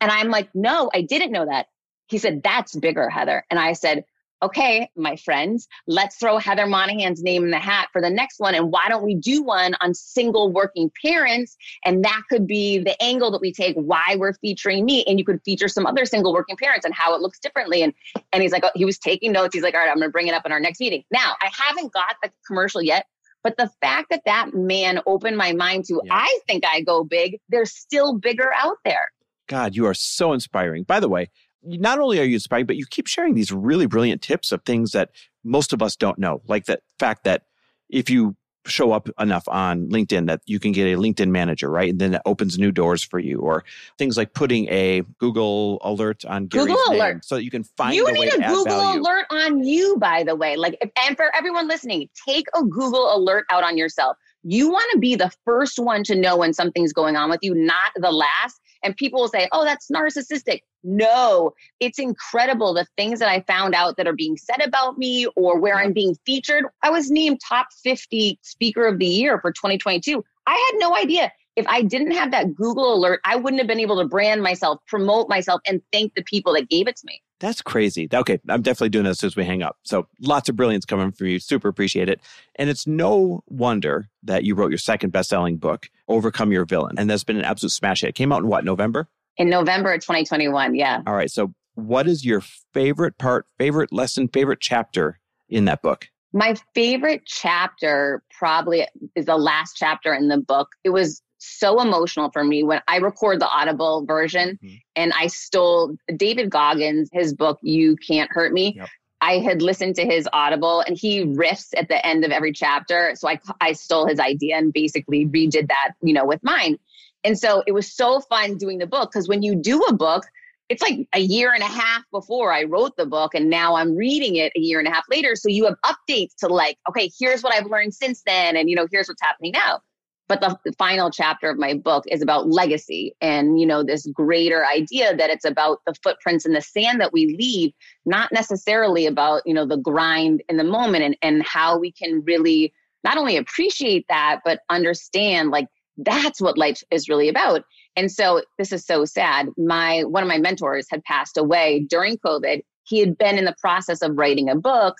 and 0.01 0.11
I'm 0.11 0.31
like, 0.31 0.49
No, 0.55 0.91
I 0.95 1.03
didn't 1.03 1.33
know 1.33 1.45
that. 1.45 1.67
He 2.07 2.17
said, 2.17 2.41
That's 2.43 2.75
bigger, 2.75 3.11
Heather. 3.11 3.45
And 3.51 3.61
I 3.61 3.75
said, 3.75 4.05
okay, 4.43 4.91
my 4.97 5.17
friends, 5.17 5.69
let's 5.87 6.17
throw 6.17 6.39
Heather 6.39 6.67
Monahan's 6.67 7.23
name 7.23 7.45
in 7.45 7.51
the 7.51 7.59
hat 7.59 7.89
for 7.93 8.01
the 8.01 8.11
next 8.11 8.39
one. 8.39 8.55
And 8.55 8.71
why 8.71 8.89
don't 8.89 9.03
we 9.03 9.15
do 9.15 9.43
one 9.43 9.75
on 9.81 9.95
single 9.95 10.53
working 10.53 10.91
parents? 11.05 11.57
And 11.85 12.05
that 12.05 12.23
could 12.29 12.47
be 12.47 12.79
the 12.79 13.01
angle 13.03 13.31
that 13.33 13.41
we 13.41 13.53
take 13.53 13.77
why 13.77 14.17
we're 14.17 14.35
featuring 14.35 14.85
me. 14.85 15.05
And 15.07 15.19
you 15.19 15.25
could 15.25 15.41
feature 15.45 15.69
some 15.69 15.87
other 15.87 16.05
single 16.05 16.33
working 16.33 16.57
parents 16.57 16.85
and 16.85 16.95
how 16.95 17.15
it 17.15 17.21
looks 17.21 17.39
differently. 17.39 17.83
And 17.83 17.93
and 18.33 18.43
he's 18.43 18.53
like, 18.53 18.65
oh, 18.65 18.71
he 18.75 18.85
was 18.85 18.99
taking 18.99 19.33
notes. 19.33 19.55
He's 19.55 19.63
like, 19.63 19.75
all 19.75 19.81
right, 19.81 19.91
I'm 19.91 19.97
going 19.97 20.09
to 20.09 20.13
bring 20.13 20.29
it 20.29 20.35
up 20.35 20.47
in 20.47 20.53
our 20.53 20.61
next 20.61 20.81
meeting. 20.81 21.05
Now, 21.11 21.35
I 21.41 21.51
haven't 21.53 21.93
got 21.93 22.17
the 22.23 22.31
commercial 22.47 22.83
yet. 22.83 23.07
But 23.45 23.57
the 23.57 23.71
fact 23.81 24.09
that 24.11 24.23
that 24.27 24.53
man 24.53 25.01
opened 25.07 25.37
my 25.37 25.53
mind 25.53 25.85
to, 25.87 26.01
yeah. 26.05 26.13
I 26.13 26.39
think 26.49 26.65
I 26.67 26.81
go 26.81 27.05
big, 27.05 27.39
there's 27.49 27.73
still 27.73 28.19
bigger 28.19 28.53
out 28.53 28.79
there. 28.85 29.13
God, 29.47 29.77
you 29.77 29.87
are 29.87 29.95
so 29.95 30.33
inspiring. 30.33 30.83
By 30.83 31.01
the 31.01 31.09
way, 31.09 31.31
not 31.63 31.99
only 31.99 32.21
are 32.21 32.25
you 32.25 32.35
inspiring, 32.35 32.67
but 32.67 32.77
you 32.77 32.87
keep 32.89 33.07
sharing 33.07 33.35
these 33.35 33.53
really 33.53 33.87
brilliant 33.87 34.23
tips 34.23 34.53
of 34.53 34.63
things 34.65 34.93
that 34.93 35.11
most 35.45 35.73
of 35.73 35.83
us 35.83 35.97
don't 35.97 36.19
know. 36.19 36.43
Like 36.47 36.67
the 36.67 36.81
fact 36.99 37.25
that 37.25 37.45
if 37.89 38.11
you 38.11 38.37
show 38.67 38.93
up 38.93 39.09
enough 39.19 39.49
on 39.49 39.89
LinkedIn 39.89 40.27
that 40.27 40.41
you 40.47 40.59
can 40.59 40.73
get 40.73 40.87
a 40.87 40.97
LinkedIn 40.97 41.29
manager, 41.29 41.71
right? 41.71 41.91
And 41.91 41.99
then 41.99 42.15
it 42.15 42.23
opens 42.27 42.59
new 42.59 42.71
doors 42.71 43.03
for 43.03 43.19
you, 43.19 43.39
or 43.39 43.65
things 43.97 44.17
like 44.17 44.35
putting 44.35 44.69
a 44.69 45.03
Google 45.19 45.79
alert 45.83 46.25
on 46.25 46.47
Gary's 46.47 46.69
Google 46.69 46.93
name 46.93 47.01
alert 47.01 47.25
so 47.25 47.37
that 47.37 47.45
you 47.45 47.51
can 47.51 47.65
find. 47.65 47.95
You 47.95 48.11
need 48.13 48.33
a 48.33 48.39
Google 48.39 48.65
value. 48.65 49.01
alert 49.01 49.27
on 49.31 49.65
you, 49.65 49.97
by 49.99 50.23
the 50.23 50.37
way. 50.37 50.57
Like, 50.57 50.77
if, 50.81 50.91
and 51.07 51.17
for 51.17 51.35
everyone 51.35 51.69
listening, 51.69 52.09
take 52.29 52.47
a 52.55 52.63
Google 52.63 53.15
alert 53.15 53.47
out 53.51 53.65
on 53.65 53.77
yourself. 53.77 54.17
You 54.43 54.71
want 54.71 54.87
to 54.93 54.99
be 54.99 55.17
the 55.17 55.31
first 55.45 55.79
one 55.79 56.05
to 56.05 56.15
know 56.15 56.37
when 56.37 56.53
something's 56.53 56.93
going 56.93 57.17
on 57.17 57.31
with 57.31 57.41
you, 57.43 57.55
not 57.55 57.93
the 57.97 58.13
last. 58.13 58.61
And 58.83 58.97
people 58.97 59.21
will 59.21 59.29
say, 59.29 59.49
oh, 59.53 59.65
that's 59.65 59.91
narcissistic. 59.91 60.61
No, 60.85 61.53
it's 61.81 61.99
incredible 61.99 62.75
the 62.75 62.87
things 62.97 63.19
that 63.19 63.29
I 63.29 63.41
found 63.41 63.75
out 63.75 63.97
that 63.97 64.07
are 64.07 64.15
being 64.15 64.37
said 64.37 64.65
about 64.65 64.99
me 64.99 65.27
or 65.37 65.59
where 65.59 65.77
I'm 65.77 65.93
being 65.93 66.17
featured. 66.25 66.65
I 66.83 66.91
was 66.91 67.11
named 67.11 67.41
top 67.47 67.67
50 67.83 68.39
speaker 68.43 68.87
of 68.87 68.99
the 68.99 69.07
year 69.07 69.41
for 69.41 69.53
2022. 69.53 70.25
I 70.47 70.53
had 70.53 70.79
no 70.79 70.97
idea. 70.97 71.33
If 71.57 71.67
I 71.67 71.83
didn't 71.83 72.13
have 72.13 72.31
that 72.31 72.55
Google 72.55 72.95
alert, 72.95 73.21
I 73.25 73.35
wouldn't 73.35 73.61
have 73.61 73.67
been 73.67 73.81
able 73.81 73.99
to 74.01 74.07
brand 74.07 74.43
myself, 74.43 74.79
promote 74.87 75.29
myself, 75.29 75.61
and 75.67 75.83
thank 75.93 76.15
the 76.15 76.23
people 76.23 76.53
that 76.55 76.69
gave 76.69 76.87
it 76.87 76.97
to 76.97 77.07
me. 77.07 77.21
That's 77.41 77.63
crazy. 77.63 78.09
Okay, 78.13 78.41
I'm 78.49 78.63
definitely 78.63 78.89
doing 78.89 79.05
this 79.05 79.13
as 79.13 79.19
soon 79.21 79.29
as 79.29 79.37
we 79.37 79.45
hang 79.45 79.63
up. 79.63 79.77
So 79.85 80.09
lots 80.21 80.49
of 80.49 80.57
brilliance 80.57 80.85
coming 80.85 81.13
from 81.13 81.29
you. 81.29 81.39
Super 81.39 81.69
appreciate 81.69 82.09
it. 82.09 82.21
And 82.57 82.69
it's 82.69 82.87
no 82.87 83.45
wonder 83.47 84.09
that 84.25 84.45
you 84.45 84.55
wrote 84.55 84.71
your 84.71 84.79
second 84.79 85.11
best-selling 85.11 85.59
book, 85.59 85.89
Overcome 86.09 86.51
Your 86.51 86.65
Villain. 86.65 86.97
And 86.99 87.09
that's 87.09 87.25
been 87.25 87.37
an 87.37 87.45
absolute 87.45 87.71
smash 87.71 88.01
hit. 88.01 88.11
It 88.11 88.15
came 88.17 88.33
out 88.33 88.43
in 88.43 88.49
what, 88.49 88.65
November? 88.65 89.07
In 89.37 89.49
November 89.49 89.93
of 89.93 90.01
2021, 90.01 90.75
yeah. 90.75 91.03
All 91.07 91.15
right. 91.15 91.31
So 91.31 91.55
what 91.75 92.09
is 92.09 92.25
your 92.25 92.43
favorite 92.75 93.19
part, 93.19 93.47
favorite 93.57 93.93
lesson, 93.93 94.27
favorite 94.27 94.59
chapter 94.61 95.21
in 95.49 95.67
that 95.67 95.81
book? 95.81 96.09
My 96.33 96.57
favorite 96.75 97.23
chapter 97.25 98.23
probably 98.37 98.87
is 99.15 99.27
the 99.27 99.37
last 99.37 99.75
chapter 99.77 100.13
in 100.13 100.29
the 100.29 100.39
book. 100.39 100.71
It 100.83 100.91
was 100.91 101.23
so 101.49 101.81
emotional 101.81 102.31
for 102.31 102.45
me 102.45 102.63
when 102.63 102.81
I 102.89 102.97
record 102.97 103.41
the 103.41 103.49
Audible 103.49 104.05
version 104.07 104.59
mm-hmm. 104.63 104.77
and 104.97 105.13
I 105.13 105.27
stole 105.29 105.97
David 106.17 106.51
Goggins, 106.51 107.09
his 107.13 107.35
book, 107.35 107.59
You 107.63 107.97
Can't 107.97 108.31
Hurt 108.33 108.53
Me. 108.53 108.75
Yep. 108.77 108.89
I 109.21 109.39
had 109.39 109.63
listened 109.63 109.97
to 109.97 110.05
his 110.05 110.29
Audible 110.33 110.81
and 110.81 110.97
he 110.97 111.25
riffs 111.25 111.71
at 111.77 111.89
the 111.89 112.05
end 112.07 112.25
of 112.25 112.31
every 112.31 112.53
chapter. 112.53 113.13
So 113.17 113.29
I, 113.29 113.41
I 113.61 113.73
stole 113.73 114.07
his 114.07 114.21
idea 114.21 114.57
and 114.57 114.73
basically 114.73 115.27
redid 115.27 115.69
that, 115.69 115.95
you 116.03 116.15
know, 116.15 116.25
with 116.25 116.43
mine. 116.45 116.79
And 117.25 117.37
so 117.37 117.65
it 117.67 117.73
was 117.73 117.93
so 117.93 118.21
fun 118.21 118.59
doing 118.59 118.79
the 118.79 118.87
book 118.87 119.11
because 119.11 119.29
when 119.29 119.43
you 119.43 119.57
do 119.57 119.83
a 119.83 119.93
book, 119.93 120.25
it's 120.69 120.83
like 120.83 121.09
a 121.15 121.19
year 121.19 121.53
and 121.53 121.63
a 121.63 121.67
half 121.67 122.05
before 122.13 122.53
I 122.53 122.65
wrote 122.65 122.95
the 122.99 123.07
book, 123.07 123.35
and 123.35 123.49
now 123.49 123.77
I'm 123.77 123.97
reading 123.97 124.37
it 124.37 124.53
a 124.55 124.61
year 124.61 124.79
and 124.79 124.87
a 124.87 124.91
half 124.91 125.05
later. 125.11 125.35
So 125.35 125.49
you 125.49 125.65
have 125.65 125.77
updates 125.83 126.35
to 126.41 126.49
like, 126.49 126.77
okay, 126.91 127.11
here's 127.19 127.43
what 127.43 127.55
I've 127.55 127.71
learned 127.71 127.95
since 127.95 128.23
then, 128.27 128.55
and 128.55 128.69
you 128.69 128.77
know, 128.77 128.87
here's 128.91 129.09
what's 129.09 129.23
happening 129.23 129.53
now 129.55 129.81
but 130.29 130.41
the, 130.41 130.73
final 130.79 131.11
chapter 131.11 131.49
of 131.49 131.59
my 131.59 131.75
book 131.75 132.05
is 132.09 132.23
about 132.23 132.49
legacy 132.49 133.15
and 133.21 133.61
you 133.61 133.67
know 133.67 133.83
this 133.83 134.07
greater 134.13 134.65
idea 134.67 135.17
that 135.17 135.31
it's 135.31 135.45
about 135.45 135.81
the 135.87 135.95
footprints 136.03 136.47
in 136.47 136.53
the 136.53 136.61
sand 136.61 137.01
that 137.01 137.13
we 137.13 137.37
leave 137.39 137.73
not 138.07 138.31
necessarily 138.33 139.07
about 139.07 139.43
you 139.45 139.55
know 139.55 139.67
the 139.67 139.79
grind 139.79 140.43
in 140.49 140.57
the 140.57 140.65
moment 140.65 141.05
and, 141.05 141.17
and 141.23 141.43
how 141.43 141.79
we 141.79 141.91
can 141.91 142.23
really 142.25 142.73
not 143.05 143.17
only 143.17 143.37
appreciate 143.37 144.05
that 144.09 144.41
but 144.45 144.61
understand 144.71 145.51
like 145.51 145.67
that's 145.99 146.41
what 146.41 146.57
life 146.57 146.83
is 146.91 147.09
really 147.09 147.29
about. 147.29 147.65
And 147.97 148.11
so 148.11 148.43
this 148.57 148.73
is 148.73 148.87
so 148.87 149.05
sad. 149.05 149.49
My 149.59 150.05
one 150.05 150.23
of 150.23 150.29
my 150.29 150.39
mentors 150.39 150.87
had 150.91 151.03
passed 151.05 151.37
away 151.37 151.87
during 151.89 152.19
covid. 152.19 152.63
He 152.85 153.01
had 153.01 153.19
been 153.19 153.37
in 153.37 153.45
the 153.45 153.57
process 153.61 154.01
of 154.01 154.17
writing 154.17 154.49
a 154.49 154.57
book 154.57 154.97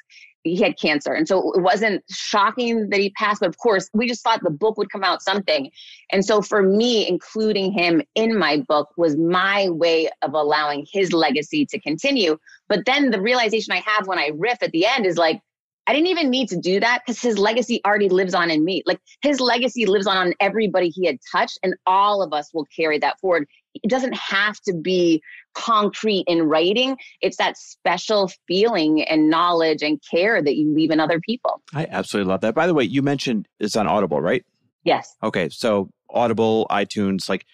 he 0.55 0.63
had 0.63 0.79
cancer. 0.79 1.13
And 1.13 1.27
so 1.27 1.53
it 1.53 1.61
wasn't 1.61 2.03
shocking 2.11 2.89
that 2.91 3.01
he 3.01 3.11
passed, 3.11 3.41
but 3.41 3.49
of 3.49 3.59
course, 3.59 3.89
we 3.93 4.07
just 4.09 4.23
thought 4.23 4.43
the 4.43 4.51
book 4.51 4.77
would 4.79 4.91
come 4.91 5.05
out 5.05 5.23
something. 5.23 5.71
And 6.11 6.25
so 6.25 6.43
for 6.43 6.63
me, 6.63 7.09
including 7.09 7.73
him 7.73 8.03
in 8.15 8.39
my 8.39 8.59
book 8.69 8.91
was 8.97 9.17
my 9.17 9.69
way 9.69 10.09
of 10.23 10.35
allowing 10.35 10.87
his 10.91 11.13
legacy 11.13 11.67
to 11.67 11.81
continue. 11.81 12.39
But 12.69 12.85
then 12.85 13.11
the 13.11 13.21
realization 13.21 13.73
I 13.73 13.83
have 13.87 14.07
when 14.07 14.19
I 14.19 14.31
riff 14.35 14.63
at 14.63 14.73
the 14.73 14.87
end 14.87 15.07
is 15.07 15.17
like, 15.17 15.41
I 15.89 15.95
didn't 15.95 16.09
even 16.09 16.29
need 16.29 16.51
to 16.51 16.57
do 16.59 16.81
that 16.81 17.01
because 17.05 17.23
his 17.23 17.39
legacy 17.39 17.81
already 17.87 18.11
lives 18.11 18.35
on 18.35 18.51
in 18.51 18.63
me. 18.63 18.83
Like 18.85 19.01
his 19.23 19.41
legacy 19.41 19.87
lives 19.87 20.07
on 20.07 20.19
on 20.19 20.35
everybody 20.39 20.91
he 20.91 21.07
had 21.07 21.19
touched, 21.33 21.59
and 21.63 21.75
all 21.87 22.23
of 22.23 22.35
us 22.35 22.53
will 22.53 22.67
carry 22.67 22.99
that 22.99 23.19
forward. 23.21 23.49
It 23.83 23.91
doesn't 23.91 24.15
have 24.15 24.61
to 24.61 24.75
be 24.75 25.23
concrete 25.55 26.25
in 26.27 26.43
writing. 26.43 26.97
It's 27.21 27.37
that 27.39 27.57
special 27.57 28.31
feeling 28.47 29.03
and 29.03 29.29
knowledge 29.29 29.83
and 29.83 30.01
care 30.11 30.43
that 30.43 30.57
you 30.57 30.73
leave 30.73 30.91
in 30.91 31.01
other 31.01 31.21
people. 31.21 31.61
I 31.75 31.87
absolutely 31.91 32.31
love 32.31 32.41
that. 32.43 32.55
By 32.55 32.67
the 32.67 32.75
way, 32.75 32.85
you 32.85 33.03
mentioned 33.03 33.49
it's 33.59 33.77
on 33.77 33.87
Audible, 33.87 34.21
right? 34.21 34.45
Yes. 34.85 35.17
Okay. 35.23 35.49
So 35.49 35.91
Audible, 36.11 36.67
iTunes, 36.71 37.29
like 37.29 37.45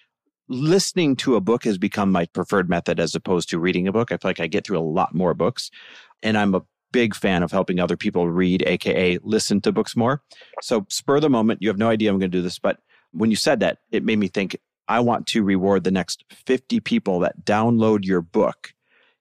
listening 0.47 1.15
to 1.17 1.35
a 1.35 1.41
book 1.41 1.63
has 1.63 1.77
become 1.77 2.11
my 2.11 2.25
preferred 2.27 2.69
method 2.69 2.99
as 2.99 3.15
opposed 3.15 3.49
to 3.49 3.59
reading 3.59 3.87
a 3.87 3.91
book. 3.91 4.11
I 4.11 4.17
feel 4.17 4.29
like 4.29 4.39
I 4.39 4.47
get 4.47 4.65
through 4.65 4.79
a 4.79 4.81
lot 4.81 5.15
more 5.15 5.33
books. 5.33 5.71
And 6.21 6.37
I'm 6.37 6.53
a 6.55 6.61
big 6.91 7.15
fan 7.15 7.43
of 7.43 7.51
helping 7.51 7.79
other 7.79 7.97
people 7.97 8.29
read, 8.29 8.63
AKA 8.65 9.19
listen 9.23 9.59
to 9.61 9.71
books 9.71 9.95
more. 9.95 10.21
So 10.61 10.85
spur 10.89 11.19
the 11.19 11.29
moment. 11.29 11.61
You 11.61 11.67
have 11.67 11.77
no 11.77 11.89
idea 11.89 12.09
I'm 12.09 12.19
going 12.19 12.31
to 12.31 12.37
do 12.37 12.41
this, 12.41 12.59
but 12.59 12.79
when 13.11 13.29
you 13.29 13.35
said 13.35 13.59
that, 13.61 13.79
it 13.91 14.03
made 14.03 14.19
me 14.19 14.27
think 14.27 14.57
I 14.87 14.99
want 14.99 15.27
to 15.27 15.43
reward 15.43 15.83
the 15.83 15.91
next 15.91 16.23
50 16.29 16.79
people 16.79 17.19
that 17.19 17.45
download 17.45 18.05
your 18.05 18.21
book, 18.21 18.73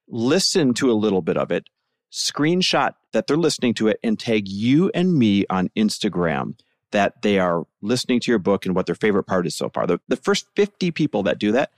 listen 0.08 0.74
to 0.74 0.90
a 0.90 0.94
little 0.94 1.22
bit 1.22 1.36
of 1.36 1.50
it, 1.50 1.68
screenshot 2.12 2.94
that 3.12 3.26
they're 3.26 3.36
listening 3.36 3.74
to 3.74 3.88
it, 3.88 3.98
and 4.02 4.18
tag 4.18 4.48
you 4.48 4.90
and 4.94 5.14
me 5.14 5.44
on 5.50 5.70
Instagram 5.76 6.58
that 6.92 7.22
they 7.22 7.38
are 7.38 7.66
listening 7.82 8.20
to 8.20 8.30
your 8.30 8.38
book 8.38 8.64
and 8.64 8.74
what 8.74 8.86
their 8.86 8.94
favorite 8.94 9.24
part 9.24 9.46
is 9.46 9.56
so 9.56 9.68
far. 9.68 9.86
The, 9.86 10.00
the 10.06 10.16
first 10.16 10.46
50 10.54 10.92
people 10.92 11.24
that 11.24 11.38
do 11.38 11.50
that, 11.52 11.70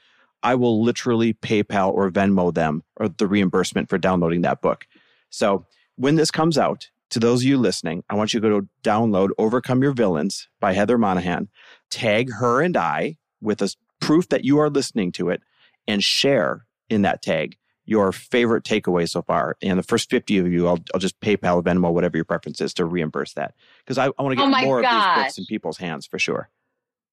I 0.43 0.55
will 0.55 0.83
literally 0.83 1.33
PayPal 1.33 1.93
or 1.93 2.11
Venmo 2.11 2.53
them 2.53 2.83
or 2.97 3.09
the 3.09 3.27
reimbursement 3.27 3.89
for 3.89 3.99
downloading 3.99 4.43
that 4.43 4.61
book. 4.61 4.87
So 5.31 5.65
when 5.97 6.17
this 6.17 6.31
comes 6.31 6.59
out, 6.59 6.91
to 7.11 7.21
those 7.21 7.41
of 7.41 7.45
you 7.45 7.57
listening, 7.57 8.03
I 8.11 8.15
want 8.15 8.35
you 8.35 8.41
to 8.41 8.49
go 8.49 8.61
to 8.61 8.69
download 8.83 9.31
Overcome 9.39 9.83
Your 9.83 9.93
Villains 9.93 10.49
by 10.61 10.73
Heather 10.73 10.99
Monahan, 10.99 11.49
tag 11.89 12.33
her 12.35 12.61
and 12.61 12.77
I 12.77 13.17
with 13.41 13.63
a 13.63 13.75
proof 14.01 14.29
that 14.29 14.45
you 14.45 14.59
are 14.59 14.71
listening 14.71 15.13
to 15.13 15.31
it 15.31 15.43
and 15.87 16.03
share 16.03 16.67
in 16.89 17.03
that 17.03 17.23
tag 17.23 17.57
your 17.87 18.11
favorite 18.13 18.65
takeaway 18.65 19.09
so 19.09 19.23
far. 19.23 19.57
And 19.63 19.79
the 19.79 19.83
first 19.83 20.11
50 20.11 20.39
of 20.39 20.49
you, 20.49 20.67
I'll, 20.67 20.81
I'll 20.93 21.01
just 21.01 21.19
PayPal, 21.21 21.63
Venmo, 21.63 21.93
whatever 21.93 22.17
your 22.17 22.25
preference 22.25 22.61
is 22.61 22.75
to 22.75 22.85
reimburse 22.85 23.35
that. 23.35 23.55
Because 23.79 23.97
I, 23.97 24.07
I 24.07 24.23
want 24.23 24.33
to 24.33 24.37
get 24.37 24.45
oh 24.45 24.65
more 24.65 24.83
gosh. 24.83 24.93
of 24.93 25.15
these 25.17 25.25
books 25.25 25.39
in 25.39 25.47
people's 25.47 25.79
hands 25.79 26.07
for 26.07 26.19
sure. 26.19 26.51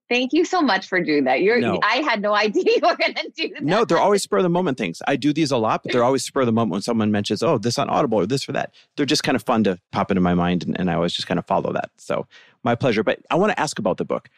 Thank 0.09 0.33
you 0.33 0.43
so 0.43 0.61
much 0.61 0.87
for 0.87 0.99
doing 0.99 1.23
that. 1.23 1.41
You're 1.41 1.59
no. 1.59 1.79
I 1.81 1.97
had 1.97 2.21
no 2.21 2.35
idea 2.35 2.63
you 2.67 2.81
were 2.83 2.95
gonna 2.95 3.29
do 3.35 3.49
that. 3.49 3.63
No, 3.63 3.85
they're 3.85 3.97
always 3.97 4.21
spur 4.21 4.37
of 4.37 4.43
the 4.43 4.49
moment 4.49 4.77
things. 4.77 5.01
I 5.07 5.15
do 5.15 5.31
these 5.31 5.49
a 5.49 5.57
lot, 5.57 5.81
but 5.81 5.91
they're 5.91 6.03
always 6.03 6.25
spur 6.25 6.41
of 6.41 6.45
the 6.45 6.51
moment 6.51 6.71
when 6.71 6.81
someone 6.81 7.09
mentions, 7.11 7.41
oh, 7.41 7.57
this 7.57 7.79
on 7.79 7.89
Audible 7.89 8.19
or 8.19 8.25
this 8.25 8.47
or 8.47 8.51
that. 8.51 8.73
They're 8.97 9.05
just 9.05 9.23
kind 9.23 9.35
of 9.35 9.43
fun 9.43 9.63
to 9.63 9.79
pop 9.91 10.11
into 10.11 10.21
my 10.21 10.33
mind 10.33 10.65
and, 10.65 10.77
and 10.77 10.91
I 10.91 10.95
always 10.95 11.13
just 11.13 11.27
kind 11.27 11.39
of 11.39 11.45
follow 11.45 11.71
that. 11.73 11.89
So 11.97 12.27
my 12.63 12.75
pleasure. 12.75 13.03
But 13.03 13.19
I 13.31 13.35
want 13.35 13.53
to 13.53 13.59
ask 13.59 13.79
about 13.79 13.97
the 13.97 14.05
book 14.05 14.29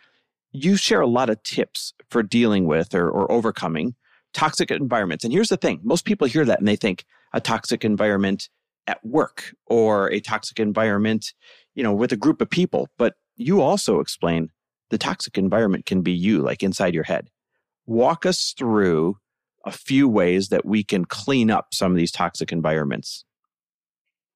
you 0.55 0.77
share 0.77 1.01
a 1.01 1.07
lot 1.07 1.29
of 1.29 1.41
tips 1.43 1.93
for 2.09 2.23
dealing 2.23 2.65
with 2.65 2.93
or, 2.93 3.09
or 3.09 3.31
overcoming 3.31 3.95
toxic 4.33 4.71
environments. 4.71 5.23
And 5.23 5.33
here's 5.33 5.49
the 5.49 5.57
thing 5.57 5.79
most 5.83 6.05
people 6.05 6.27
hear 6.27 6.45
that 6.45 6.59
and 6.59 6.67
they 6.67 6.75
think 6.75 7.05
a 7.33 7.41
toxic 7.41 7.83
environment 7.83 8.49
at 8.87 9.03
work 9.03 9.55
or 9.65 10.11
a 10.11 10.19
toxic 10.19 10.59
environment, 10.59 11.33
you 11.73 11.83
know, 11.83 11.93
with 11.93 12.11
a 12.11 12.17
group 12.17 12.41
of 12.41 12.49
people. 12.49 12.89
But 12.97 13.15
you 13.35 13.61
also 13.61 13.99
explain 13.99 14.49
the 14.89 14.97
toxic 14.97 15.37
environment 15.37 15.85
can 15.85 16.01
be 16.01 16.11
you, 16.11 16.41
like 16.41 16.63
inside 16.63 16.93
your 16.93 17.03
head. 17.03 17.29
Walk 17.85 18.25
us 18.25 18.53
through 18.57 19.17
a 19.65 19.71
few 19.71 20.07
ways 20.07 20.49
that 20.49 20.65
we 20.65 20.83
can 20.83 21.05
clean 21.05 21.49
up 21.49 21.73
some 21.73 21.91
of 21.91 21.97
these 21.97 22.11
toxic 22.11 22.51
environments. 22.51 23.25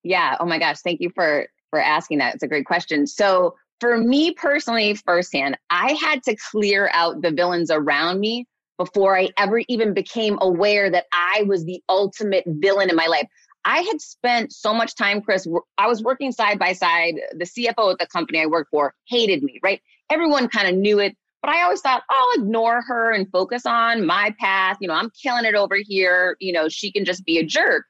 Yeah. 0.03 0.37
Oh 0.39 0.45
my 0.45 0.57
gosh. 0.59 0.79
Thank 0.79 1.01
you 1.01 1.11
for 1.13 1.47
for 1.69 1.79
asking 1.79 2.17
that. 2.17 2.33
It's 2.33 2.43
a 2.43 2.47
great 2.47 2.65
question. 2.65 3.05
So 3.05 3.55
for 3.79 3.97
me 3.97 4.33
personally, 4.33 4.95
firsthand, 4.95 5.57
I 5.69 5.93
had 5.93 6.23
to 6.23 6.35
clear 6.51 6.89
out 6.93 7.21
the 7.21 7.31
villains 7.31 7.71
around 7.71 8.19
me 8.19 8.47
before 8.77 9.17
I 9.17 9.29
ever 9.37 9.61
even 9.67 9.93
became 9.93 10.37
aware 10.41 10.89
that 10.89 11.05
I 11.11 11.43
was 11.47 11.65
the 11.65 11.81
ultimate 11.89 12.43
villain 12.47 12.89
in 12.89 12.95
my 12.95 13.07
life. 13.07 13.27
I 13.65 13.81
had 13.81 13.99
spent 13.99 14.53
so 14.53 14.73
much 14.73 14.95
time, 14.95 15.21
Chris. 15.21 15.47
I 15.77 15.87
was 15.87 16.01
working 16.01 16.31
side 16.31 16.59
by 16.59 16.73
side. 16.73 17.15
The 17.33 17.45
CFO 17.45 17.91
at 17.91 17.99
the 17.99 18.07
company 18.07 18.41
I 18.41 18.45
worked 18.45 18.71
for 18.71 18.93
hated 19.07 19.43
me, 19.43 19.59
right? 19.61 19.81
Everyone 20.09 20.47
kind 20.47 20.67
of 20.67 20.75
knew 20.75 20.99
it, 20.99 21.15
but 21.41 21.51
I 21.51 21.61
always 21.63 21.81
thought 21.81 22.03
I'll 22.09 22.41
ignore 22.41 22.81
her 22.81 23.11
and 23.11 23.29
focus 23.31 23.65
on 23.65 24.05
my 24.05 24.33
path. 24.39 24.77
You 24.79 24.87
know, 24.87 24.93
I'm 24.93 25.11
killing 25.21 25.45
it 25.45 25.55
over 25.55 25.75
here. 25.77 26.37
You 26.39 26.53
know, 26.53 26.69
she 26.69 26.91
can 26.91 27.03
just 27.03 27.25
be 27.25 27.37
a 27.37 27.45
jerk. 27.45 27.85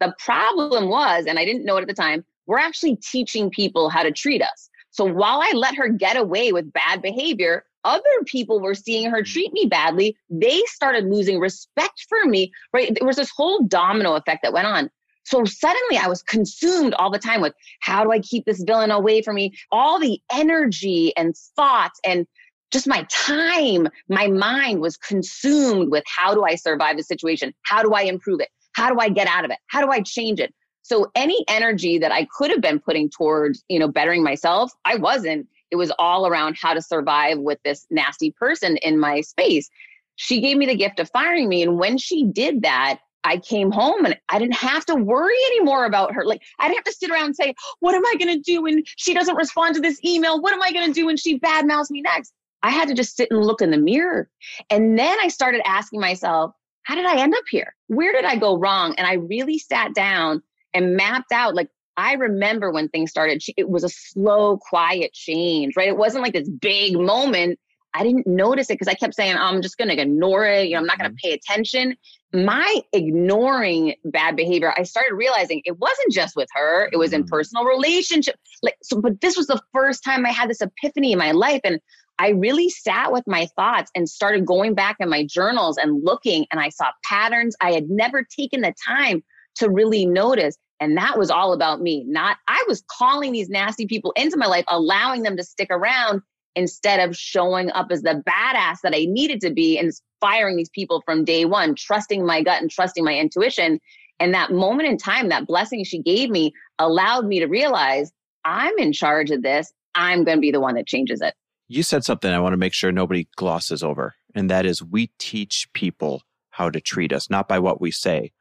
The 0.00 0.14
problem 0.18 0.88
was, 0.88 1.24
and 1.26 1.38
I 1.38 1.44
didn't 1.44 1.64
know 1.64 1.76
it 1.78 1.82
at 1.82 1.88
the 1.88 1.94
time, 1.94 2.24
we're 2.46 2.58
actually 2.58 2.96
teaching 2.96 3.48
people 3.48 3.88
how 3.88 4.02
to 4.02 4.12
treat 4.12 4.42
us. 4.42 4.68
So 4.94 5.04
while 5.04 5.40
I 5.42 5.50
let 5.56 5.74
her 5.74 5.88
get 5.88 6.16
away 6.16 6.52
with 6.52 6.72
bad 6.72 7.02
behavior, 7.02 7.64
other 7.82 8.02
people 8.26 8.60
were 8.60 8.76
seeing 8.76 9.10
her 9.10 9.22
mm-hmm. 9.22 9.32
treat 9.32 9.52
me 9.52 9.66
badly. 9.66 10.16
They 10.30 10.62
started 10.66 11.06
losing 11.06 11.40
respect 11.40 12.06
for 12.08 12.24
me, 12.26 12.52
right? 12.72 12.94
There 12.94 13.06
was 13.06 13.16
this 13.16 13.32
whole 13.36 13.64
domino 13.64 14.14
effect 14.14 14.44
that 14.44 14.52
went 14.52 14.68
on. 14.68 14.88
So 15.24 15.44
suddenly 15.44 15.96
I 15.96 16.06
was 16.06 16.22
consumed 16.22 16.94
all 16.94 17.10
the 17.10 17.18
time 17.18 17.40
with 17.40 17.54
how 17.80 18.04
do 18.04 18.12
I 18.12 18.20
keep 18.20 18.44
this 18.44 18.62
villain 18.62 18.92
away 18.92 19.20
from 19.20 19.34
me? 19.34 19.54
All 19.72 19.98
the 19.98 20.20
energy 20.32 21.12
and 21.16 21.34
thoughts 21.56 21.98
and 22.04 22.24
just 22.70 22.86
my 22.86 23.04
time, 23.10 23.88
my 24.08 24.28
mind 24.28 24.80
was 24.80 24.96
consumed 24.96 25.90
with 25.90 26.04
how 26.06 26.34
do 26.34 26.44
I 26.44 26.54
survive 26.54 26.96
the 26.96 27.02
situation? 27.02 27.52
How 27.62 27.82
do 27.82 27.94
I 27.94 28.02
improve 28.02 28.40
it? 28.40 28.48
How 28.74 28.90
do 28.90 29.00
I 29.00 29.08
get 29.08 29.26
out 29.26 29.44
of 29.44 29.50
it? 29.50 29.58
How 29.66 29.84
do 29.84 29.90
I 29.90 30.02
change 30.02 30.38
it? 30.38 30.54
So 30.84 31.10
any 31.14 31.44
energy 31.48 31.96
that 31.98 32.12
I 32.12 32.26
could 32.26 32.50
have 32.50 32.60
been 32.60 32.78
putting 32.78 33.08
towards, 33.08 33.64
you 33.68 33.78
know, 33.78 33.88
bettering 33.88 34.22
myself, 34.22 34.70
I 34.84 34.96
wasn't. 34.96 35.48
It 35.70 35.76
was 35.76 35.90
all 35.98 36.26
around 36.26 36.58
how 36.60 36.74
to 36.74 36.82
survive 36.82 37.38
with 37.38 37.58
this 37.64 37.86
nasty 37.90 38.30
person 38.30 38.76
in 38.76 39.00
my 39.00 39.22
space. 39.22 39.70
She 40.16 40.42
gave 40.42 40.58
me 40.58 40.66
the 40.66 40.76
gift 40.76 41.00
of 41.00 41.10
firing 41.10 41.48
me. 41.48 41.62
And 41.62 41.78
when 41.78 41.96
she 41.96 42.24
did 42.24 42.62
that, 42.62 43.00
I 43.24 43.38
came 43.38 43.70
home 43.70 44.04
and 44.04 44.20
I 44.28 44.38
didn't 44.38 44.56
have 44.56 44.84
to 44.84 44.94
worry 44.94 45.38
anymore 45.52 45.86
about 45.86 46.12
her. 46.12 46.26
Like, 46.26 46.42
I 46.58 46.68
didn't 46.68 46.76
have 46.76 46.84
to 46.84 46.92
sit 46.92 47.10
around 47.10 47.24
and 47.24 47.36
say, 47.36 47.54
What 47.80 47.94
am 47.94 48.04
I 48.04 48.14
going 48.18 48.36
to 48.36 48.40
do 48.40 48.62
when 48.62 48.84
she 48.84 49.14
doesn't 49.14 49.36
respond 49.36 49.74
to 49.76 49.80
this 49.80 49.98
email? 50.04 50.42
What 50.42 50.52
am 50.52 50.62
I 50.62 50.70
going 50.70 50.86
to 50.86 50.92
do 50.92 51.06
when 51.06 51.16
she 51.16 51.40
badmouths 51.40 51.90
me 51.90 52.02
next? 52.02 52.34
I 52.62 52.68
had 52.68 52.88
to 52.88 52.94
just 52.94 53.16
sit 53.16 53.30
and 53.30 53.42
look 53.42 53.62
in 53.62 53.70
the 53.70 53.78
mirror. 53.78 54.28
And 54.68 54.98
then 54.98 55.16
I 55.22 55.28
started 55.28 55.66
asking 55.66 56.00
myself, 56.00 56.52
How 56.82 56.94
did 56.94 57.06
I 57.06 57.22
end 57.22 57.34
up 57.34 57.44
here? 57.50 57.74
Where 57.86 58.12
did 58.12 58.26
I 58.26 58.36
go 58.36 58.58
wrong? 58.58 58.94
And 58.98 59.06
I 59.06 59.14
really 59.14 59.58
sat 59.58 59.94
down 59.94 60.42
and 60.74 60.96
mapped 60.96 61.32
out 61.32 61.54
like 61.54 61.68
I 61.96 62.14
remember 62.14 62.72
when 62.72 62.88
things 62.88 63.10
started, 63.10 63.42
it 63.56 63.68
was 63.68 63.84
a 63.84 63.88
slow, 63.88 64.58
quiet 64.58 65.12
change, 65.12 65.76
right? 65.76 65.88
It 65.88 65.96
wasn't 65.96 66.24
like 66.24 66.32
this 66.32 66.48
big 66.48 66.98
moment. 66.98 67.58
I 67.96 68.02
didn't 68.02 68.26
notice 68.26 68.68
it 68.70 68.74
because 68.74 68.88
I 68.88 68.94
kept 68.94 69.14
saying, 69.14 69.36
oh, 69.36 69.42
I'm 69.42 69.62
just 69.62 69.78
going 69.78 69.88
to 69.88 70.00
ignore 70.00 70.44
it. 70.44 70.66
You 70.66 70.72
know, 70.72 70.80
I'm 70.80 70.86
not 70.86 70.98
going 70.98 71.08
to 71.08 71.16
mm-hmm. 71.16 71.28
pay 71.28 71.32
attention. 71.34 71.96
My 72.32 72.80
ignoring 72.92 73.94
bad 74.04 74.34
behavior, 74.34 74.74
I 74.76 74.82
started 74.82 75.14
realizing 75.14 75.62
it 75.64 75.78
wasn't 75.78 76.10
just 76.10 76.34
with 76.34 76.48
her, 76.54 76.88
it 76.92 76.96
was 76.96 77.12
in 77.12 77.22
mm-hmm. 77.22 77.28
personal 77.28 77.64
relationship. 77.64 78.34
Like, 78.64 78.76
so, 78.82 79.00
but 79.00 79.20
this 79.20 79.36
was 79.36 79.46
the 79.46 79.60
first 79.72 80.02
time 80.02 80.26
I 80.26 80.30
had 80.30 80.50
this 80.50 80.60
epiphany 80.60 81.12
in 81.12 81.18
my 81.18 81.30
life. 81.30 81.60
And 81.62 81.78
I 82.18 82.30
really 82.30 82.68
sat 82.68 83.12
with 83.12 83.24
my 83.28 83.46
thoughts 83.54 83.92
and 83.94 84.08
started 84.08 84.44
going 84.44 84.74
back 84.74 84.96
in 84.98 85.08
my 85.08 85.24
journals 85.24 85.78
and 85.78 86.04
looking, 86.04 86.46
and 86.50 86.60
I 86.60 86.70
saw 86.70 86.86
patterns 87.04 87.54
I 87.60 87.72
had 87.72 87.88
never 87.88 88.24
taken 88.24 88.62
the 88.62 88.74
time 88.86 89.22
to 89.56 89.70
really 89.70 90.06
notice. 90.06 90.56
And 90.80 90.96
that 90.96 91.18
was 91.18 91.30
all 91.30 91.52
about 91.52 91.80
me. 91.80 92.04
Not, 92.06 92.38
I 92.48 92.64
was 92.68 92.82
calling 92.90 93.32
these 93.32 93.48
nasty 93.48 93.86
people 93.86 94.12
into 94.16 94.36
my 94.36 94.46
life, 94.46 94.64
allowing 94.68 95.22
them 95.22 95.36
to 95.36 95.44
stick 95.44 95.68
around 95.70 96.20
instead 96.56 97.00
of 97.00 97.16
showing 97.16 97.70
up 97.72 97.88
as 97.90 98.02
the 98.02 98.22
badass 98.28 98.78
that 98.82 98.94
I 98.94 99.06
needed 99.08 99.40
to 99.42 99.50
be 99.50 99.78
and 99.78 99.92
firing 100.20 100.56
these 100.56 100.70
people 100.70 101.02
from 101.04 101.24
day 101.24 101.44
one, 101.44 101.74
trusting 101.74 102.24
my 102.24 102.42
gut 102.42 102.60
and 102.60 102.70
trusting 102.70 103.04
my 103.04 103.14
intuition. 103.14 103.80
And 104.20 104.34
that 104.34 104.52
moment 104.52 104.88
in 104.88 104.96
time, 104.96 105.28
that 105.28 105.46
blessing 105.46 105.84
she 105.84 106.00
gave 106.00 106.30
me 106.30 106.52
allowed 106.78 107.26
me 107.26 107.40
to 107.40 107.46
realize 107.46 108.12
I'm 108.44 108.76
in 108.78 108.92
charge 108.92 109.30
of 109.30 109.42
this. 109.42 109.72
I'm 109.94 110.24
going 110.24 110.38
to 110.38 110.40
be 110.40 110.50
the 110.50 110.60
one 110.60 110.74
that 110.74 110.86
changes 110.86 111.20
it. 111.20 111.34
You 111.68 111.82
said 111.82 112.04
something 112.04 112.30
I 112.30 112.40
want 112.40 112.52
to 112.52 112.58
make 112.58 112.74
sure 112.74 112.92
nobody 112.92 113.26
glosses 113.36 113.82
over, 113.82 114.14
and 114.34 114.50
that 114.50 114.66
is 114.66 114.82
we 114.82 115.10
teach 115.18 115.66
people 115.72 116.22
how 116.50 116.68
to 116.70 116.80
treat 116.80 117.12
us, 117.12 117.30
not 117.30 117.48
by 117.48 117.58
what 117.58 117.80
we 117.80 117.90
say, 117.90 118.32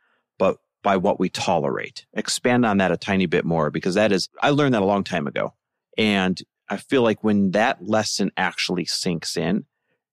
by 0.84 0.98
what 0.98 1.20
we 1.20 1.30
tolerate. 1.30 2.06
Expand 2.14 2.66
on 2.66 2.78
that 2.78 2.92
a 2.92 2.98
tiny 2.98 3.26
bit 3.26 3.46
more 3.46 3.72
because 3.72 3.96
that 3.96 4.12
is, 4.12 4.30
I 4.42 4.52
learned 4.52 4.76
that 4.76 4.82
a 4.82 4.86
long 4.86 5.04
time 5.04 5.26
ago. 5.26 5.54
And 5.98 6.40
I 6.70 6.78
feel 6.78 7.02
like 7.02 7.24
when 7.24 7.52
that 7.52 7.82
lesson 7.82 8.32
actually 8.38 8.86
sinks 8.86 9.38
in, 9.38 9.66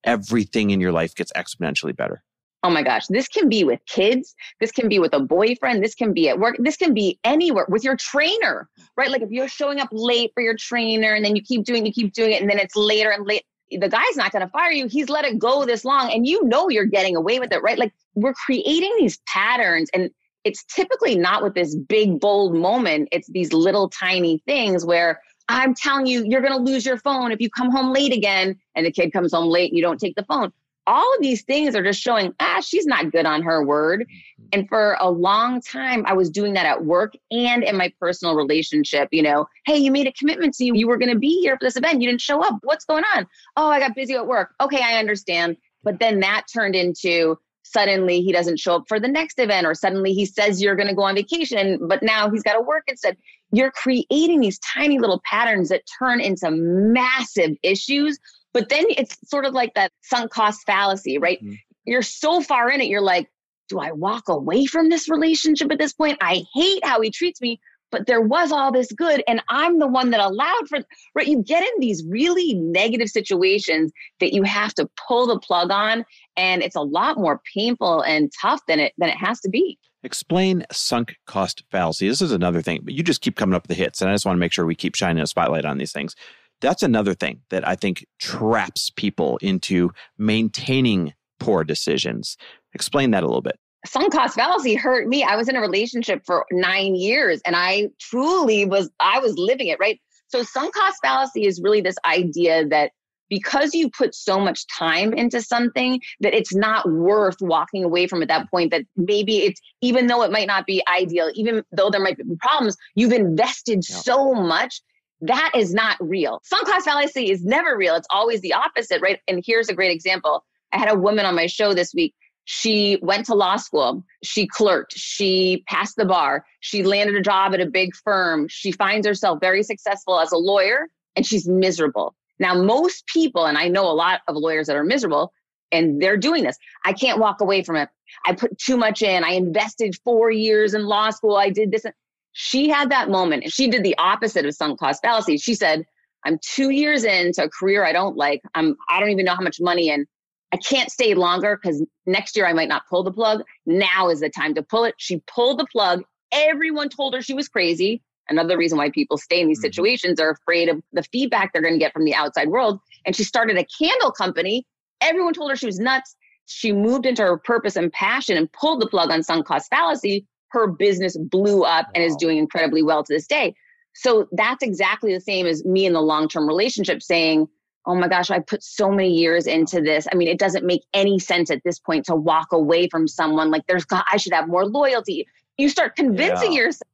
everything 0.05 0.71
in 0.71 0.81
your 0.81 0.93
life 0.93 1.15
gets 1.15 1.33
exponentially 1.33 1.95
better. 1.95 2.23
Oh 2.63 2.71
my 2.71 2.83
gosh, 2.83 3.07
this 3.07 3.27
can 3.27 3.49
be 3.49 3.65
with 3.65 3.81
kids. 3.87 4.35
This 4.61 4.71
can 4.71 4.89
be 4.89 4.99
with 4.99 5.15
a 5.15 5.21
boyfriend. 5.21 5.83
This 5.83 5.95
can 5.95 6.13
be 6.13 6.29
at 6.29 6.39
work. 6.39 6.57
This 6.59 6.77
can 6.77 6.93
be 6.93 7.19
anywhere 7.25 7.65
with 7.71 7.85
your 7.85 7.97
trainer, 7.97 8.69
right? 8.99 9.11
Like 9.11 9.23
if 9.23 9.31
you're 9.31 9.49
showing 9.49 9.81
up 9.81 9.89
late 9.93 10.33
for 10.35 10.43
your 10.43 10.57
trainer 10.57 11.15
and 11.15 11.25
then 11.25 11.35
you 11.35 11.43
keep 11.43 11.65
doing, 11.65 11.87
you 11.87 11.93
keep 11.93 12.13
doing 12.13 12.33
it, 12.33 12.43
and 12.43 12.51
then 12.51 12.59
it's 12.59 12.77
later 12.77 13.11
and 13.11 13.27
late. 13.27 13.45
The 13.71 13.89
guy's 13.89 14.17
not 14.17 14.33
going 14.33 14.45
to 14.45 14.51
fire 14.51 14.73
you. 14.73 14.89
He's 14.89 15.09
let 15.09 15.25
it 15.25 15.39
go 15.39 15.65
this 15.65 15.85
long, 15.87 16.13
and 16.13 16.27
you 16.27 16.45
know 16.45 16.69
you're 16.69 16.85
getting 16.85 17.17
away 17.17 17.39
with 17.39 17.53
it, 17.53 17.63
right? 17.63 17.79
Like 17.79 17.95
we're 18.15 18.35
creating 18.35 18.95
these 18.99 19.19
patterns, 19.27 19.89
and 19.95 20.11
it's 20.45 20.65
typically 20.65 21.17
not 21.17 21.43
with 21.43 21.55
this 21.55 21.75
big, 21.75 22.21
bold 22.21 22.55
moment. 22.55 23.09
It's 23.13 23.29
these 23.29 23.53
little 23.53 23.89
tiny 23.89 24.43
things 24.47 24.85
where 24.85 25.21
I'm 25.49 25.75
telling 25.75 26.07
you, 26.07 26.25
you're 26.25 26.41
going 26.41 26.53
to 26.53 26.59
lose 26.63 26.87
your 26.87 26.97
phone 26.97 27.33
if 27.33 27.41
you 27.41 27.51
come 27.51 27.71
home 27.71 27.93
late 27.93 28.13
again. 28.13 28.59
And 28.75 28.87
the 28.87 28.93
kid 28.93 29.13
comes 29.13 29.33
home 29.33 29.49
late 29.49 29.71
and 29.71 29.77
you 29.77 29.83
don't 29.83 29.99
take 29.99 30.15
the 30.15 30.25
phone. 30.25 30.53
All 30.87 31.15
of 31.15 31.23
these 31.23 31.43
things 31.43 31.77
are 31.77 31.83
just 31.83 32.01
showing, 32.01 32.35
ah, 32.41 32.61
she's 32.61 32.87
not 32.87 33.13
good 33.13 33.27
on 33.27 33.43
her 33.43 33.65
word. 33.65 34.01
Mm-hmm. 34.01 34.45
And 34.53 34.69
for 34.69 34.97
a 34.99 35.11
long 35.11 35.61
time, 35.61 36.05
I 36.07 36.15
was 36.15 36.31
doing 36.31 36.55
that 36.55 36.67
at 36.67 36.85
work 36.85 37.13
and 37.31 37.63
in 37.63 37.77
my 37.77 37.93
personal 38.01 38.35
relationship. 38.35 39.09
You 39.13 39.23
know, 39.23 39.47
hey, 39.67 39.77
you 39.77 39.91
made 39.91 40.07
a 40.07 40.13
commitment 40.13 40.55
to 40.55 40.65
you. 40.65 40.75
You 40.75 40.89
were 40.89 40.97
going 40.97 41.13
to 41.13 41.19
be 41.19 41.41
here 41.43 41.57
for 41.57 41.67
this 41.67 41.77
event. 41.77 42.01
You 42.01 42.09
didn't 42.09 42.23
show 42.23 42.43
up. 42.43 42.59
What's 42.63 42.85
going 42.85 43.05
on? 43.15 43.27
Oh, 43.57 43.69
I 43.69 43.79
got 43.79 43.95
busy 43.95 44.15
at 44.15 44.27
work. 44.27 44.55
Okay, 44.61 44.81
I 44.83 44.99
understand. 44.99 45.57
But 45.83 45.99
then 45.99 46.21
that 46.21 46.47
turned 46.53 46.75
into, 46.75 47.39
suddenly 47.73 48.21
he 48.21 48.33
doesn't 48.33 48.59
show 48.59 48.77
up 48.77 48.85
for 48.89 48.99
the 48.99 49.09
next 49.09 49.39
event 49.39 49.67
or 49.67 49.75
suddenly 49.75 50.13
he 50.13 50.25
says 50.27 50.63
you're 50.63 50.77
going 50.77 50.89
to 50.89 50.95
go 50.95 51.03
on 51.03 51.15
vacation 51.15 51.79
but 51.89 52.03
now 52.03 52.31
he's 52.31 52.43
got 52.43 52.55
to 52.55 52.61
work 52.61 52.85
instead 52.89 53.17
you're 53.53 53.71
creating 53.71 54.41
these 54.41 54.59
tiny 54.59 54.99
little 54.99 55.21
patterns 55.25 55.69
that 55.69 55.83
turn 55.99 56.21
into 56.21 56.51
massive 56.51 57.53
issues 57.63 58.19
but 58.53 58.69
then 58.69 58.85
it's 58.91 59.17
sort 59.29 59.45
of 59.45 59.55
like 59.55 59.73
that 59.75 59.93
sunk 60.03 60.31
cost 60.31 60.61
fallacy 60.67 61.19
right 61.19 61.43
mm-hmm. 61.43 61.55
you're 61.85 62.03
so 62.03 62.41
far 62.41 62.71
in 62.71 62.81
it 62.81 62.89
you're 62.89 63.01
like 63.01 63.29
do 63.69 63.79
i 63.79 63.93
walk 63.93 64.29
away 64.29 64.67
from 64.67 64.89
this 64.89 65.09
relationship 65.09 65.71
at 65.71 65.79
this 65.79 65.93
point 65.93 66.19
i 66.21 66.43
hate 66.55 66.85
how 66.85 67.01
he 67.01 67.11
treats 67.11 67.41
me 67.41 67.61
but 67.91 68.07
there 68.07 68.21
was 68.21 68.53
all 68.53 68.73
this 68.73 68.93
good 68.93 69.23
and 69.27 69.43
i'm 69.49 69.79
the 69.79 69.87
one 69.87 70.11
that 70.11 70.21
allowed 70.21 70.69
for 70.69 70.79
right? 71.15 71.27
You 71.27 71.43
get 71.43 71.63
in 71.63 71.81
these 71.81 72.05
really 72.07 72.55
negative 72.55 73.09
situations 73.09 73.93
that 74.21 74.33
you 74.33 74.43
have 74.43 74.75
to 74.75 74.89
pull 75.09 75.27
the 75.27 75.39
plug 75.39 75.71
on 75.71 76.05
and 76.37 76.63
it's 76.63 76.77
a 76.77 76.81
lot 76.81 77.19
more 77.19 77.41
painful 77.55 78.03
and 78.03 78.31
tough 78.41 78.61
than 78.67 78.81
it 78.81 78.93
than 78.99 79.09
it 79.09 79.17
has 79.17 79.41
to 79.41 79.49
be. 79.49 79.79
Explain 80.03 80.65
sunk 80.73 81.17
cost 81.27 81.63
fallacy. 81.71 82.09
This 82.09 82.23
is 82.23 82.33
another 82.33 82.63
thing 82.63 82.81
but 82.83 82.95
you 82.95 83.03
just 83.03 83.21
keep 83.21 83.37
coming 83.37 83.55
up 83.55 83.65
with 83.65 83.77
the 83.77 83.83
hits 83.83 84.01
and 84.01 84.11
i 84.11 84.15
just 84.15 84.27
want 84.27 84.37
to 84.37 84.41
make 84.41 84.53
sure 84.53 84.67
we 84.67 84.75
keep 84.75 84.95
shining 84.95 85.23
a 85.23 85.27
spotlight 85.27 85.65
on 85.65 85.79
these 85.79 85.93
things. 85.93 86.15
That's 86.61 86.83
another 86.83 87.15
thing 87.15 87.41
that 87.51 87.67
i 87.67 87.75
think 87.75 88.07
traps 88.19 88.91
people 88.91 89.39
into 89.39 89.91
maintaining 90.19 91.15
poor 91.39 91.65
decisions. 91.65 92.37
Explain 92.75 93.11
that 93.13 93.23
a 93.23 93.27
little 93.27 93.43
bit 93.43 93.59
sunk 93.87 94.13
cost 94.13 94.35
fallacy 94.35 94.75
hurt 94.75 95.09
me. 95.09 95.23
I 95.23 95.37
was 95.37 95.49
in 95.49 95.57
a 95.57 95.61
relationship 95.61 96.23
for 96.27 96.45
nine 96.53 96.95
years 96.95 97.41
and 97.47 97.57
I 97.57 97.89
truly 97.99 98.65
was, 98.65 98.91
I 99.01 99.19
was 99.21 99.37
living 99.39 99.69
it, 99.69 99.79
right? 99.81 100.01
So 100.29 100.43
sunk 100.43 100.75
cost 100.75 100.99
fallacy 101.03 101.47
is 101.47 101.61
really 101.63 101.81
this 101.81 101.97
idea 102.05 102.67
that 102.69 102.93
because 103.31 103.75
you 103.75 103.89
put 103.89 104.15
so 104.15 104.39
much 104.39 104.67
time 104.67 105.15
into 105.15 105.41
something 105.41 106.01
that 106.21 106.35
it's 106.35 106.55
not 106.55 106.91
worth 106.91 107.37
walking 107.41 107.85
away 107.85 108.07
from 108.07 108.21
at 108.21 108.29
that 108.29 108.51
point 108.51 108.73
that 108.73 108.83
maybe 108.97 109.39
it's 109.39 109.61
even 109.81 110.09
though 110.09 110.23
it 110.23 110.33
might 110.33 110.49
not 110.49 110.67
be 110.67 110.83
ideal 110.93 111.31
even 111.35 111.65
though 111.73 111.89
there 111.89 112.03
might 112.03 112.19
be 112.19 112.25
problems 112.41 112.77
you've 112.97 113.13
invested 113.13 113.85
yeah. 113.89 113.97
so 113.97 114.35
much 114.35 114.83
that 115.21 115.53
is 115.55 115.73
not 115.73 115.97
real 116.01 116.41
sunk 116.45 116.67
cost 116.67 116.85
fallacy 116.85 117.31
is 117.31 117.45
never 117.45 117.77
real 117.77 117.95
it's 117.95 118.09
always 118.11 118.41
the 118.41 118.53
opposite 118.53 119.01
right 119.01 119.21
and 119.29 119.43
here's 119.47 119.69
a 119.69 119.75
great 119.75 119.93
example 119.93 120.45
i 120.73 120.79
had 120.79 120.91
a 120.91 120.99
woman 120.99 121.25
on 121.25 121.35
my 121.35 121.47
show 121.47 121.73
this 121.73 121.95
week 121.95 122.15
she 122.45 122.99
went 123.03 123.27
to 123.27 123.35
law 123.35 123.57
school. 123.57 124.05
She 124.23 124.47
clerked. 124.47 124.95
She 124.97 125.65
passed 125.69 125.97
the 125.97 126.05
bar. 126.05 126.45
She 126.61 126.83
landed 126.83 127.17
a 127.17 127.23
job 127.23 127.55
at 127.55 127.61
a 127.61 127.67
big 127.67 127.95
firm. 127.95 128.49
She 128.49 128.73
finds 128.73 129.07
herself 129.07 129.39
very 129.41 129.63
successful 129.63 130.19
as 130.19 130.33
a 130.33 130.37
lawyer 130.37 130.89
and 131.17 131.27
she's 131.27 131.49
miserable. 131.49 132.15
Now, 132.39 132.55
most 132.55 133.07
people, 133.07 133.47
and 133.47 133.59
I 133.59 133.69
know 133.69 133.85
a 133.89 133.93
lot 133.93 134.23
of 134.27 134.37
lawyers 134.37 134.67
that 134.67 134.77
are 134.77 134.85
miserable, 134.85 135.33
and 135.73 136.01
they're 136.01 136.17
doing 136.17 136.43
this. 136.43 136.57
I 136.85 136.93
can't 136.93 137.21
walk 137.21 137.41
away 137.41 137.63
from 137.63 137.77
it. 137.77 137.89
I 138.27 138.35
put 138.35 138.59
too 138.59 138.77
much 138.77 139.03
in. 139.03 139.23
I 139.23 139.33
invested 139.33 139.95
four 140.05 140.31
years 140.31 140.75
in 140.75 140.87
law 140.87 141.11
school. 141.11 141.37
I 141.37 141.51
did 141.51 141.71
this. 141.71 141.85
She 142.33 142.69
had 142.69 142.91
that 142.91 143.11
moment. 143.11 143.53
She 143.53 143.69
did 143.69 143.85
the 143.85 143.97
opposite 143.99 144.47
of 144.47 144.55
sunk 144.55 144.81
cost 144.81 145.03
fallacy. 145.03 145.37
She 145.37 145.55
said, 145.55 145.85
I'm 146.25 146.39
two 146.43 146.71
years 146.71 147.05
into 147.05 147.45
a 147.45 147.49
career 147.49 147.85
I 147.85 147.93
don't 147.93 148.17
like. 148.17 148.43
I'm 148.55 148.77
I 148.89 149.01
don't 149.01 149.11
even 149.11 149.25
know 149.25 149.35
how 149.35 149.43
much 149.43 149.61
money 149.61 149.91
in. 149.91 150.07
I 150.53 150.57
can't 150.57 150.91
stay 150.91 151.15
longer 151.15 151.59
because 151.63 151.85
next 152.07 152.37
year 152.37 152.47
I 152.47 152.53
might 152.53 152.69
not 152.69 152.83
pull 152.89 153.05
the 153.05 153.13
plug. 153.13 153.43
Now 153.67 154.09
is 154.09 154.21
the 154.21 154.31
time 154.31 154.55
to 154.55 154.63
pull 154.63 154.85
it. 154.85 154.95
She 154.99 155.23
pulled 155.27 155.59
the 155.59 155.67
plug 155.71 156.03
Everyone 156.33 156.89
told 156.89 157.15
her 157.15 157.23
she 157.23 157.35
was 157.35 157.49
crazy. 157.49 158.03
Another 158.29 158.57
reason 158.57 158.79
why 158.79 158.91
people 158.91 159.19
stay 159.19 159.41
in 159.41 159.49
these 159.49 159.59
mm-hmm. 159.59 159.67
situations 159.67 160.21
are 160.21 160.31
afraid 160.31 160.69
of 160.69 160.81
the 160.93 161.03
feedback 161.05 161.53
they're 161.53 161.63
going 161.63 161.75
to 161.75 161.81
get 161.81 161.93
from 161.93 162.05
the 162.05 162.15
outside 162.15 162.49
world. 162.49 162.79
And 163.05 163.17
she 163.17 163.25
started 163.25 163.59
a 163.59 163.67
candle 163.79 164.13
company. 164.13 164.65
Everyone 165.01 165.35
told 165.35 165.51
her 165.51 165.57
she 165.57 165.67
was 165.67 165.81
nuts. 165.81 166.15
She 166.47 166.73
moved 166.73 167.07
into 167.07 167.23
her 167.23 167.39
purpose 167.39 167.77
and 167.77 167.93
passion 167.93 168.37
and 168.37 168.51
pulled 168.53 168.81
the 168.81 168.87
plug 168.87 169.11
on 169.11 169.23
sunk 169.23 169.47
cost 169.47 169.69
fallacy. 169.71 170.27
Her 170.51 170.69
business 170.69 171.17
blew 171.17 171.63
up 171.63 171.87
wow. 171.87 171.93
and 171.95 172.05
is 172.05 172.17
doing 172.17 172.39
incredibly 172.39 172.83
well 172.83 173.03
to 173.03 173.13
this 173.13 173.27
day. 173.27 173.55
So 173.95 174.29
that's 174.33 174.63
exactly 174.63 175.13
the 175.13 175.21
same 175.21 175.47
as 175.47 175.65
me 175.65 175.85
in 175.85 175.93
the 175.93 176.01
long 176.01 176.29
term 176.29 176.47
relationship 176.47 177.03
saying, 177.03 177.49
oh 177.87 177.95
my 177.95 178.09
gosh, 178.09 178.31
I 178.31 178.41
put 178.41 178.63
so 178.63 178.91
many 178.91 179.13
years 179.13 179.47
into 179.47 179.81
this. 179.81 180.07
I 180.13 180.17
mean, 180.17 180.29
it 180.29 180.39
doesn't 180.39 180.67
make 180.67 180.83
any 180.93 181.19
sense 181.19 181.51
at 181.51 181.63
this 181.65 181.79
point 181.79 182.05
to 182.07 182.15
walk 182.15 182.53
away 182.53 182.89
from 182.89 183.09
someone 183.09 183.51
like 183.51 183.63
there's, 183.67 183.87
I 183.91 184.17
should 184.17 184.33
have 184.33 184.49
more 184.49 184.67
loyalty. 184.67 185.27
You 185.57 185.69
start 185.69 185.97
convincing 185.97 186.53
yeah. 186.53 186.61
yourself, 186.61 186.89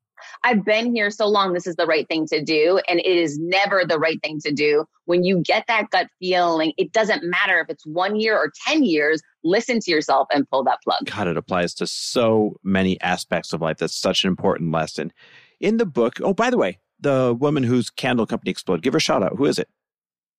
I've 0.44 0.64
been 0.64 0.94
here 0.94 1.10
so 1.10 1.26
long, 1.26 1.52
this 1.52 1.66
is 1.66 1.76
the 1.76 1.86
right 1.86 2.06
thing 2.08 2.26
to 2.28 2.42
do. 2.42 2.80
And 2.88 3.00
it 3.00 3.06
is 3.06 3.38
never 3.38 3.84
the 3.84 3.98
right 3.98 4.20
thing 4.22 4.40
to 4.40 4.52
do. 4.52 4.84
When 5.04 5.24
you 5.24 5.42
get 5.42 5.64
that 5.68 5.90
gut 5.90 6.08
feeling, 6.18 6.72
it 6.78 6.92
doesn't 6.92 7.22
matter 7.24 7.60
if 7.60 7.68
it's 7.68 7.86
one 7.86 8.16
year 8.16 8.36
or 8.36 8.52
10 8.66 8.84
years, 8.84 9.20
listen 9.44 9.80
to 9.80 9.90
yourself 9.90 10.28
and 10.32 10.48
pull 10.48 10.64
that 10.64 10.78
plug. 10.82 11.04
God, 11.04 11.28
it 11.28 11.36
applies 11.36 11.74
to 11.74 11.86
so 11.86 12.56
many 12.62 13.00
aspects 13.00 13.52
of 13.52 13.60
life. 13.60 13.78
That's 13.78 13.96
such 13.96 14.24
an 14.24 14.28
important 14.28 14.72
lesson. 14.72 15.12
In 15.60 15.76
the 15.76 15.86
book, 15.86 16.20
oh, 16.20 16.34
by 16.34 16.50
the 16.50 16.58
way, 16.58 16.78
the 16.98 17.36
woman 17.38 17.62
whose 17.62 17.90
candle 17.90 18.26
company 18.26 18.50
exploded, 18.50 18.82
give 18.82 18.94
her 18.94 18.98
a 18.98 19.00
shout 19.00 19.22
out. 19.22 19.36
Who 19.36 19.44
is 19.44 19.58
it? 19.58 19.68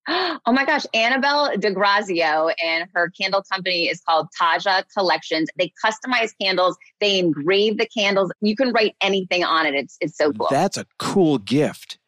Oh 0.08 0.52
my 0.52 0.64
gosh, 0.64 0.86
Annabelle 0.94 1.50
DeGrazio 1.56 2.52
and 2.64 2.88
her 2.94 3.10
candle 3.10 3.42
company 3.50 3.88
is 3.88 4.00
called 4.00 4.28
Taja 4.40 4.84
Collections. 4.96 5.48
They 5.58 5.72
customize 5.84 6.32
candles, 6.40 6.76
they 7.00 7.18
engrave 7.18 7.78
the 7.78 7.86
candles. 7.86 8.32
You 8.40 8.56
can 8.56 8.72
write 8.72 8.96
anything 9.02 9.44
on 9.44 9.66
it. 9.66 9.74
It's 9.74 9.96
it's 10.00 10.16
so 10.16 10.32
cool. 10.32 10.48
That's 10.50 10.78
a 10.78 10.86
cool 10.98 11.38
gift. 11.38 11.98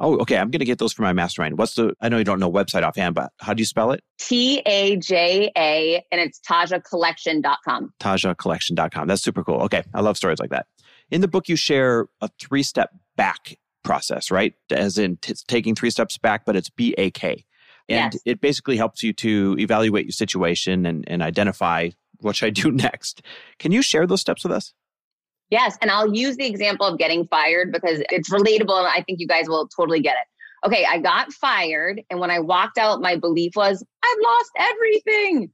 Oh, 0.00 0.16
okay. 0.20 0.38
I'm 0.38 0.50
going 0.50 0.60
to 0.60 0.64
get 0.64 0.78
those 0.78 0.94
for 0.94 1.02
my 1.02 1.12
mastermind. 1.12 1.58
What's 1.58 1.74
the, 1.74 1.94
I 2.00 2.08
know 2.08 2.16
you 2.16 2.24
don't 2.24 2.40
know 2.40 2.50
website 2.50 2.82
offhand, 2.82 3.14
but 3.14 3.32
how 3.38 3.52
do 3.52 3.60
you 3.60 3.66
spell 3.66 3.92
it? 3.92 4.02
T 4.18 4.62
A 4.64 4.96
J 4.96 5.52
A, 5.56 6.02
and 6.10 6.20
it's 6.20 6.40
tajacollection.com. 6.40 7.92
Tajacollection.com. 8.00 9.08
That's 9.08 9.22
super 9.22 9.44
cool. 9.44 9.60
Okay. 9.62 9.82
I 9.92 10.00
love 10.00 10.16
stories 10.16 10.38
like 10.40 10.50
that. 10.50 10.66
In 11.10 11.20
the 11.20 11.28
book, 11.28 11.48
you 11.48 11.56
share 11.56 12.06
a 12.22 12.30
three 12.40 12.62
step 12.62 12.90
back 13.16 13.58
process, 13.82 14.30
right? 14.30 14.54
As 14.70 14.98
in 14.98 15.16
t- 15.18 15.34
taking 15.46 15.74
three 15.74 15.90
steps 15.90 16.18
back, 16.18 16.44
but 16.44 16.56
it's 16.56 16.70
BAK. 16.70 17.44
And 17.88 18.14
yes. 18.14 18.22
it 18.24 18.40
basically 18.40 18.76
helps 18.76 19.02
you 19.02 19.12
to 19.14 19.56
evaluate 19.58 20.06
your 20.06 20.12
situation 20.12 20.86
and, 20.86 21.04
and 21.08 21.22
identify 21.22 21.90
what 22.20 22.36
should 22.36 22.46
I 22.46 22.50
do 22.50 22.70
next. 22.72 23.22
Can 23.58 23.72
you 23.72 23.82
share 23.82 24.06
those 24.06 24.20
steps 24.20 24.44
with 24.44 24.52
us? 24.52 24.72
Yes. 25.50 25.76
And 25.82 25.90
I'll 25.90 26.14
use 26.14 26.36
the 26.36 26.46
example 26.46 26.86
of 26.86 26.98
getting 26.98 27.26
fired 27.26 27.72
because 27.72 28.00
it's 28.10 28.30
relatable 28.30 28.78
and 28.78 28.86
I 28.86 29.02
think 29.02 29.18
you 29.18 29.26
guys 29.26 29.48
will 29.48 29.68
totally 29.68 30.00
get 30.00 30.12
it. 30.12 30.66
Okay, 30.66 30.84
I 30.84 30.98
got 30.98 31.32
fired. 31.32 32.02
And 32.10 32.20
when 32.20 32.30
I 32.30 32.38
walked 32.38 32.78
out, 32.78 33.00
my 33.00 33.16
belief 33.16 33.52
was, 33.56 33.84
I've 34.04 34.18
lost 34.22 34.50
everything. 34.58 35.50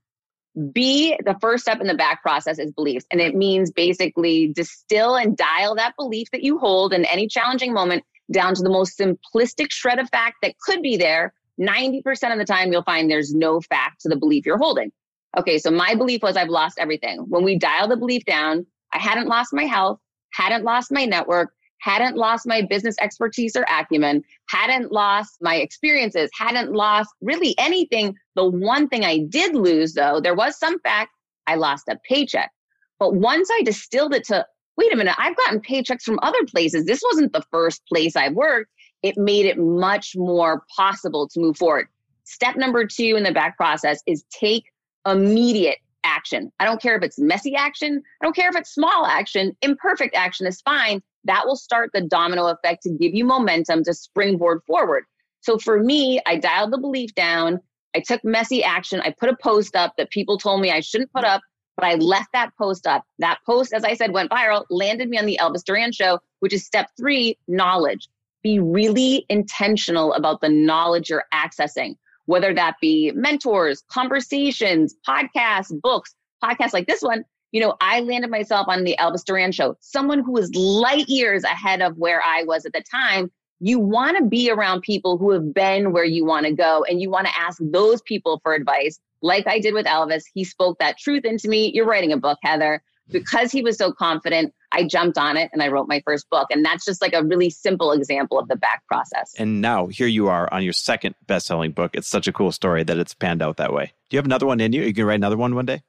B, 0.72 1.16
the 1.24 1.37
first 1.41 1.62
step 1.62 1.81
in 1.81 1.87
the 1.87 1.95
back 1.95 2.22
process 2.22 2.59
is 2.59 2.72
beliefs. 2.72 3.07
And 3.11 3.20
it 3.20 3.35
means 3.35 3.70
basically 3.70 4.53
distill 4.53 5.16
and 5.16 5.37
dial 5.37 5.77
that 5.77 5.95
belief 5.97 6.31
that 6.33 6.43
you 6.43 6.59
hold 6.59 6.93
in 6.93 7.05
any 7.05 7.29
challenging 7.29 7.72
moment 7.72 8.05
down 8.33 8.55
to 8.55 8.62
the 8.62 8.70
most 8.70 8.99
simplistic 8.99 9.70
shred 9.70 9.99
of 9.99 10.09
fact 10.11 10.37
that 10.43 10.59
could 10.59 10.83
be 10.83 10.97
there. 10.97 11.33
90% 11.61 12.33
of 12.33 12.39
the 12.39 12.45
time, 12.45 12.72
you'll 12.72 12.83
find 12.83 13.11
there's 13.11 13.35
no 13.35 13.61
fact 13.61 14.03
to 14.03 14.09
the 14.09 14.16
belief 14.16 14.45
you're 14.45 14.59
holding. 14.59 14.93
Okay, 15.39 15.59
so 15.59 15.70
my 15.70 15.95
belief 15.95 16.22
was 16.22 16.37
I've 16.37 16.49
lost 16.49 16.79
everything. 16.79 17.24
When 17.29 17.45
we 17.45 17.59
dial 17.59 17.89
the 17.89 17.97
belief 17.97 18.24
down, 18.24 18.66
I 18.93 18.99
hadn't 18.99 19.29
lost 19.29 19.53
my 19.53 19.64
health, 19.64 19.99
hadn't 20.33 20.64
lost 20.64 20.93
my 20.93 21.05
network, 21.05 21.53
hadn't 21.81 22.16
lost 22.16 22.47
my 22.47 22.62
business 22.62 22.97
expertise 23.01 23.55
or 23.57 23.64
acumen, 23.70 24.22
hadn't 24.49 24.93
lost 24.93 25.37
my 25.41 25.57
experiences, 25.57 26.31
hadn't 26.39 26.72
lost 26.72 27.11
really 27.20 27.55
anything. 27.59 28.14
The 28.35 28.45
one 28.45 28.89
thing 28.89 29.05
I 29.05 29.18
did 29.18 29.55
lose, 29.55 29.95
though, 29.95 30.20
there 30.20 30.35
was 30.35 30.59
some 30.59 30.81
fact 30.81 31.11
I 31.47 31.57
lost 31.57 31.89
a 31.89 31.99
paycheck. 32.09 32.51
But 32.99 33.14
once 33.14 33.49
I 33.53 33.62
distilled 33.62 34.14
it 34.14 34.24
to 34.24 34.47
wait 34.77 34.93
a 34.93 34.97
minute, 34.97 35.14
I've 35.18 35.37
gotten 35.37 35.61
paychecks 35.61 36.03
from 36.03 36.18
other 36.22 36.45
places. 36.47 36.85
This 36.85 37.03
wasn't 37.11 37.33
the 37.33 37.45
first 37.51 37.83
place 37.87 38.16
I 38.16 38.29
worked. 38.29 38.70
It 39.03 39.16
made 39.16 39.47
it 39.47 39.59
much 39.59 40.14
more 40.16 40.64
possible 40.74 41.29
to 41.29 41.41
move 41.41 41.57
forward. 41.57 41.89
Step 42.24 42.57
number 42.57 42.87
two 42.87 43.14
in 43.16 43.22
the 43.22 43.33
back 43.33 43.57
process 43.57 44.03
is 44.07 44.24
take 44.31 44.64
immediate 45.07 45.79
action. 46.05 46.53
I 46.59 46.64
don't 46.64 46.81
care 46.81 46.97
if 46.97 47.03
it's 47.03 47.18
messy 47.18 47.55
action. 47.55 48.03
I 48.20 48.24
don't 48.24 48.35
care 48.35 48.49
if 48.49 48.57
it's 48.57 48.72
small 48.72 49.07
action. 49.07 49.57
Imperfect 49.62 50.14
action 50.14 50.47
is 50.47 50.61
fine. 50.61 51.03
That 51.24 51.47
will 51.47 51.57
start 51.57 51.91
the 51.93 52.01
domino 52.01 52.47
effect 52.47 52.83
to 52.85 52.91
give 52.91 53.14
you 53.14 53.24
momentum 53.24 53.85
to 53.85 53.95
springboard 53.95 54.62
forward. 54.66 55.05
So 55.41 55.59
for 55.59 55.83
me, 55.83 56.20
I 56.27 56.37
dialed 56.37 56.72
the 56.72 56.79
belief 56.79 57.14
down. 57.14 57.61
I 57.95 58.01
took 58.01 58.24
messy 58.24 58.62
action. 58.62 59.01
I 59.01 59.14
put 59.18 59.29
a 59.29 59.37
post 59.37 59.77
up 59.77 59.95
that 59.97 60.11
people 60.11 60.39
told 60.39 60.61
me 60.61 60.70
I 60.70 60.81
shouldn't 60.81 61.12
put 61.12 61.24
up 61.24 61.43
but 61.77 61.85
I 61.85 61.95
left 61.95 62.33
that 62.33 62.57
post 62.57 62.87
up. 62.87 63.05
That 63.18 63.39
post, 63.45 63.72
as 63.72 63.85
I 63.85 63.95
said, 63.95 64.12
went 64.12 64.31
viral, 64.31 64.64
landed 64.70 65.09
me 65.09 65.18
on 65.18 65.27
the 65.27 65.39
Elvis 65.41 65.62
Duran 65.62 65.93
show, 65.93 66.18
which 66.41 66.53
is 66.53 66.64
step 66.64 66.89
three 66.97 67.39
knowledge. 67.47 68.09
Be 68.43 68.59
really 68.59 69.27
intentional 69.29 70.14
about 70.14 70.41
the 70.41 70.49
knowledge 70.49 71.11
you're 71.11 71.24
accessing, 71.35 71.97
whether 72.24 72.55
that 72.55 72.77
be 72.81 73.12
mentors, 73.14 73.83
conversations, 73.91 74.95
podcasts, 75.07 75.72
books, 75.81 76.14
podcasts 76.43 76.72
like 76.72 76.87
this 76.87 77.03
one. 77.03 77.24
You 77.53 77.61
know, 77.61 77.77
I 77.81 78.01
landed 78.01 78.31
myself 78.31 78.66
on 78.68 78.85
the 78.85 78.97
Elvis 78.99 79.24
Duran 79.24 79.53
show, 79.53 79.77
someone 79.81 80.22
who 80.22 80.33
was 80.33 80.55
light 80.55 81.09
years 81.09 81.45
ahead 81.45 81.81
of 81.81 81.97
where 81.97 82.22
I 82.22 82.43
was 82.45 82.66
at 82.66 82.72
the 82.72 82.83
time. 82.91 83.31
You 83.61 83.79
want 83.79 84.18
to 84.18 84.24
be 84.24 84.51
around 84.51 84.83
people 84.83 85.16
who 85.16 85.31
have 85.31 85.55
been 85.55 85.93
where 85.93 86.05
you 86.05 86.27
want 86.27 86.45
to 86.47 86.53
go, 86.53 86.85
and 86.89 87.01
you 87.01 87.09
want 87.11 87.27
to 87.27 87.39
ask 87.39 87.59
those 87.62 88.03
people 88.03 88.41
for 88.43 88.53
advice 88.53 89.01
like 89.22 89.46
I 89.46 89.58
did 89.58 89.74
with 89.74 89.86
Elvis, 89.86 90.22
he 90.32 90.44
spoke 90.44 90.78
that 90.78 90.98
truth 90.98 91.24
into 91.24 91.48
me. 91.48 91.70
You're 91.74 91.86
writing 91.86 92.12
a 92.12 92.16
book, 92.16 92.38
Heather. 92.42 92.82
Because 93.08 93.52
he 93.52 93.62
was 93.62 93.78
so 93.78 93.92
confident, 93.92 94.52
I 94.72 94.82
jumped 94.82 95.16
on 95.16 95.36
it 95.36 95.48
and 95.52 95.62
I 95.62 95.68
wrote 95.68 95.86
my 95.86 96.02
first 96.04 96.28
book. 96.28 96.48
And 96.50 96.64
that's 96.64 96.84
just 96.84 97.00
like 97.00 97.12
a 97.12 97.22
really 97.22 97.50
simple 97.50 97.92
example 97.92 98.36
of 98.36 98.48
the 98.48 98.56
back 98.56 98.82
process. 98.88 99.32
And 99.38 99.60
now 99.60 99.86
here 99.86 100.08
you 100.08 100.26
are 100.28 100.52
on 100.52 100.64
your 100.64 100.72
second 100.72 101.14
best 101.28 101.46
selling 101.46 101.70
book. 101.70 101.92
It's 101.94 102.08
such 102.08 102.26
a 102.26 102.32
cool 102.32 102.50
story 102.50 102.82
that 102.82 102.98
it's 102.98 103.14
panned 103.14 103.42
out 103.42 103.58
that 103.58 103.72
way. 103.72 103.92
Do 104.10 104.16
you 104.16 104.18
have 104.18 104.26
another 104.26 104.46
one 104.46 104.58
in 104.58 104.72
you? 104.72 104.82
You 104.82 104.92
can 104.92 105.04
write 105.04 105.14
another 105.14 105.36
one 105.36 105.54
one 105.54 105.66
day? 105.66 105.84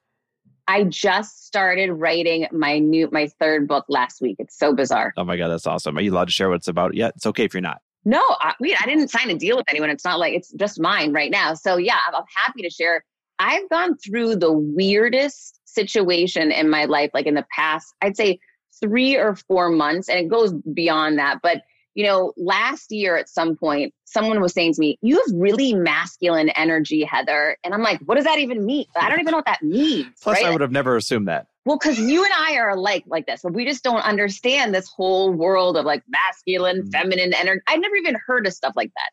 I 0.68 0.84
just 0.84 1.46
started 1.46 1.90
writing 1.90 2.46
my 2.52 2.78
new 2.78 3.08
my 3.10 3.26
third 3.40 3.66
book 3.66 3.86
last 3.88 4.20
week. 4.20 4.36
It's 4.38 4.56
so 4.56 4.74
bizarre. 4.74 5.14
Oh 5.16 5.24
my 5.24 5.38
god, 5.38 5.48
that's 5.48 5.66
awesome! 5.66 5.96
Are 5.96 6.02
you 6.02 6.12
allowed 6.12 6.26
to 6.26 6.32
share 6.32 6.50
what 6.50 6.56
it's 6.56 6.68
about 6.68 6.94
yet? 6.94 7.14
It's 7.16 7.24
okay 7.24 7.44
if 7.44 7.54
you're 7.54 7.62
not. 7.62 7.80
No, 8.04 8.22
I, 8.40 8.54
I 8.60 8.86
didn't 8.86 9.08
sign 9.08 9.30
a 9.30 9.34
deal 9.34 9.56
with 9.56 9.64
anyone. 9.68 9.88
It's 9.88 10.04
not 10.04 10.18
like 10.18 10.34
it's 10.34 10.52
just 10.52 10.78
mine 10.78 11.12
right 11.12 11.30
now. 11.30 11.54
So 11.54 11.78
yeah, 11.78 11.96
I'm, 12.06 12.14
I'm 12.16 12.24
happy 12.34 12.62
to 12.62 12.70
share. 12.70 13.02
I've 13.38 13.68
gone 13.70 13.96
through 13.96 14.36
the 14.36 14.52
weirdest 14.52 15.60
situation 15.64 16.50
in 16.50 16.68
my 16.70 16.86
life, 16.86 17.10
like 17.14 17.26
in 17.26 17.34
the 17.34 17.46
past, 17.54 17.94
I'd 18.02 18.16
say 18.16 18.40
three 18.80 19.16
or 19.16 19.36
four 19.36 19.68
months, 19.70 20.08
and 20.08 20.18
it 20.18 20.28
goes 20.28 20.52
beyond 20.52 21.18
that. 21.18 21.38
But, 21.42 21.62
you 21.94 22.04
know, 22.04 22.32
last 22.36 22.90
year 22.90 23.16
at 23.16 23.28
some 23.28 23.56
point, 23.56 23.92
someone 24.04 24.40
was 24.40 24.52
saying 24.52 24.74
to 24.74 24.80
me, 24.80 24.98
You 25.02 25.16
have 25.16 25.34
really 25.34 25.74
masculine 25.74 26.48
energy, 26.50 27.04
Heather. 27.04 27.56
And 27.64 27.74
I'm 27.74 27.82
like, 27.82 28.00
What 28.00 28.16
does 28.16 28.24
that 28.24 28.38
even 28.38 28.64
mean? 28.64 28.86
I 28.96 29.08
don't 29.08 29.20
even 29.20 29.32
know 29.32 29.38
what 29.38 29.46
that 29.46 29.62
means. 29.62 30.06
Plus, 30.20 30.36
right? 30.36 30.46
I 30.46 30.50
would 30.50 30.60
have 30.60 30.72
never 30.72 30.96
assumed 30.96 31.28
that. 31.28 31.46
Well, 31.64 31.78
because 31.78 31.98
you 31.98 32.24
and 32.24 32.32
I 32.34 32.56
are 32.56 32.70
alike 32.70 33.04
like 33.06 33.26
this. 33.26 33.40
But 33.42 33.52
we 33.52 33.64
just 33.64 33.84
don't 33.84 34.00
understand 34.00 34.74
this 34.74 34.88
whole 34.88 35.32
world 35.32 35.76
of 35.76 35.84
like 35.84 36.02
masculine, 36.08 36.82
mm. 36.82 36.92
feminine 36.92 37.34
energy. 37.34 37.60
I've 37.66 37.80
never 37.80 37.96
even 37.96 38.16
heard 38.26 38.46
of 38.46 38.52
stuff 38.52 38.74
like 38.74 38.90
that. 38.96 39.10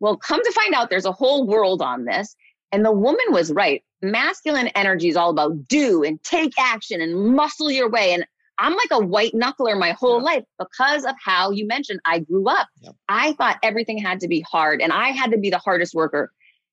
Well, 0.00 0.16
come 0.16 0.42
to 0.42 0.52
find 0.52 0.74
out, 0.74 0.90
there's 0.90 1.04
a 1.04 1.12
whole 1.12 1.46
world 1.46 1.82
on 1.82 2.04
this. 2.04 2.36
And 2.72 2.84
the 2.84 2.92
woman 2.92 3.24
was 3.30 3.52
right. 3.52 3.82
Masculine 4.02 4.68
energy 4.68 5.08
is 5.08 5.16
all 5.16 5.30
about 5.30 5.68
do 5.68 6.02
and 6.04 6.22
take 6.22 6.52
action 6.58 7.00
and 7.00 7.34
muscle 7.34 7.70
your 7.70 7.90
way. 7.90 8.12
And 8.12 8.26
I'm 8.58 8.74
like 8.74 8.90
a 8.90 9.04
white 9.04 9.32
knuckler 9.32 9.78
my 9.78 9.92
whole 9.92 10.22
life 10.22 10.44
because 10.58 11.04
of 11.04 11.14
how 11.22 11.50
you 11.50 11.66
mentioned 11.66 12.00
I 12.04 12.20
grew 12.20 12.48
up. 12.48 12.68
I 13.08 13.32
thought 13.32 13.58
everything 13.62 13.98
had 13.98 14.20
to 14.20 14.28
be 14.28 14.40
hard 14.40 14.80
and 14.82 14.92
I 14.92 15.08
had 15.08 15.30
to 15.30 15.38
be 15.38 15.50
the 15.50 15.58
hardest 15.58 15.94
worker. 15.94 16.32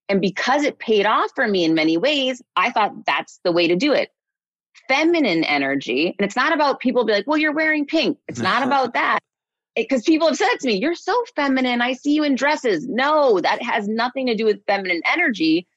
And 0.10 0.22
because 0.22 0.64
it 0.64 0.80
paid 0.80 1.06
off 1.06 1.32
for 1.36 1.48
me 1.48 1.64
in 1.64 1.74
many 1.74 1.98
ways, 1.98 2.42
I 2.56 2.72
thought 2.72 3.06
that's 3.06 3.40
the 3.44 3.52
way 3.52 3.68
to 3.68 3.76
do 3.76 3.94
it. 3.94 4.10
Feminine 4.88 5.44
energy, 5.44 6.14
and 6.18 6.26
it's 6.26 6.36
not 6.36 6.54
about 6.54 6.80
people 6.80 7.06
be 7.06 7.14
like, 7.14 7.26
well, 7.26 7.38
you're 7.38 7.54
wearing 7.54 7.86
pink. 7.86 8.18
It's 8.28 8.40
not 8.40 8.62
about 8.68 8.94
that. 8.94 9.20
Because 9.76 10.04
people 10.04 10.28
have 10.28 10.38
said 10.38 10.56
to 10.60 10.68
me, 10.68 10.76
you're 10.76 10.96
so 10.96 11.22
feminine. 11.36 11.82
I 11.82 11.94
see 11.94 12.14
you 12.14 12.24
in 12.24 12.36
dresses. 12.36 12.88
No, 12.88 13.42
that 13.42 13.62
has 13.62 13.88
nothing 13.88 14.28
to 14.28 14.36
do 14.36 14.46
with 14.46 14.64
feminine 14.68 15.02
energy 15.12 15.68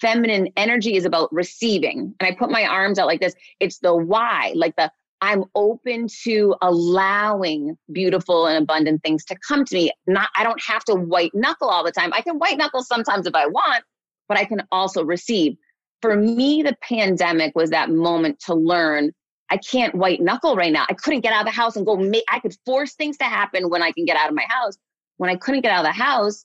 feminine 0.00 0.48
energy 0.56 0.96
is 0.96 1.04
about 1.04 1.32
receiving. 1.32 2.14
And 2.20 2.28
I 2.28 2.34
put 2.34 2.50
my 2.50 2.64
arms 2.64 2.98
out 2.98 3.06
like 3.06 3.20
this. 3.20 3.34
It's 3.60 3.78
the 3.78 3.94
why, 3.94 4.52
like 4.54 4.76
the 4.76 4.90
I'm 5.22 5.44
open 5.54 6.06
to 6.24 6.54
allowing 6.62 7.76
beautiful 7.92 8.46
and 8.46 8.62
abundant 8.62 9.02
things 9.02 9.24
to 9.26 9.36
come 9.46 9.66
to 9.66 9.74
me. 9.74 9.92
Not 10.06 10.30
I 10.34 10.44
don't 10.44 10.60
have 10.66 10.84
to 10.84 10.94
white 10.94 11.34
knuckle 11.34 11.68
all 11.68 11.84
the 11.84 11.92
time. 11.92 12.12
I 12.14 12.22
can 12.22 12.38
white 12.38 12.56
knuckle 12.56 12.82
sometimes 12.82 13.26
if 13.26 13.34
I 13.34 13.46
want, 13.46 13.84
but 14.28 14.38
I 14.38 14.44
can 14.44 14.62
also 14.72 15.04
receive. 15.04 15.56
For 16.00 16.16
me, 16.16 16.62
the 16.62 16.74
pandemic 16.82 17.52
was 17.54 17.68
that 17.70 17.90
moment 17.90 18.40
to 18.46 18.54
learn 18.54 19.12
I 19.50 19.56
can't 19.56 19.94
white 19.96 20.20
knuckle 20.20 20.54
right 20.54 20.72
now. 20.72 20.86
I 20.88 20.94
couldn't 20.94 21.20
get 21.22 21.32
out 21.32 21.40
of 21.40 21.46
the 21.46 21.60
house 21.60 21.76
and 21.76 21.84
go 21.84 21.96
make, 21.96 22.24
I 22.30 22.38
could 22.38 22.54
force 22.64 22.94
things 22.94 23.16
to 23.18 23.24
happen 23.24 23.68
when 23.68 23.82
I 23.82 23.90
can 23.90 24.04
get 24.04 24.16
out 24.16 24.28
of 24.28 24.34
my 24.34 24.46
house. 24.48 24.78
When 25.16 25.28
I 25.28 25.36
couldn't 25.36 25.62
get 25.62 25.72
out 25.72 25.84
of 25.84 25.92
the 25.92 26.00
house, 26.00 26.44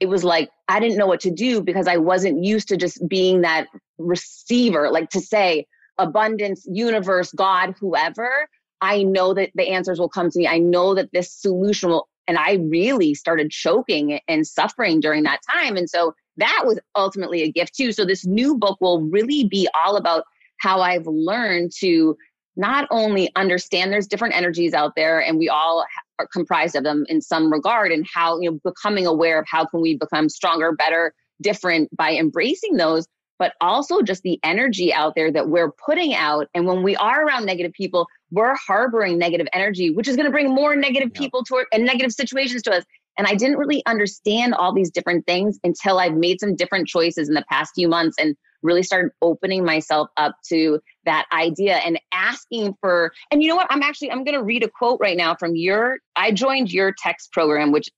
it 0.00 0.06
was 0.06 0.24
like 0.24 0.50
I 0.68 0.80
didn't 0.80 0.98
know 0.98 1.06
what 1.06 1.20
to 1.20 1.30
do 1.30 1.62
because 1.62 1.86
I 1.86 1.96
wasn't 1.96 2.42
used 2.42 2.68
to 2.68 2.76
just 2.76 3.06
being 3.08 3.42
that 3.42 3.68
receiver, 3.98 4.90
like 4.90 5.10
to 5.10 5.20
say, 5.20 5.66
abundance, 5.98 6.66
universe, 6.70 7.32
God, 7.32 7.74
whoever. 7.80 8.48
I 8.80 9.02
know 9.02 9.34
that 9.34 9.50
the 9.54 9.68
answers 9.68 9.98
will 9.98 10.08
come 10.08 10.30
to 10.30 10.38
me. 10.38 10.46
I 10.46 10.58
know 10.58 10.94
that 10.94 11.10
this 11.12 11.32
solution 11.32 11.90
will. 11.90 12.08
And 12.26 12.38
I 12.38 12.54
really 12.54 13.14
started 13.14 13.50
choking 13.50 14.18
and 14.28 14.46
suffering 14.46 15.00
during 15.00 15.24
that 15.24 15.40
time. 15.52 15.76
And 15.76 15.90
so 15.90 16.14
that 16.38 16.62
was 16.64 16.80
ultimately 16.96 17.42
a 17.42 17.52
gift 17.52 17.74
too. 17.74 17.92
So 17.92 18.06
this 18.06 18.24
new 18.24 18.56
book 18.56 18.78
will 18.80 19.02
really 19.02 19.44
be 19.44 19.68
all 19.74 19.96
about 19.96 20.24
how 20.58 20.80
I've 20.80 21.06
learned 21.06 21.72
to 21.80 22.16
not 22.56 22.86
only 22.90 23.30
understand 23.36 23.92
there's 23.92 24.06
different 24.06 24.34
energies 24.34 24.72
out 24.72 24.92
there 24.96 25.20
and 25.20 25.38
we 25.38 25.48
all 25.48 25.84
are 26.18 26.28
comprised 26.32 26.76
of 26.76 26.84
them 26.84 27.04
in 27.08 27.20
some 27.20 27.52
regard 27.52 27.92
and 27.92 28.06
how 28.12 28.40
you 28.40 28.50
know 28.50 28.58
becoming 28.64 29.06
aware 29.06 29.38
of 29.38 29.46
how 29.48 29.64
can 29.64 29.80
we 29.80 29.96
become 29.96 30.28
stronger 30.28 30.72
better 30.72 31.14
different 31.42 31.94
by 31.96 32.12
embracing 32.12 32.76
those 32.76 33.06
but 33.38 33.54
also 33.60 34.00
just 34.00 34.22
the 34.22 34.38
energy 34.44 34.94
out 34.94 35.14
there 35.16 35.30
that 35.32 35.48
we're 35.48 35.72
putting 35.72 36.14
out. 36.14 36.46
And 36.54 36.66
when 36.68 36.84
we 36.84 36.94
are 36.96 37.24
around 37.24 37.46
negative 37.46 37.72
people 37.72 38.06
we're 38.30 38.54
harboring 38.56 39.18
negative 39.18 39.46
energy 39.52 39.90
which 39.90 40.08
is 40.08 40.16
going 40.16 40.26
to 40.26 40.32
bring 40.32 40.54
more 40.54 40.74
negative 40.76 41.10
yeah. 41.14 41.20
people 41.20 41.44
to 41.44 41.64
and 41.72 41.84
negative 41.84 42.12
situations 42.12 42.62
to 42.62 42.72
us. 42.72 42.84
And 43.18 43.26
i 43.26 43.34
didn't 43.34 43.58
really 43.58 43.82
understand 43.86 44.54
all 44.54 44.72
these 44.72 44.90
different 44.90 45.26
things 45.26 45.58
until 45.64 45.98
i've 45.98 46.14
made 46.14 46.40
some 46.40 46.54
different 46.54 46.88
choices 46.88 47.28
in 47.28 47.34
the 47.34 47.44
past 47.50 47.72
few 47.74 47.88
months. 47.88 48.16
And 48.18 48.36
really 48.64 48.82
started 48.82 49.12
opening 49.22 49.64
myself 49.64 50.08
up 50.16 50.34
to 50.48 50.80
that 51.04 51.26
idea 51.32 51.76
and 51.76 52.00
asking 52.12 52.74
for 52.80 53.12
and 53.30 53.42
you 53.42 53.48
know 53.48 53.56
what? 53.56 53.66
I'm 53.70 53.82
actually 53.82 54.10
i'm 54.10 54.24
going 54.24 54.36
to 54.36 54.42
read 54.42 54.64
a 54.64 54.68
quote 54.68 54.98
right 55.00 55.16
now 55.16 55.36
from 55.36 55.54
your 55.54 55.98
i 56.16 56.32
joined 56.32 56.72
your 56.72 56.92
text 56.98 57.30
program 57.32 57.70
which 57.70 57.88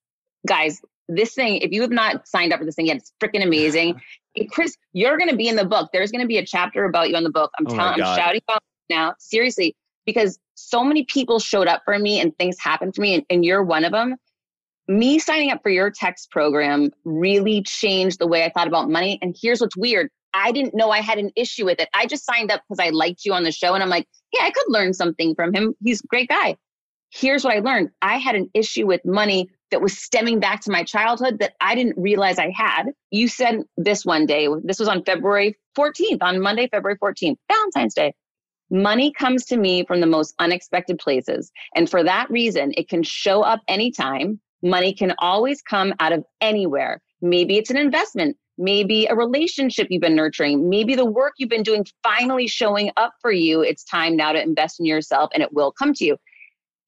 guys 0.45 0.79
this 1.07 1.33
thing 1.33 1.57
if 1.57 1.71
you 1.71 1.81
have 1.81 1.91
not 1.91 2.27
signed 2.27 2.53
up 2.53 2.59
for 2.59 2.65
this 2.65 2.75
thing 2.75 2.87
yet 2.87 2.97
it's 2.97 3.13
freaking 3.23 3.43
amazing. 3.43 3.99
Chris 4.51 4.75
you're 4.93 5.17
going 5.17 5.29
to 5.31 5.35
be 5.35 5.47
in 5.47 5.55
the 5.55 5.65
book. 5.65 5.89
There's 5.91 6.11
going 6.11 6.21
to 6.21 6.27
be 6.27 6.37
a 6.37 6.45
chapter 6.45 6.85
about 6.85 7.09
you 7.09 7.17
in 7.17 7.23
the 7.23 7.31
book. 7.31 7.49
I'm 7.57 7.65
oh 7.67 7.75
telling 7.75 8.03
i'm 8.03 8.17
shouting 8.17 8.41
out 8.49 8.61
now 8.89 9.15
seriously 9.17 9.75
because 10.05 10.37
so 10.53 10.83
many 10.83 11.05
people 11.05 11.39
showed 11.39 11.67
up 11.67 11.81
for 11.85 11.97
me 11.97 12.19
and 12.19 12.37
things 12.37 12.57
happened 12.59 12.93
for 12.93 13.01
me 13.01 13.15
and, 13.15 13.25
and 13.29 13.43
you're 13.43 13.63
one 13.63 13.83
of 13.83 13.91
them 13.91 14.15
me 14.87 15.19
signing 15.19 15.51
up 15.51 15.61
for 15.61 15.69
your 15.69 15.89
text 15.89 16.31
program 16.31 16.91
really 17.03 17.61
changed 17.63 18.19
the 18.19 18.27
way 18.27 18.45
I 18.45 18.49
thought 18.49 18.67
about 18.67 18.89
money. 18.89 19.19
And 19.21 19.35
here's 19.39 19.59
what's 19.59 19.75
weird 19.75 20.09
I 20.33 20.51
didn't 20.51 20.75
know 20.75 20.91
I 20.91 21.01
had 21.01 21.17
an 21.17 21.31
issue 21.35 21.65
with 21.65 21.79
it. 21.79 21.89
I 21.93 22.05
just 22.05 22.25
signed 22.25 22.51
up 22.51 22.61
because 22.67 22.85
I 22.85 22.89
liked 22.89 23.25
you 23.25 23.33
on 23.33 23.43
the 23.43 23.51
show. 23.51 23.73
And 23.73 23.83
I'm 23.83 23.89
like, 23.89 24.07
yeah, 24.33 24.43
I 24.43 24.51
could 24.51 24.65
learn 24.67 24.93
something 24.93 25.35
from 25.35 25.53
him. 25.53 25.75
He's 25.83 26.01
a 26.03 26.07
great 26.07 26.29
guy. 26.29 26.57
Here's 27.09 27.43
what 27.43 27.55
I 27.55 27.59
learned 27.59 27.89
I 28.01 28.17
had 28.17 28.35
an 28.35 28.49
issue 28.53 28.85
with 28.85 29.01
money 29.05 29.49
that 29.71 29.81
was 29.81 29.97
stemming 29.97 30.39
back 30.39 30.61
to 30.61 30.71
my 30.71 30.83
childhood 30.83 31.39
that 31.39 31.53
I 31.59 31.75
didn't 31.75 31.97
realize 31.97 32.39
I 32.39 32.51
had. 32.51 32.91
You 33.11 33.27
said 33.27 33.63
this 33.77 34.05
one 34.05 34.25
day, 34.25 34.47
this 34.63 34.79
was 34.79 34.87
on 34.87 35.03
February 35.03 35.57
14th, 35.77 36.19
on 36.21 36.41
Monday, 36.41 36.67
February 36.69 36.97
14th, 36.97 37.37
Valentine's 37.51 37.93
Day. 37.93 38.13
Money 38.69 39.13
comes 39.13 39.45
to 39.45 39.57
me 39.57 39.85
from 39.85 40.01
the 40.01 40.07
most 40.07 40.35
unexpected 40.39 40.99
places. 40.99 41.51
And 41.75 41.89
for 41.89 42.03
that 42.03 42.29
reason, 42.29 42.73
it 42.75 42.89
can 42.89 43.03
show 43.03 43.41
up 43.41 43.61
anytime. 43.67 44.39
Money 44.61 44.93
can 44.93 45.13
always 45.19 45.61
come 45.61 45.93
out 45.99 46.11
of 46.11 46.25
anywhere. 46.41 47.01
Maybe 47.21 47.57
it's 47.57 47.69
an 47.69 47.77
investment 47.77 48.35
maybe 48.57 49.05
a 49.05 49.15
relationship 49.15 49.87
you've 49.89 50.01
been 50.01 50.15
nurturing, 50.15 50.69
maybe 50.69 50.95
the 50.95 51.05
work 51.05 51.33
you've 51.37 51.49
been 51.49 51.63
doing 51.63 51.85
finally 52.03 52.47
showing 52.47 52.91
up 52.97 53.13
for 53.21 53.31
you. 53.31 53.61
It's 53.61 53.83
time 53.83 54.15
now 54.15 54.31
to 54.31 54.41
invest 54.41 54.79
in 54.79 54.85
yourself 54.85 55.29
and 55.33 55.43
it 55.43 55.53
will 55.53 55.71
come 55.71 55.93
to 55.93 56.05
you. 56.05 56.17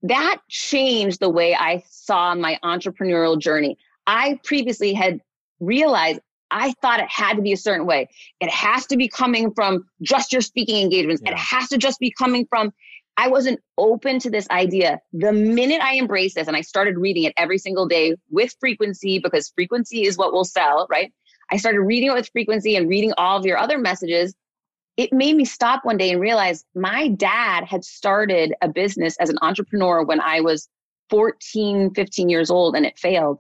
That 0.01 0.38
changed 0.49 1.20
the 1.20 1.30
way 1.30 1.55
I 1.55 1.84
saw 1.89 2.34
my 2.34 2.57
entrepreneurial 2.63 3.38
journey. 3.39 3.78
I 4.07 4.39
previously 4.43 4.93
had 4.93 5.20
realized 5.59 6.22
I 6.51 6.74
thought 6.82 6.99
it 6.99 7.09
had 7.09 7.36
to 7.36 7.41
be 7.41 7.53
a 7.53 7.57
certain 7.57 7.86
way. 7.86 8.09
It 8.39 8.49
has 8.49 8.88
to 8.88 8.97
be 8.97 9.07
coming 9.07 9.53
from 9.53 9.86
just 10.01 10.32
your 10.32 10.41
speaking 10.41 10.82
engagements. 10.82 11.22
Yeah. 11.24 11.32
It 11.32 11.38
has 11.38 11.70
to 11.70 11.78
just 11.78 11.99
be 11.99 12.11
coming 12.11 12.47
from 12.49 12.74
I 13.17 13.28
wasn't 13.28 13.59
open 13.78 14.17
to 14.20 14.30
this 14.30 14.49
idea. 14.49 15.01
The 15.11 15.34
minute 15.34 15.82
I 15.82 15.97
embraced 15.97 16.36
this 16.36 16.47
and 16.47 16.55
I 16.55 16.61
started 16.61 16.97
reading 16.97 17.26
it 17.26 17.34
every 17.36 17.57
single 17.57 17.86
day 17.86 18.15
with 18.30 18.55
frequency, 18.61 19.20
because 19.20 19.51
frequency 19.53 20.05
is 20.05 20.17
what 20.17 20.32
will 20.32 20.45
sell, 20.45 20.88
right? 20.89 21.11
I 21.52 21.58
started 21.58 21.82
reading 21.82 22.10
it 22.10 22.14
with 22.14 22.30
frequency 22.32 22.76
and 22.76 22.89
reading 22.89 23.14
all 23.18 23.38
of 23.38 23.45
your 23.45 23.58
other 23.58 23.78
messages. 23.78 24.34
It 24.97 25.14
made 25.14 25.36
me 25.36 25.45
stop 25.45 25.86
one 25.86 25.97
day 25.97 26.12
and 26.12 26.20
realize 26.20 26.66
my 26.76 27.08
dad 27.08 27.64
had 27.64 27.84
started 27.84 28.54
a 28.62 28.68
business 28.68 29.16
as 29.18 29.30
an 29.30 29.38
entrepreneur 29.41 30.04
when 30.04 30.20
I 30.20 30.41
was 30.41 30.68
14, 31.10 31.93
15 31.93 32.30
years 32.30 32.52
old 32.52 32.76
and 32.76 32.86
it 32.86 32.97
failed. 32.97 33.39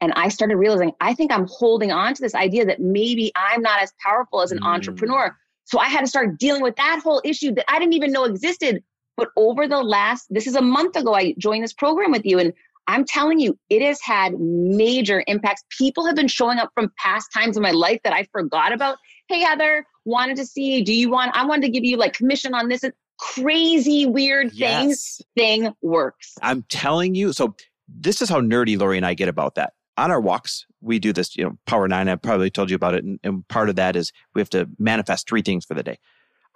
And 0.00 0.12
I 0.14 0.28
started 0.28 0.56
realizing 0.56 0.92
I 1.00 1.14
think 1.14 1.32
I'm 1.32 1.46
holding 1.46 1.92
on 1.92 2.14
to 2.14 2.22
this 2.22 2.34
idea 2.34 2.64
that 2.66 2.80
maybe 2.80 3.32
I'm 3.36 3.60
not 3.60 3.82
as 3.82 3.92
powerful 4.02 4.40
as 4.40 4.52
an 4.52 4.60
mm. 4.60 4.66
entrepreneur. 4.66 5.36
So 5.64 5.78
I 5.78 5.86
had 5.88 6.00
to 6.00 6.06
start 6.06 6.38
dealing 6.38 6.62
with 6.62 6.76
that 6.76 7.00
whole 7.02 7.20
issue 7.24 7.54
that 7.54 7.70
I 7.70 7.78
didn't 7.78 7.92
even 7.92 8.12
know 8.12 8.24
existed. 8.24 8.82
But 9.16 9.28
over 9.36 9.68
the 9.68 9.82
last, 9.82 10.26
this 10.30 10.46
is 10.46 10.56
a 10.56 10.62
month 10.62 10.96
ago, 10.96 11.14
I 11.14 11.34
joined 11.36 11.62
this 11.62 11.74
program 11.74 12.10
with 12.10 12.24
you. 12.24 12.38
And 12.38 12.54
I'm 12.86 13.04
telling 13.04 13.38
you, 13.38 13.56
it 13.68 13.82
has 13.82 14.00
had 14.02 14.34
major 14.38 15.22
impacts. 15.26 15.62
People 15.76 16.06
have 16.06 16.16
been 16.16 16.28
showing 16.28 16.58
up 16.58 16.70
from 16.74 16.92
past 16.98 17.28
times 17.32 17.56
in 17.56 17.62
my 17.62 17.70
life 17.70 18.00
that 18.04 18.12
I 18.12 18.26
forgot 18.32 18.72
about. 18.72 18.98
Hey, 19.28 19.40
Heather, 19.40 19.84
wanted 20.04 20.36
to 20.36 20.46
see, 20.46 20.82
do 20.82 20.92
you 20.92 21.10
want, 21.10 21.36
I 21.36 21.44
wanted 21.44 21.66
to 21.66 21.70
give 21.70 21.84
you 21.84 21.96
like 21.96 22.14
commission 22.14 22.54
on 22.54 22.68
this. 22.68 22.82
Crazy, 23.18 24.06
weird 24.06 24.52
yes. 24.52 24.80
things. 24.80 25.22
Thing 25.36 25.74
works. 25.82 26.34
I'm 26.42 26.64
telling 26.68 27.14
you. 27.14 27.32
So, 27.32 27.54
this 27.92 28.22
is 28.22 28.28
how 28.28 28.40
nerdy 28.40 28.78
Lori 28.78 28.96
and 28.96 29.04
I 29.04 29.14
get 29.14 29.28
about 29.28 29.56
that. 29.56 29.72
On 29.96 30.10
our 30.10 30.20
walks, 30.20 30.64
we 30.80 30.98
do 30.98 31.12
this, 31.12 31.36
you 31.36 31.44
know, 31.44 31.58
Power 31.66 31.88
Nine. 31.88 32.08
I 32.08 32.16
probably 32.16 32.50
told 32.50 32.70
you 32.70 32.76
about 32.76 32.94
it. 32.94 33.04
And, 33.04 33.18
and 33.22 33.46
part 33.48 33.68
of 33.68 33.76
that 33.76 33.96
is 33.96 34.12
we 34.34 34.40
have 34.40 34.50
to 34.50 34.68
manifest 34.78 35.28
three 35.28 35.42
things 35.42 35.64
for 35.64 35.74
the 35.74 35.82
day. 35.82 35.98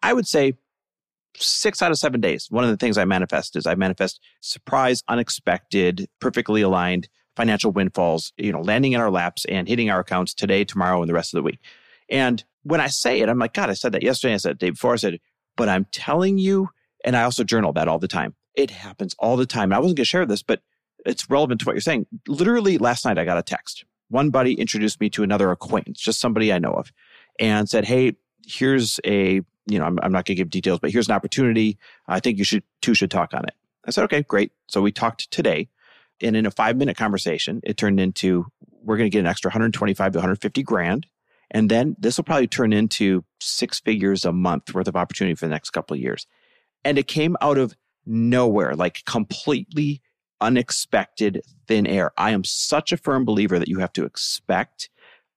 I 0.03 0.13
would 0.13 0.27
say 0.27 0.55
six 1.37 1.83
out 1.83 1.91
of 1.91 1.99
seven 1.99 2.21
days, 2.21 2.47
one 2.51 2.65
of 2.65 2.71
the 2.71 2.77
things 2.77 2.99
I 2.99 3.05
manifest 3.05 3.57
is 3.57 3.67
I 3.67 3.75
manifest 3.75 4.21
surprise, 4.41 5.03
unexpected, 5.09 6.09
perfectly 6.21 6.63
aligned 6.63 7.09
financial 7.37 7.73
windfalls, 7.73 8.33
you 8.37 8.53
know, 8.53 8.61
landing 8.61 8.93
in 8.93 9.01
our 9.01 9.11
laps 9.11 9.45
and 9.47 9.69
hitting 9.69 9.91
our 9.91 10.01
accounts 10.01 10.35
today, 10.35 10.65
tomorrow, 10.65 11.01
and 11.01 11.09
the 11.09 11.15
rest 11.15 11.35
of 11.35 11.39
the 11.39 11.43
week. 11.43 11.59
And 12.09 12.45
when 12.63 12.81
I 12.81 12.87
say 12.87 13.21
it, 13.21 13.29
I'm 13.29 13.39
like, 13.39 13.55
God, 13.55 13.71
I 13.71 13.75
said 13.75 13.93
that 13.93 14.03
yesterday. 14.03 14.35
I 14.35 14.39
said 14.39 14.59
day 14.59 14.71
before. 14.71 14.93
I 14.93 14.97
said, 14.97 15.19
but 15.57 15.69
I'm 15.69 15.87
telling 15.93 16.39
you, 16.39 16.71
and 17.05 17.17
I 17.17 17.25
also 17.25 17.45
journal 17.45 17.73
that 17.73 17.89
all 17.89 17.99
the 17.99 18.09
time. 18.09 18.35
It 18.55 18.71
happens 18.71 19.15
all 19.19 19.37
the 19.37 19.47
time. 19.47 19.65
And 19.65 19.75
I 19.75 19.79
wasn't 19.79 19.97
going 19.97 20.05
to 20.05 20.09
share 20.09 20.27
this, 20.27 20.43
but 20.43 20.63
it's 21.05 21.29
relevant 21.29 21.61
to 21.61 21.67
what 21.67 21.75
you're 21.75 21.81
saying. 21.81 22.07
Literally 22.29 22.79
last 22.79 23.05
night, 23.05 23.19
I 23.19 23.25
got 23.25 23.39
a 23.39 23.43
text. 23.43 23.85
One 24.09 24.31
buddy 24.31 24.55
introduced 24.55 25.01
me 25.01 25.11
to 25.11 25.23
another 25.23 25.51
acquaintance, 25.51 26.01
just 26.01 26.21
somebody 26.21 26.53
I 26.53 26.59
know 26.59 26.73
of, 26.73 26.93
and 27.39 27.69
said, 27.69 27.85
Hey, 27.85 28.15
here's 28.47 29.01
a 29.05 29.41
you 29.67 29.79
know, 29.79 29.85
I'm, 29.85 29.99
I'm 30.03 30.13
not 30.13 30.25
going 30.27 30.37
to 30.37 30.41
give 30.43 30.51
details, 30.51 30.81
but 30.81 30.91
here's 30.91 31.09
an 31.09 31.15
opportunity. 31.15 31.79
I 32.07 32.21
think 32.21 32.39
you 32.39 32.45
should 32.45 32.65
two 32.83 32.95
should 32.95 33.11
talk 33.11 33.35
on 33.35 33.45
it. 33.45 33.55
I 33.87 33.91
said, 33.91 34.05
okay, 34.05 34.23
great. 34.23 34.53
So 34.69 34.81
we 34.81 34.93
talked 34.93 35.31
today, 35.31 35.69
and 36.21 36.37
in 36.37 36.47
a 36.47 36.51
five 36.51 36.77
minute 36.77 36.97
conversation, 36.97 37.61
it 37.65 37.77
turned 37.77 38.01
into 38.01 38.47
we're 38.83 38.97
going 38.97 39.11
to 39.11 39.15
get 39.15 39.21
an 39.21 39.27
extra 39.27 39.49
125 39.49 40.13
to 40.13 40.19
150 40.19 40.63
grand, 40.63 41.07
and 41.51 41.71
then 41.71 41.97
this 41.99 42.17
will 42.17 42.25
probably 42.25 42.47
turn 42.47 42.73
into 42.73 43.25
six 43.41 43.81
figures 43.81 44.25
a 44.25 44.33
month 44.33 44.75
worth 44.75 44.89
of 44.89 44.97
opportunity 44.97 45.35
for 45.35 45.47
the 45.47 45.51
next 45.51 45.71
couple 45.71 45.95
of 45.95 46.01
years. 46.01 46.27
And 46.85 46.99
it 46.99 47.09
came 47.09 47.37
out 47.41 47.57
of 47.59 47.75
nowhere, 48.05 48.75
like 48.75 49.05
completely 49.07 50.03
unexpected 50.41 51.41
thin 51.67 51.87
air. 51.87 52.13
I 52.19 52.33
am 52.33 52.45
such 52.45 52.93
a 52.93 52.99
firm 52.99 53.25
believer 53.25 53.59
that 53.59 53.69
you 53.69 53.79
have 53.79 53.93
to 53.95 54.05
expect 54.05 54.91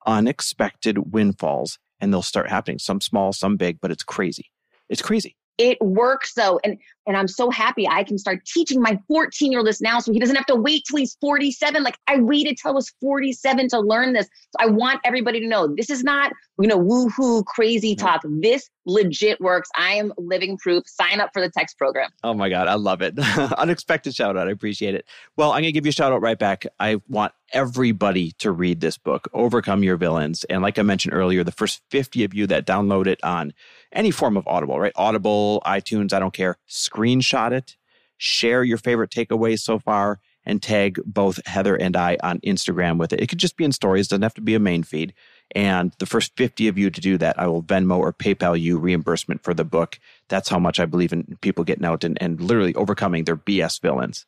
unexpected 0.06 1.14
windfalls 1.14 1.80
and 2.00 2.14
they'll 2.14 2.22
start 2.22 2.50
happening. 2.50 2.80
Some 2.80 3.02
small, 3.02 3.34
some 3.34 3.58
big, 3.58 3.80
but 3.82 3.92
it's 3.92 4.04
crazy. 4.04 4.46
It's 4.90 5.02
crazy 5.02 5.36
it 5.58 5.82
works 5.82 6.34
though 6.34 6.60
and 6.64 6.78
and 7.08 7.18
i'm 7.18 7.28
so 7.28 7.50
happy 7.50 7.88
i 7.88 8.04
can 8.04 8.18
start 8.18 8.46
teaching 8.46 8.82
my 8.82 9.00
14 9.08 9.52
year 9.52 9.60
old 9.60 9.68
this 9.68 9.82
now 9.82 10.00
so 10.00 10.12
he 10.12 10.20
doesn't 10.20 10.36
have 10.36 10.46
to 10.46 10.56
wait 10.56 10.84
till 10.88 10.98
he's 10.98 11.18
47 11.22 11.84
like 11.84 11.98
i 12.08 12.20
waited 12.20 12.58
till 12.62 12.72
i 12.72 12.74
was 12.74 12.94
47 13.02 13.70
to 13.70 13.80
learn 13.80 14.14
this. 14.14 14.26
So 14.26 14.58
i 14.60 14.68
want 14.68 15.00
everybody 15.04 15.40
to 15.40 15.48
know 15.48 15.74
this 15.76 15.90
is 15.90 16.04
not 16.04 16.32
you 16.60 16.68
know 16.68 16.80
woohoo 16.80 17.46
crazy 17.46 17.96
talk. 17.96 18.22
This 18.42 18.70
legit 18.86 19.40
works. 19.42 19.70
I 19.78 19.94
am 19.94 20.14
living 20.18 20.58
proof. 20.58 20.84
Sign 20.88 21.20
up 21.20 21.32
for 21.34 21.42
the 21.42 21.50
text 21.50 21.78
program. 21.78 22.10
Oh 22.24 22.34
my 22.34 22.50
god 22.50 22.68
i 22.68 22.76
love 22.76 23.02
it. 23.02 23.18
Unexpected 23.58 24.16
shout 24.16 24.38
out 24.38 24.48
i 24.48 24.52
appreciate 24.52 24.96
it. 24.96 25.06
Well 25.36 25.52
i'm 25.52 25.62
gonna 25.62 25.72
give 25.72 25.86
you 25.86 25.90
a 25.90 25.94
shout 25.94 26.12
out 26.12 26.22
right 26.22 26.40
back. 26.40 26.66
I 26.80 27.02
want 27.08 27.34
everybody 27.54 28.32
to 28.34 28.52
read 28.52 28.82
this 28.82 28.98
book 28.98 29.30
overcome 29.34 29.84
your 29.84 29.98
villains. 29.98 30.44
And 30.46 30.62
like 30.62 30.80
i 30.80 30.82
mentioned 30.82 31.14
earlier 31.14 31.44
the 31.44 31.52
first 31.52 31.82
50 31.90 32.24
of 32.24 32.34
you 32.34 32.48
that 32.48 32.66
download 32.66 33.08
it 33.08 33.24
on 33.24 33.54
any 33.94 34.12
form 34.12 34.36
of 34.36 34.46
Audible, 34.48 34.80
right? 34.80 34.92
Audible, 34.96 35.62
iTunes, 35.66 36.12
I 36.12 36.20
don't 36.20 36.34
care. 36.34 36.58
Screenshot 36.98 37.52
it, 37.52 37.78
share 38.18 38.64
your 38.64 38.78
favorite 38.78 39.12
takeaways 39.12 39.60
so 39.60 39.80
far, 39.80 40.20
and 40.46 40.64
tag 40.64 41.00
both 41.06 41.46
Heather 41.46 41.76
and 41.76 41.96
I 41.96 42.18
on 42.24 42.40
Instagram 42.40 42.98
with 42.98 43.12
it. 43.12 43.22
It 43.22 43.28
could 43.28 43.38
just 43.38 43.58
be 43.58 43.66
in 43.66 43.74
stories, 43.74 44.08
doesn't 44.08 44.24
have 44.24 44.34
to 44.36 44.42
be 44.42 44.56
a 44.56 44.60
main 44.60 44.84
feed. 44.84 45.14
And 45.54 45.94
the 46.00 46.06
first 46.06 46.36
50 46.38 46.68
of 46.68 46.78
you 46.78 46.90
to 46.90 47.02
do 47.02 47.18
that, 47.18 47.38
I 47.38 47.48
will 47.48 47.64
Venmo 47.64 47.98
or 47.98 48.14
PayPal 48.14 48.60
you 48.60 48.78
reimbursement 48.78 49.44
for 49.44 49.54
the 49.54 49.66
book. 49.66 50.00
That's 50.30 50.50
how 50.50 50.60
much 50.60 50.80
I 50.80 50.86
believe 50.86 51.14
in 51.14 51.38
people 51.42 51.64
getting 51.64 51.86
out 51.86 52.04
and, 52.04 52.18
and 52.22 52.40
literally 52.40 52.76
overcoming 52.76 53.26
their 53.26 53.38
BS 53.38 53.82
villains. 53.82 54.26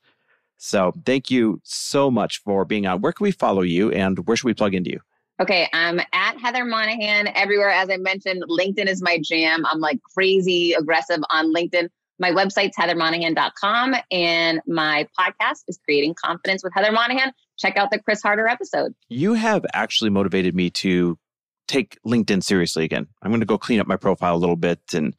So 0.58 0.94
thank 1.06 1.32
you 1.32 1.62
so 1.64 2.12
much 2.12 2.42
for 2.44 2.66
being 2.66 2.86
on. 2.86 3.00
Where 3.00 3.14
can 3.14 3.24
we 3.24 3.32
follow 3.32 3.62
you 3.62 3.92
and 3.92 4.20
where 4.28 4.36
should 4.36 4.48
we 4.48 4.54
plug 4.54 4.76
into 4.76 4.92
you? 4.92 5.00
Okay, 5.42 5.70
I'm 5.72 6.02
at 6.12 6.38
Heather 6.38 6.66
Monahan 6.66 7.30
everywhere. 7.34 7.70
As 7.70 7.90
I 7.90 7.96
mentioned, 7.96 8.44
LinkedIn 8.50 8.88
is 8.88 9.02
my 9.02 9.20
jam. 9.24 9.66
I'm 9.66 9.80
like 9.80 10.02
crazy 10.14 10.74
aggressive 10.74 11.22
on 11.30 11.54
LinkedIn. 11.54 11.88
My 12.20 12.32
website's 12.32 12.76
heathermonahan.com 12.78 13.96
and 14.12 14.62
my 14.68 15.08
podcast 15.18 15.64
is 15.68 15.80
Creating 15.86 16.14
Confidence 16.14 16.64
with 16.64 16.74
Heather 16.76 16.92
Monahan. 16.92 17.32
Check 17.58 17.78
out 17.78 17.92
the 17.92 18.00
Chris 18.00 18.22
Harder 18.22 18.48
episode. 18.48 18.94
You 19.08 19.34
have 19.34 19.66
actually 19.74 20.10
motivated 20.10 20.54
me 20.54 20.70
to 20.72 21.18
take 21.68 21.98
LinkedIn 22.06 22.44
seriously 22.44 22.84
again. 22.84 23.08
I'm 23.22 23.32
going 23.32 23.40
to 23.40 23.46
go 23.46 23.58
clean 23.58 23.80
up 23.80 23.88
my 23.88 23.96
profile 23.96 24.36
a 24.36 24.38
little 24.38 24.58
bit 24.58 24.80
and 24.94 25.16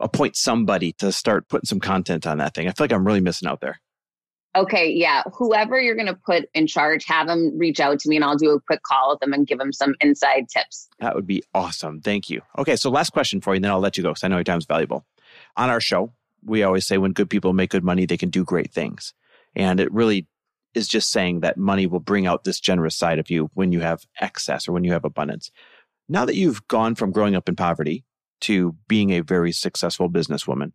appoint 0.00 0.36
somebody 0.36 0.92
to 0.94 1.12
start 1.12 1.48
putting 1.48 1.66
some 1.66 1.80
content 1.80 2.26
on 2.26 2.38
that 2.38 2.54
thing. 2.54 2.66
I 2.66 2.72
feel 2.72 2.84
like 2.84 2.92
I'm 2.92 3.06
really 3.06 3.20
missing 3.20 3.48
out 3.48 3.60
there. 3.60 3.80
Okay, 4.54 4.90
yeah. 4.90 5.22
Whoever 5.34 5.80
you're 5.80 5.94
going 5.94 6.08
to 6.08 6.14
put 6.26 6.44
in 6.54 6.66
charge, 6.66 7.06
have 7.06 7.26
them 7.26 7.56
reach 7.58 7.80
out 7.80 7.98
to 8.00 8.08
me 8.08 8.16
and 8.16 8.24
I'll 8.24 8.36
do 8.36 8.50
a 8.50 8.60
quick 8.60 8.82
call 8.82 9.10
with 9.10 9.20
them 9.20 9.32
and 9.32 9.46
give 9.46 9.58
them 9.58 9.72
some 9.72 9.94
inside 10.00 10.48
tips. 10.48 10.88
That 10.98 11.14
would 11.14 11.26
be 11.26 11.42
awesome. 11.54 12.00
Thank 12.00 12.28
you. 12.28 12.42
Okay, 12.58 12.76
so 12.76 12.90
last 12.90 13.10
question 13.10 13.40
for 13.40 13.54
you, 13.54 13.56
and 13.56 13.64
then 13.64 13.70
I'll 13.70 13.80
let 13.80 13.96
you 13.96 14.02
go 14.02 14.10
because 14.10 14.24
I 14.24 14.28
know 14.28 14.36
your 14.36 14.44
time's 14.44 14.66
valuable. 14.66 15.06
On 15.56 15.70
our 15.70 15.80
show, 15.80 16.12
we 16.44 16.62
always 16.62 16.86
say 16.86 16.98
when 16.98 17.12
good 17.12 17.30
people 17.30 17.52
make 17.52 17.70
good 17.70 17.84
money, 17.84 18.06
they 18.06 18.16
can 18.16 18.30
do 18.30 18.44
great 18.44 18.72
things. 18.72 19.14
And 19.54 19.80
it 19.80 19.92
really 19.92 20.26
is 20.74 20.88
just 20.88 21.10
saying 21.10 21.40
that 21.40 21.56
money 21.56 21.86
will 21.86 22.00
bring 22.00 22.26
out 22.26 22.44
this 22.44 22.60
generous 22.60 22.96
side 22.96 23.18
of 23.18 23.30
you 23.30 23.50
when 23.54 23.72
you 23.72 23.80
have 23.80 24.04
excess 24.20 24.66
or 24.66 24.72
when 24.72 24.84
you 24.84 24.92
have 24.92 25.04
abundance. 25.04 25.50
Now 26.08 26.24
that 26.24 26.36
you've 26.36 26.66
gone 26.68 26.94
from 26.94 27.12
growing 27.12 27.36
up 27.36 27.48
in 27.48 27.56
poverty 27.56 28.04
to 28.42 28.76
being 28.88 29.10
a 29.10 29.20
very 29.20 29.52
successful 29.52 30.10
businesswoman, 30.10 30.72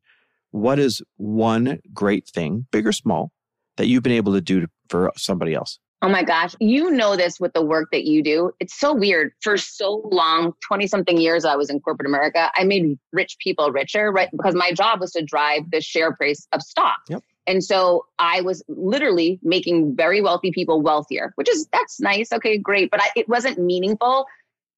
what 0.52 0.80
is 0.80 1.02
one 1.18 1.80
great 1.94 2.28
thing, 2.28 2.68
big 2.72 2.88
or 2.88 2.92
small, 2.92 3.32
that 3.76 3.88
you've 3.88 4.04
been 4.04 4.14
able 4.14 4.34
to 4.34 4.42
do 4.42 4.68
for 4.90 5.12
somebody 5.16 5.54
else? 5.54 5.80
Oh 6.02 6.10
my 6.10 6.24
gosh, 6.24 6.56
you 6.60 6.92
know 6.92 7.16
this 7.16 7.40
with 7.40 7.54
the 7.54 7.66
work 7.66 7.90
that 7.92 8.06
you 8.06 8.22
do. 8.22 8.52
It's 8.60 8.80
so 8.80 8.94
weird. 8.94 9.32
For 9.42 9.58
so 9.58 10.08
long, 10.12 10.54
20 10.68 10.86
something 10.86 11.18
years 11.20 11.44
I 11.44 11.56
was 11.56 11.72
in 11.72 11.80
corporate 11.80 12.08
America, 12.08 12.52
I 12.56 12.66
made 12.66 13.00
rich 13.12 13.38
people 13.40 13.72
richer, 13.72 14.12
right? 14.12 14.30
Because 14.32 14.54
my 14.54 14.72
job 14.74 15.00
was 15.00 15.12
to 15.14 15.24
drive 15.24 15.72
the 15.72 15.82
share 15.82 16.14
price 16.14 16.48
of 16.54 16.62
stock. 16.62 17.00
Yep. 17.10 17.24
And 17.48 17.64
so 17.64 18.06
I 18.20 18.42
was 18.42 18.62
literally 18.68 19.40
making 19.42 19.96
very 19.96 20.22
wealthy 20.22 20.52
people 20.52 20.82
wealthier, 20.82 21.32
which 21.36 21.50
is 21.50 21.68
that's 21.74 22.00
nice. 22.00 22.32
Okay, 22.32 22.58
great. 22.58 22.92
But 22.92 23.02
I, 23.02 23.08
it 23.16 23.28
wasn't 23.28 23.58
meaningful 23.58 24.28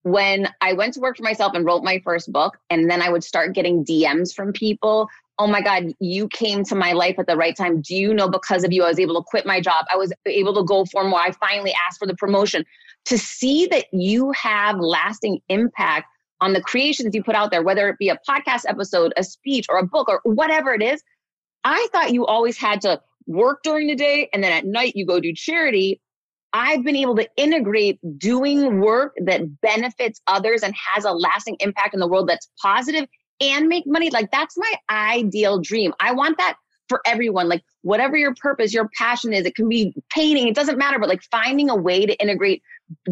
when 0.03 0.47
I 0.61 0.73
went 0.73 0.93
to 0.93 1.01
work 1.01 1.17
for 1.17 1.23
myself 1.23 1.53
and 1.53 1.65
wrote 1.65 1.83
my 1.83 1.99
first 1.99 2.31
book. 2.31 2.57
And 2.69 2.89
then 2.89 3.01
I 3.01 3.09
would 3.09 3.23
start 3.23 3.53
getting 3.53 3.83
DMs 3.83 4.33
from 4.33 4.53
people 4.53 5.09
oh 5.39 5.47
my 5.47 5.61
God, 5.61 5.93
you 5.99 6.27
came 6.27 6.65
to 6.65 6.75
my 6.75 6.91
life 6.91 7.17
at 7.17 7.25
the 7.25 7.37
right 7.37 7.55
time. 7.55 7.81
Do 7.81 7.95
you 7.95 8.13
know 8.13 8.29
because 8.29 8.65
of 8.65 8.73
you, 8.73 8.83
I 8.83 8.89
was 8.89 8.99
able 8.99 9.15
to 9.15 9.25
quit 9.25 9.45
my 9.45 9.61
job? 9.61 9.85
I 9.91 9.95
was 9.95 10.11
able 10.25 10.53
to 10.55 10.63
go 10.63 10.85
for 10.85 11.05
more. 11.05 11.19
I 11.19 11.31
finally 11.31 11.73
asked 11.87 11.97
for 11.97 12.05
the 12.05 12.15
promotion. 12.15 12.65
To 13.05 13.17
see 13.17 13.65
that 13.67 13.85
you 13.93 14.33
have 14.33 14.77
lasting 14.79 15.39
impact 15.47 16.07
on 16.41 16.51
the 16.51 16.61
creations 16.61 17.15
you 17.15 17.23
put 17.23 17.35
out 17.35 17.49
there, 17.49 17.63
whether 17.63 17.87
it 17.87 17.97
be 17.97 18.09
a 18.09 18.19
podcast 18.29 18.63
episode, 18.67 19.13
a 19.15 19.23
speech, 19.23 19.65
or 19.69 19.77
a 19.77 19.85
book, 19.85 20.09
or 20.09 20.19
whatever 20.23 20.73
it 20.73 20.83
is, 20.83 21.01
I 21.63 21.87
thought 21.93 22.11
you 22.11 22.25
always 22.25 22.57
had 22.57 22.81
to 22.81 23.01
work 23.25 23.59
during 23.63 23.87
the 23.87 23.95
day 23.95 24.29
and 24.33 24.43
then 24.43 24.51
at 24.51 24.65
night 24.65 24.93
you 24.95 25.05
go 25.05 25.21
do 25.21 25.33
charity. 25.33 26.01
I've 26.51 26.83
been 26.83 26.95
able 26.95 27.15
to 27.15 27.29
integrate 27.37 27.99
doing 28.17 28.81
work 28.81 29.15
that 29.23 29.61
benefits 29.61 30.19
others 30.27 30.63
and 30.63 30.73
has 30.93 31.05
a 31.05 31.11
lasting 31.11 31.57
impact 31.59 31.93
in 31.93 31.99
the 31.99 32.07
world 32.07 32.27
that's 32.27 32.49
positive 32.61 33.05
and 33.41 33.67
make 33.67 33.85
money. 33.87 34.09
Like 34.09 34.31
that's 34.31 34.57
my 34.57 34.73
ideal 34.89 35.59
dream. 35.59 35.93
I 35.99 36.13
want 36.13 36.37
that 36.37 36.57
for 36.89 37.01
everyone. 37.05 37.47
Like 37.47 37.63
whatever 37.83 38.17
your 38.17 38.33
purpose, 38.35 38.73
your 38.73 38.89
passion 38.97 39.31
is, 39.31 39.45
it 39.45 39.55
can 39.55 39.69
be 39.69 39.93
painting, 40.09 40.47
it 40.47 40.55
doesn't 40.55 40.77
matter, 40.77 40.99
but 40.99 41.07
like 41.07 41.21
finding 41.31 41.69
a 41.69 41.75
way 41.75 42.05
to 42.05 42.15
integrate 42.21 42.61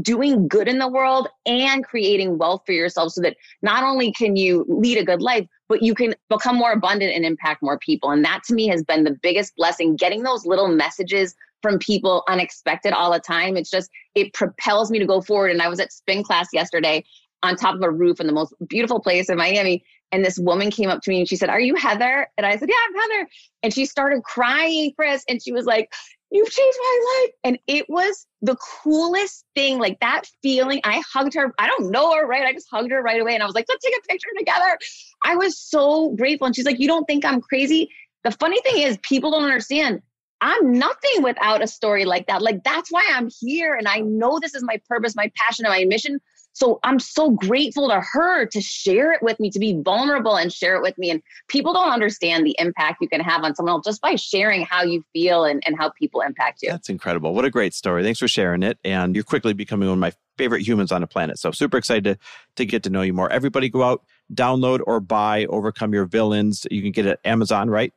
doing 0.01 0.47
good 0.47 0.67
in 0.67 0.80
the 0.80 0.88
world 0.88 1.28
and 1.45 1.86
creating 1.86 2.39
wealth 2.39 2.63
for 2.65 2.71
yourself 2.71 3.11
so 3.11 3.21
that 3.21 3.38
not 3.61 3.84
only 3.84 4.11
can 4.11 4.36
you 4.36 4.65
lead 4.67 4.97
a 4.97 5.05
good 5.05 5.21
life, 5.21 5.47
but 5.69 5.84
you 5.84 5.93
can 5.93 6.15
become 6.30 6.55
more 6.55 6.71
abundant 6.71 7.13
and 7.13 7.23
impact 7.23 7.61
more 7.61 7.78
people. 7.78 8.09
And 8.09 8.25
that 8.25 8.41
to 8.45 8.55
me 8.55 8.67
has 8.67 8.84
been 8.84 9.03
the 9.03 9.17
biggest 9.21 9.55
blessing, 9.55 9.95
getting 9.95 10.23
those 10.23 10.45
little 10.45 10.67
messages 10.67 11.36
from 11.61 11.78
people 11.80 12.23
unexpected 12.28 12.93
all 12.93 13.11
the 13.11 13.19
time. 13.19 13.57
It's 13.57 13.69
just, 13.69 13.89
it 14.15 14.34
propels 14.34 14.89
me 14.89 14.99
to 14.99 15.05
go 15.05 15.21
forward. 15.21 15.51
And 15.51 15.61
I 15.61 15.67
was 15.67 15.80
at 15.80 15.91
spin 15.91 16.23
class 16.23 16.47
yesterday 16.53 17.03
on 17.43 17.55
top 17.55 17.75
of 17.75 17.82
a 17.84 17.91
roof 17.91 18.19
in 18.19 18.28
the 18.28 18.34
most 18.34 18.53
beautiful 18.67 18.99
place 18.99 19.30
in 19.30 19.38
Miami. 19.38 19.84
And 20.12 20.24
this 20.24 20.39
woman 20.39 20.72
came 20.72 20.89
up 20.89 21.01
to 21.01 21.10
me 21.10 21.20
and 21.20 21.28
she 21.28 21.36
said, 21.36 21.49
Are 21.49 21.60
you 21.60 21.76
Heather? 21.76 22.28
And 22.38 22.45
I 22.45 22.58
said, 22.58 22.70
Yeah, 22.70 22.76
I'm 22.88 23.01
Heather. 23.01 23.30
And 23.64 23.74
she 23.74 23.86
started 23.86 24.24
crying, 24.24 24.93
Chris. 24.95 25.24
And 25.28 25.41
she 25.41 25.51
was 25.51 25.66
like, 25.66 25.91
You've 26.32 26.49
changed 26.49 26.78
my 26.82 27.22
life. 27.22 27.32
And 27.43 27.60
it 27.68 27.86
was 27.89 28.26
the 28.41 28.58
coolest 28.58 29.45
thing. 29.55 29.80
Like 29.80 29.99
that 29.99 30.24
feeling. 30.41 30.82
I 30.84 31.01
hugged 31.14 31.34
her. 31.36 31.53
I 31.60 31.68
don't 31.68 31.91
know 31.91 32.16
her, 32.16 32.26
right? 32.26 32.45
I 32.45 32.53
just 32.53 32.68
hugged 32.72 32.91
her 32.91 33.01
right 33.01 33.22
away. 33.22 33.34
And 33.34 33.43
I 33.43 33.45
was 33.45 33.55
like, 33.55 33.66
Let's 33.68 33.84
take 33.84 33.95
a 33.97 34.08
picture 34.08 34.30
together. 34.38 34.78
I 35.26 35.36
was 35.36 35.60
so 35.60 36.10
grateful. 36.12 36.47
And 36.47 36.55
she's 36.55 36.66
like, 36.66 36.80
You 36.80 36.88
don't 36.88 37.05
think 37.05 37.26
I'm 37.26 37.41
crazy? 37.41 37.89
The 38.24 38.32
funny 38.32 38.62
thing 38.62 38.82
is, 38.82 38.97
people 39.03 39.32
don't 39.32 39.43
understand. 39.43 40.01
I'm 40.41 40.74
nothing 40.74 41.24
without 41.24 41.64
a 41.64 41.68
story 41.68 42.05
like 42.05 42.28
that. 42.28 42.41
Like, 42.41 42.64
that's 42.64 42.91
why 42.91 43.03
I'm 43.14 43.30
here. 43.39 43.76
And 43.76 43.88
I 43.88 43.99
know 43.99 44.39
this 44.39 44.53
is 44.53 44.64
my 44.64 44.80
purpose, 44.88 45.16
my 45.16 45.32
passion, 45.36 45.66
and 45.66 45.74
my 45.74 45.86
mission. 45.86 46.20
So 46.58 46.80
I'm 46.82 46.99
so 46.99 47.30
grateful 47.30 47.88
to 47.88 48.01
her 48.01 48.47
to 48.47 48.62
share 48.62 49.12
it 49.12 49.22
with 49.22 49.39
me, 49.39 49.51
to 49.51 49.60
be 49.60 49.80
vulnerable 49.80 50.36
and 50.36 50.51
share 50.51 50.76
it 50.76 50.82
with 50.82 50.97
me. 50.97 51.12
And 51.12 51.22
people 51.47 51.72
don't 51.72 51.91
understand 51.91 52.47
the 52.47 52.55
impact 52.58 52.97
you 52.99 53.08
can 53.08 53.22
have 53.22 53.43
on 53.43 53.53
someone 53.53 53.74
else 53.74 53.86
just 53.86 54.01
by 54.01 54.16
sharing 54.16 54.66
how 54.66 54.82
you 54.82 55.05
feel 55.14 55.43
and, 55.43 55.62
and 55.68 55.78
how 55.78 55.91
people 55.91 56.22
impact 56.22 56.64
you. 56.64 56.72
That's 56.72 56.89
incredible. 56.89 57.36
What 57.36 57.45
a 57.45 57.51
great 57.51 57.76
story. 57.76 58.01
Thanks 58.01 58.18
for 58.18 58.28
sharing 58.28 58.64
it. 58.64 58.80
And 58.84 59.14
you're 59.14 59.24
quickly 59.24 59.53
becoming 59.53 59.88
one 59.88 59.99
of 59.99 60.01
my 60.01 60.14
favorite 60.39 60.68
humans 60.68 60.91
on 60.91 61.01
the 61.01 61.08
planet. 61.08 61.38
So 61.38 61.51
super 61.51 61.78
excited 61.78 62.05
to, 62.05 62.18
to 62.55 62.66
get 62.66 62.82
to 62.84 62.89
know 62.89 63.03
you 63.03 63.14
more. 63.14 63.32
Everybody 63.32 63.70
go 63.70 63.84
out, 63.84 64.03
download 64.34 64.80
or 64.88 64.99
buy 64.99 65.45
Overcome 65.45 65.93
Your 65.93 66.05
Villains. 66.05 66.66
You 66.72 66.82
can 66.82 66.91
get 66.91 67.05
it 67.05 67.10
at 67.10 67.20
Amazon, 67.24 67.70
right? 67.70 67.93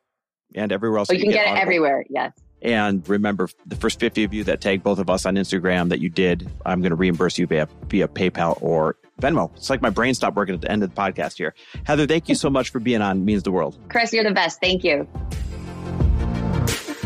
And 0.55 0.71
everywhere 0.71 0.99
else. 0.99 1.09
Oh, 1.11 1.15
you, 1.15 1.21
you 1.21 1.25
can 1.25 1.33
get, 1.33 1.47
get 1.47 1.57
it 1.57 1.61
everywhere. 1.61 2.05
Yes. 2.11 2.33
And 2.63 3.07
remember, 3.09 3.49
the 3.67 3.77
first 3.77 4.01
50 4.01 4.25
of 4.25 4.35
you 4.35 4.45
that 4.45 4.61
tag 4.61 4.83
both 4.83 4.99
of 4.99 5.09
us 5.09 5.27
on 5.27 5.37
Instagram 5.37 5.89
that 5.89 6.01
you 6.01 6.09
did, 6.09 6.51
I'm 6.67 6.81
going 6.81 6.91
to 6.91 6.97
reimburse 6.97 7.39
you 7.39 7.47
via, 7.47 7.69
via 7.89 8.09
PayPal 8.09 8.61
or 8.63 8.97
Venmo. 9.21 9.55
It's 9.57 9.71
like 9.71 9.83
my 9.83 9.91
brain 9.91 10.15
stopped 10.15 10.37
working 10.37 10.55
at 10.55 10.61
the 10.61 10.71
end 10.71 10.83
of 10.83 10.95
the 10.95 11.01
podcast 11.01 11.37
here. 11.37 11.55
Heather, 11.85 12.07
thank 12.07 12.29
you 12.29 12.35
so 12.35 12.51
much 12.51 12.71
for 12.71 12.81
being 12.81 13.03
on 13.03 13.25
Means 13.25 13.43
the 13.43 13.53
World. 13.53 13.79
Chris, 13.89 14.13
you're 14.13 14.25
the 14.25 14.33
best. 14.33 14.61
Thank 14.61 14.85
you. 14.85 15.09